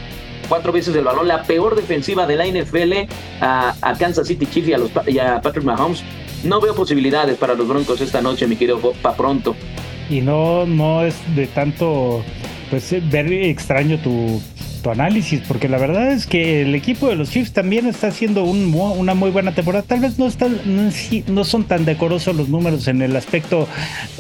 cuatro 0.50 0.72
veces 0.72 0.96
el 0.96 1.04
balón, 1.04 1.28
la 1.28 1.44
peor 1.44 1.76
defensiva 1.76 2.26
de 2.26 2.36
la 2.36 2.48
NFL 2.48 3.08
a, 3.40 3.96
Kansas 4.00 4.28
City 4.28 4.48
Chiefs 4.48 4.68
y 4.68 4.74
a, 4.74 4.80
los, 4.80 4.90
y 5.06 5.18
Patrick 5.44 5.64
Mahomes. 5.64 6.04
No 6.44 6.60
veo 6.60 6.74
posibilidades 6.74 7.38
para 7.38 7.54
los 7.54 7.68
Broncos 7.68 8.02
esta 8.02 8.20
noche, 8.20 8.48
mi 8.48 8.56
querido 8.56 8.80
para 8.80 9.16
pronto. 9.16 9.56
Y 10.10 10.22
no, 10.22 10.66
no 10.66 11.04
es 11.04 11.16
de 11.36 11.46
tanto, 11.46 12.24
pues, 12.72 12.96
ver 13.12 13.32
extraño 13.32 14.00
tu 14.00 14.42
análisis, 14.86 15.42
porque 15.48 15.68
la 15.68 15.78
verdad 15.78 16.12
es 16.12 16.26
que 16.26 16.62
el 16.62 16.76
equipo 16.76 17.08
de 17.10 17.16
los 17.16 17.30
Chiefs 17.30 17.52
también 17.52 17.88
está 17.88 18.08
haciendo 18.08 18.44
una 18.44 19.14
muy 19.14 19.32
buena 19.32 19.54
temporada. 19.54 19.84
Tal 19.86 20.00
vez 20.00 20.18
no, 20.18 20.28
están, 20.28 20.58
no, 21.28 21.44
son 21.44 21.64
tan 21.66 21.86
decorosos 21.86 22.36
los 22.36 22.50
números 22.50 22.88
en 22.88 23.02
el 23.02 23.16
aspecto 23.16 23.68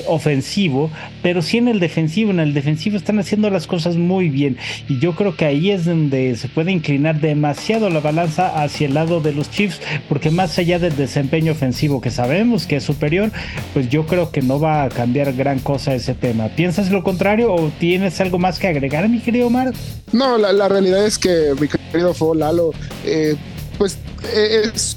ofensivo, 0.07 0.89
pero 1.21 1.41
sí 1.41 1.57
en 1.57 1.67
el 1.67 1.79
defensivo. 1.79 2.31
En 2.31 2.39
el 2.39 2.53
defensivo 2.53 2.97
están 2.97 3.19
haciendo 3.19 3.49
las 3.49 3.67
cosas 3.67 3.95
muy 3.95 4.29
bien. 4.29 4.57
Y 4.89 4.99
yo 4.99 5.15
creo 5.15 5.35
que 5.35 5.45
ahí 5.45 5.71
es 5.71 5.85
donde 5.85 6.35
se 6.35 6.47
puede 6.47 6.71
inclinar 6.71 7.21
demasiado 7.21 7.89
la 7.89 7.99
balanza 7.99 8.61
hacia 8.61 8.87
el 8.87 8.93
lado 8.93 9.21
de 9.21 9.33
los 9.33 9.49
Chiefs, 9.49 9.81
porque 10.09 10.31
más 10.31 10.57
allá 10.59 10.79
del 10.79 10.95
desempeño 10.95 11.51
ofensivo 11.51 12.01
que 12.01 12.11
sabemos 12.11 12.65
que 12.65 12.77
es 12.77 12.83
superior, 12.83 13.31
pues 13.73 13.89
yo 13.89 14.05
creo 14.05 14.31
que 14.31 14.41
no 14.41 14.59
va 14.59 14.83
a 14.83 14.89
cambiar 14.89 15.33
gran 15.33 15.59
cosa 15.59 15.93
ese 15.93 16.13
tema. 16.13 16.49
¿Piensas 16.49 16.91
lo 16.91 17.03
contrario 17.03 17.53
o 17.53 17.71
tienes 17.79 18.19
algo 18.21 18.39
más 18.39 18.59
que 18.59 18.67
agregar, 18.67 19.07
mi 19.09 19.19
querido 19.19 19.47
Omar? 19.47 19.73
No, 20.13 20.37
la, 20.37 20.46
la 20.53 20.67
realidad 20.67 21.05
es 21.05 21.17
que, 21.17 21.53
mi 21.59 21.67
querido 21.67 22.13
Fo 22.13 22.33
Lalo, 22.33 22.71
eh, 23.05 23.35
pues 23.77 23.97
eh, 24.33 24.71
es 24.73 24.95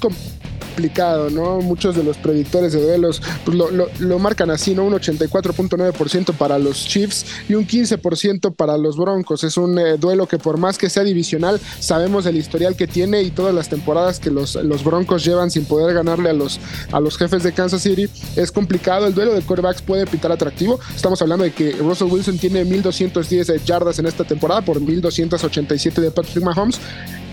complicado, 0.71 1.29
¿no? 1.29 1.59
Muchos 1.59 1.95
de 1.95 2.03
los 2.03 2.17
predictores 2.17 2.71
de 2.71 2.81
duelos 2.81 3.21
pues, 3.43 3.57
lo, 3.57 4.19
marcan 4.19 4.49
así, 4.49 4.73
¿no? 4.73 4.85
Un 4.85 4.93
84.9% 4.93 6.33
para 6.33 6.57
los 6.57 6.85
Chiefs 6.87 7.25
y 7.49 7.55
un 7.55 7.67
15% 7.67 8.55
para 8.55 8.77
los 8.77 8.95
Broncos. 8.95 9.43
Es 9.43 9.57
un 9.57 9.77
eh, 9.77 9.97
duelo 9.97 10.27
que 10.27 10.37
por 10.37 10.57
más 10.57 10.77
que 10.77 10.89
sea 10.89 11.03
divisional, 11.03 11.59
sabemos 11.79 12.25
el 12.25 12.37
historial 12.37 12.75
que 12.75 12.87
tiene 12.87 13.21
y 13.21 13.31
todas 13.31 13.53
las 13.53 13.67
temporadas 13.67 14.19
que 14.19 14.31
los, 14.31 14.55
los 14.55 14.83
Broncos 14.83 15.25
llevan 15.25 15.51
sin 15.51 15.65
poder 15.65 15.93
ganarle 15.93 16.29
a 16.29 16.33
los, 16.33 16.59
a 16.91 16.99
los 16.99 17.17
jefes 17.17 17.43
de 17.43 17.51
Kansas 17.51 17.81
City. 17.81 18.07
Es 18.35 18.51
complicado, 18.51 19.07
el 19.07 19.13
duelo 19.13 19.33
de 19.33 19.41
quarterbacks 19.41 19.81
puede 19.81 20.05
pintar 20.07 20.31
atractivo. 20.31 20.79
Estamos 20.95 21.21
hablando 21.21 21.43
de 21.43 21.51
que 21.51 21.73
Russell 21.73 22.07
Wilson 22.07 22.37
tiene 22.37 22.63
1210 22.63 23.65
yardas 23.65 23.99
en 23.99 24.05
esta 24.05 24.23
temporada 24.23 24.61
por 24.61 24.79
1287 24.79 25.99
de 25.99 26.11
Patrick 26.11 26.43
Mahomes. 26.43 26.79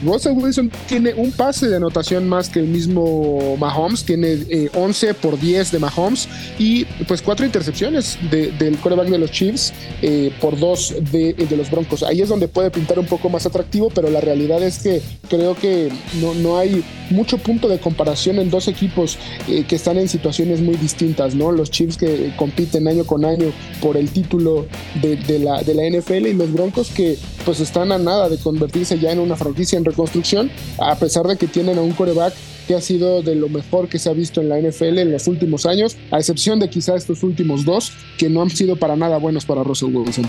Russell 0.04 0.32
Wilson 0.32 0.70
tiene 0.86 1.14
un 1.14 1.32
pase 1.32 1.68
de 1.68 1.76
anotación 1.76 2.28
más 2.28 2.48
que 2.48 2.60
el 2.60 2.66
mismo 2.66 3.56
Mahomes, 3.58 4.04
tiene 4.04 4.68
11 4.74 5.10
eh, 5.10 5.14
por 5.14 5.38
10 5.38 5.72
de 5.72 5.78
Mahomes 5.78 6.28
y 6.58 6.84
pues 7.06 7.22
cuatro 7.22 7.44
intercepciones 7.44 8.18
del 8.30 8.78
coreback 8.78 9.08
de 9.08 9.18
los 9.18 9.30
Chiefs 9.30 9.72
eh, 10.02 10.32
por 10.40 10.58
dos 10.58 10.94
de, 11.12 11.34
los 11.56 11.70
Broncos. 11.70 12.02
Ahí 12.02 12.20
es 12.20 12.28
donde 12.28 12.48
puede 12.48 12.70
pintar 12.70 12.98
un 12.98 13.06
poco 13.06 13.28
más 13.28 13.46
atractivo, 13.46 13.90
pero 13.94 14.10
la 14.10 14.20
realidad 14.20 14.62
es 14.62 14.78
que 14.78 15.02
creo 15.28 15.54
que 15.54 15.90
no, 16.20 16.34
no 16.34 16.58
hay 16.58 16.84
mucho 17.10 17.38
punto 17.38 17.68
de 17.68 17.78
comparación 17.78 18.38
en 18.38 18.50
dos 18.50 18.68
equipos 18.68 19.18
eh, 19.48 19.64
que 19.66 19.76
están 19.76 19.98
en 19.98 20.08
situaciones 20.08 20.60
muy 20.60 20.76
distintas, 20.76 21.34
¿no? 21.34 21.52
Los 21.52 21.70
Chiefs 21.70 21.96
que 21.96 22.32
compiten 22.36 22.86
año 22.88 23.04
con 23.04 23.24
año 23.24 23.52
por 23.80 23.96
el 23.96 24.10
título 24.10 24.66
de, 25.02 25.38
la, 25.38 25.62
de 25.62 25.74
la 25.74 25.98
NFL 25.98 26.26
y 26.26 26.34
los 26.34 26.52
Broncos 26.52 26.90
que 26.90 27.16
pues 27.48 27.60
están 27.60 27.92
a 27.92 27.98
nada 27.98 28.28
de 28.28 28.36
convertirse 28.36 28.98
ya 28.98 29.10
en 29.10 29.20
una 29.20 29.34
franquicia 29.34 29.78
en 29.78 29.84
reconstrucción, 29.86 30.50
a 30.78 30.94
pesar 30.96 31.26
de 31.26 31.38
que 31.38 31.46
tienen 31.46 31.78
a 31.78 31.80
un 31.80 31.92
coreback 31.92 32.34
que 32.66 32.74
ha 32.74 32.80
sido 32.82 33.22
de 33.22 33.34
lo 33.36 33.48
mejor 33.48 33.88
que 33.88 33.98
se 33.98 34.10
ha 34.10 34.12
visto 34.12 34.42
en 34.42 34.50
la 34.50 34.60
NFL 34.60 34.98
en 34.98 35.12
los 35.12 35.26
últimos 35.28 35.64
años, 35.64 35.96
a 36.10 36.18
excepción 36.18 36.60
de 36.60 36.68
quizá 36.68 36.94
estos 36.94 37.22
últimos 37.22 37.64
dos, 37.64 37.92
que 38.18 38.28
no 38.28 38.42
han 38.42 38.50
sido 38.50 38.76
para 38.76 38.96
nada 38.96 39.16
buenos 39.16 39.46
para 39.46 39.62
Russell 39.62 39.96
Wilson. 39.96 40.28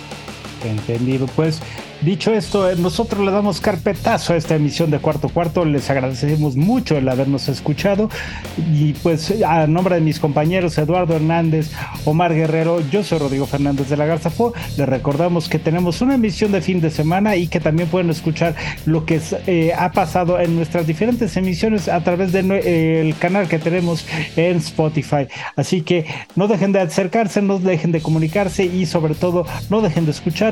Entendido. 0.63 1.25
Pues 1.35 1.61
dicho 2.01 2.33
esto, 2.33 2.69
eh, 2.69 2.75
nosotros 2.77 3.25
le 3.25 3.31
damos 3.31 3.61
carpetazo 3.61 4.33
a 4.33 4.35
esta 4.35 4.55
emisión 4.55 4.91
de 4.91 4.99
Cuarto 4.99 5.29
Cuarto. 5.29 5.65
Les 5.65 5.89
agradecemos 5.89 6.55
mucho 6.55 6.97
el 6.97 7.07
habernos 7.07 7.47
escuchado. 7.49 8.09
Y 8.73 8.93
pues 8.93 9.33
a 9.45 9.67
nombre 9.67 9.95
de 9.95 10.01
mis 10.01 10.19
compañeros 10.19 10.77
Eduardo 10.77 11.15
Hernández, 11.15 11.71
Omar 12.05 12.33
Guerrero, 12.33 12.81
yo 12.89 13.03
soy 13.03 13.19
Rodrigo 13.19 13.45
Fernández 13.45 13.89
de 13.89 13.97
la 13.97 14.05
Garza 14.05 14.29
Fo. 14.29 14.53
Les 14.77 14.87
recordamos 14.87 15.49
que 15.49 15.59
tenemos 15.59 16.01
una 16.01 16.15
emisión 16.15 16.51
de 16.51 16.61
fin 16.61 16.81
de 16.81 16.89
semana 16.89 17.35
y 17.35 17.47
que 17.47 17.59
también 17.59 17.89
pueden 17.89 18.09
escuchar 18.09 18.55
lo 18.85 19.05
que 19.05 19.21
eh, 19.47 19.73
ha 19.77 19.91
pasado 19.91 20.39
en 20.39 20.55
nuestras 20.55 20.87
diferentes 20.87 21.35
emisiones 21.37 21.87
a 21.87 22.03
través 22.03 22.31
del 22.31 22.49
eh, 22.51 23.13
canal 23.19 23.47
que 23.47 23.59
tenemos 23.59 24.05
en 24.35 24.57
Spotify. 24.57 25.27
Así 25.55 25.81
que 25.81 26.05
no 26.35 26.47
dejen 26.47 26.71
de 26.71 26.81
acercarse, 26.81 27.41
no 27.41 27.59
dejen 27.59 27.91
de 27.91 28.01
comunicarse 28.01 28.65
y 28.65 28.85
sobre 28.85 29.15
todo 29.15 29.45
no 29.69 29.81
dejen 29.81 30.05
de 30.05 30.11
escuchar 30.11 30.48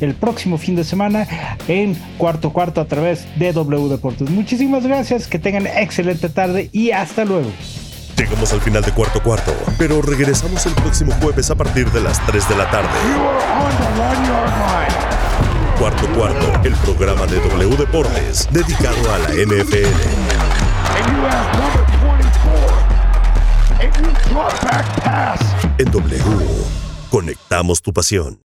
el 0.00 0.14
próximo 0.14 0.58
fin 0.58 0.76
de 0.76 0.84
semana 0.84 1.26
en 1.68 1.94
cuarto 2.18 2.52
cuarto 2.52 2.80
a 2.80 2.86
través 2.86 3.26
de 3.36 3.52
W 3.52 3.88
Deportes. 3.88 4.30
Muchísimas 4.30 4.86
gracias, 4.86 5.26
que 5.26 5.38
tengan 5.38 5.66
excelente 5.66 6.28
tarde 6.28 6.68
y 6.72 6.90
hasta 6.90 7.24
luego. 7.24 7.50
Llegamos 8.16 8.52
al 8.52 8.60
final 8.62 8.82
de 8.82 8.92
cuarto 8.92 9.22
cuarto, 9.22 9.54
pero 9.78 10.00
regresamos 10.00 10.64
el 10.64 10.72
próximo 10.72 11.12
jueves 11.20 11.50
a 11.50 11.54
partir 11.54 11.90
de 11.92 12.00
las 12.00 12.24
3 12.26 12.48
de 12.48 12.56
la 12.56 12.70
tarde. 12.70 12.88
Cuarto 15.78 16.06
cuarto, 16.14 16.60
el 16.64 16.74
programa 16.76 17.26
de 17.26 17.36
W 17.40 17.76
Deportes 17.76 18.48
dedicado 18.50 18.96
a 19.12 19.18
la 19.18 19.28
NFL. 19.34 20.56
En 25.78 25.90
W, 25.90 26.22
conectamos 27.10 27.82
tu 27.82 27.92
pasión. 27.92 28.34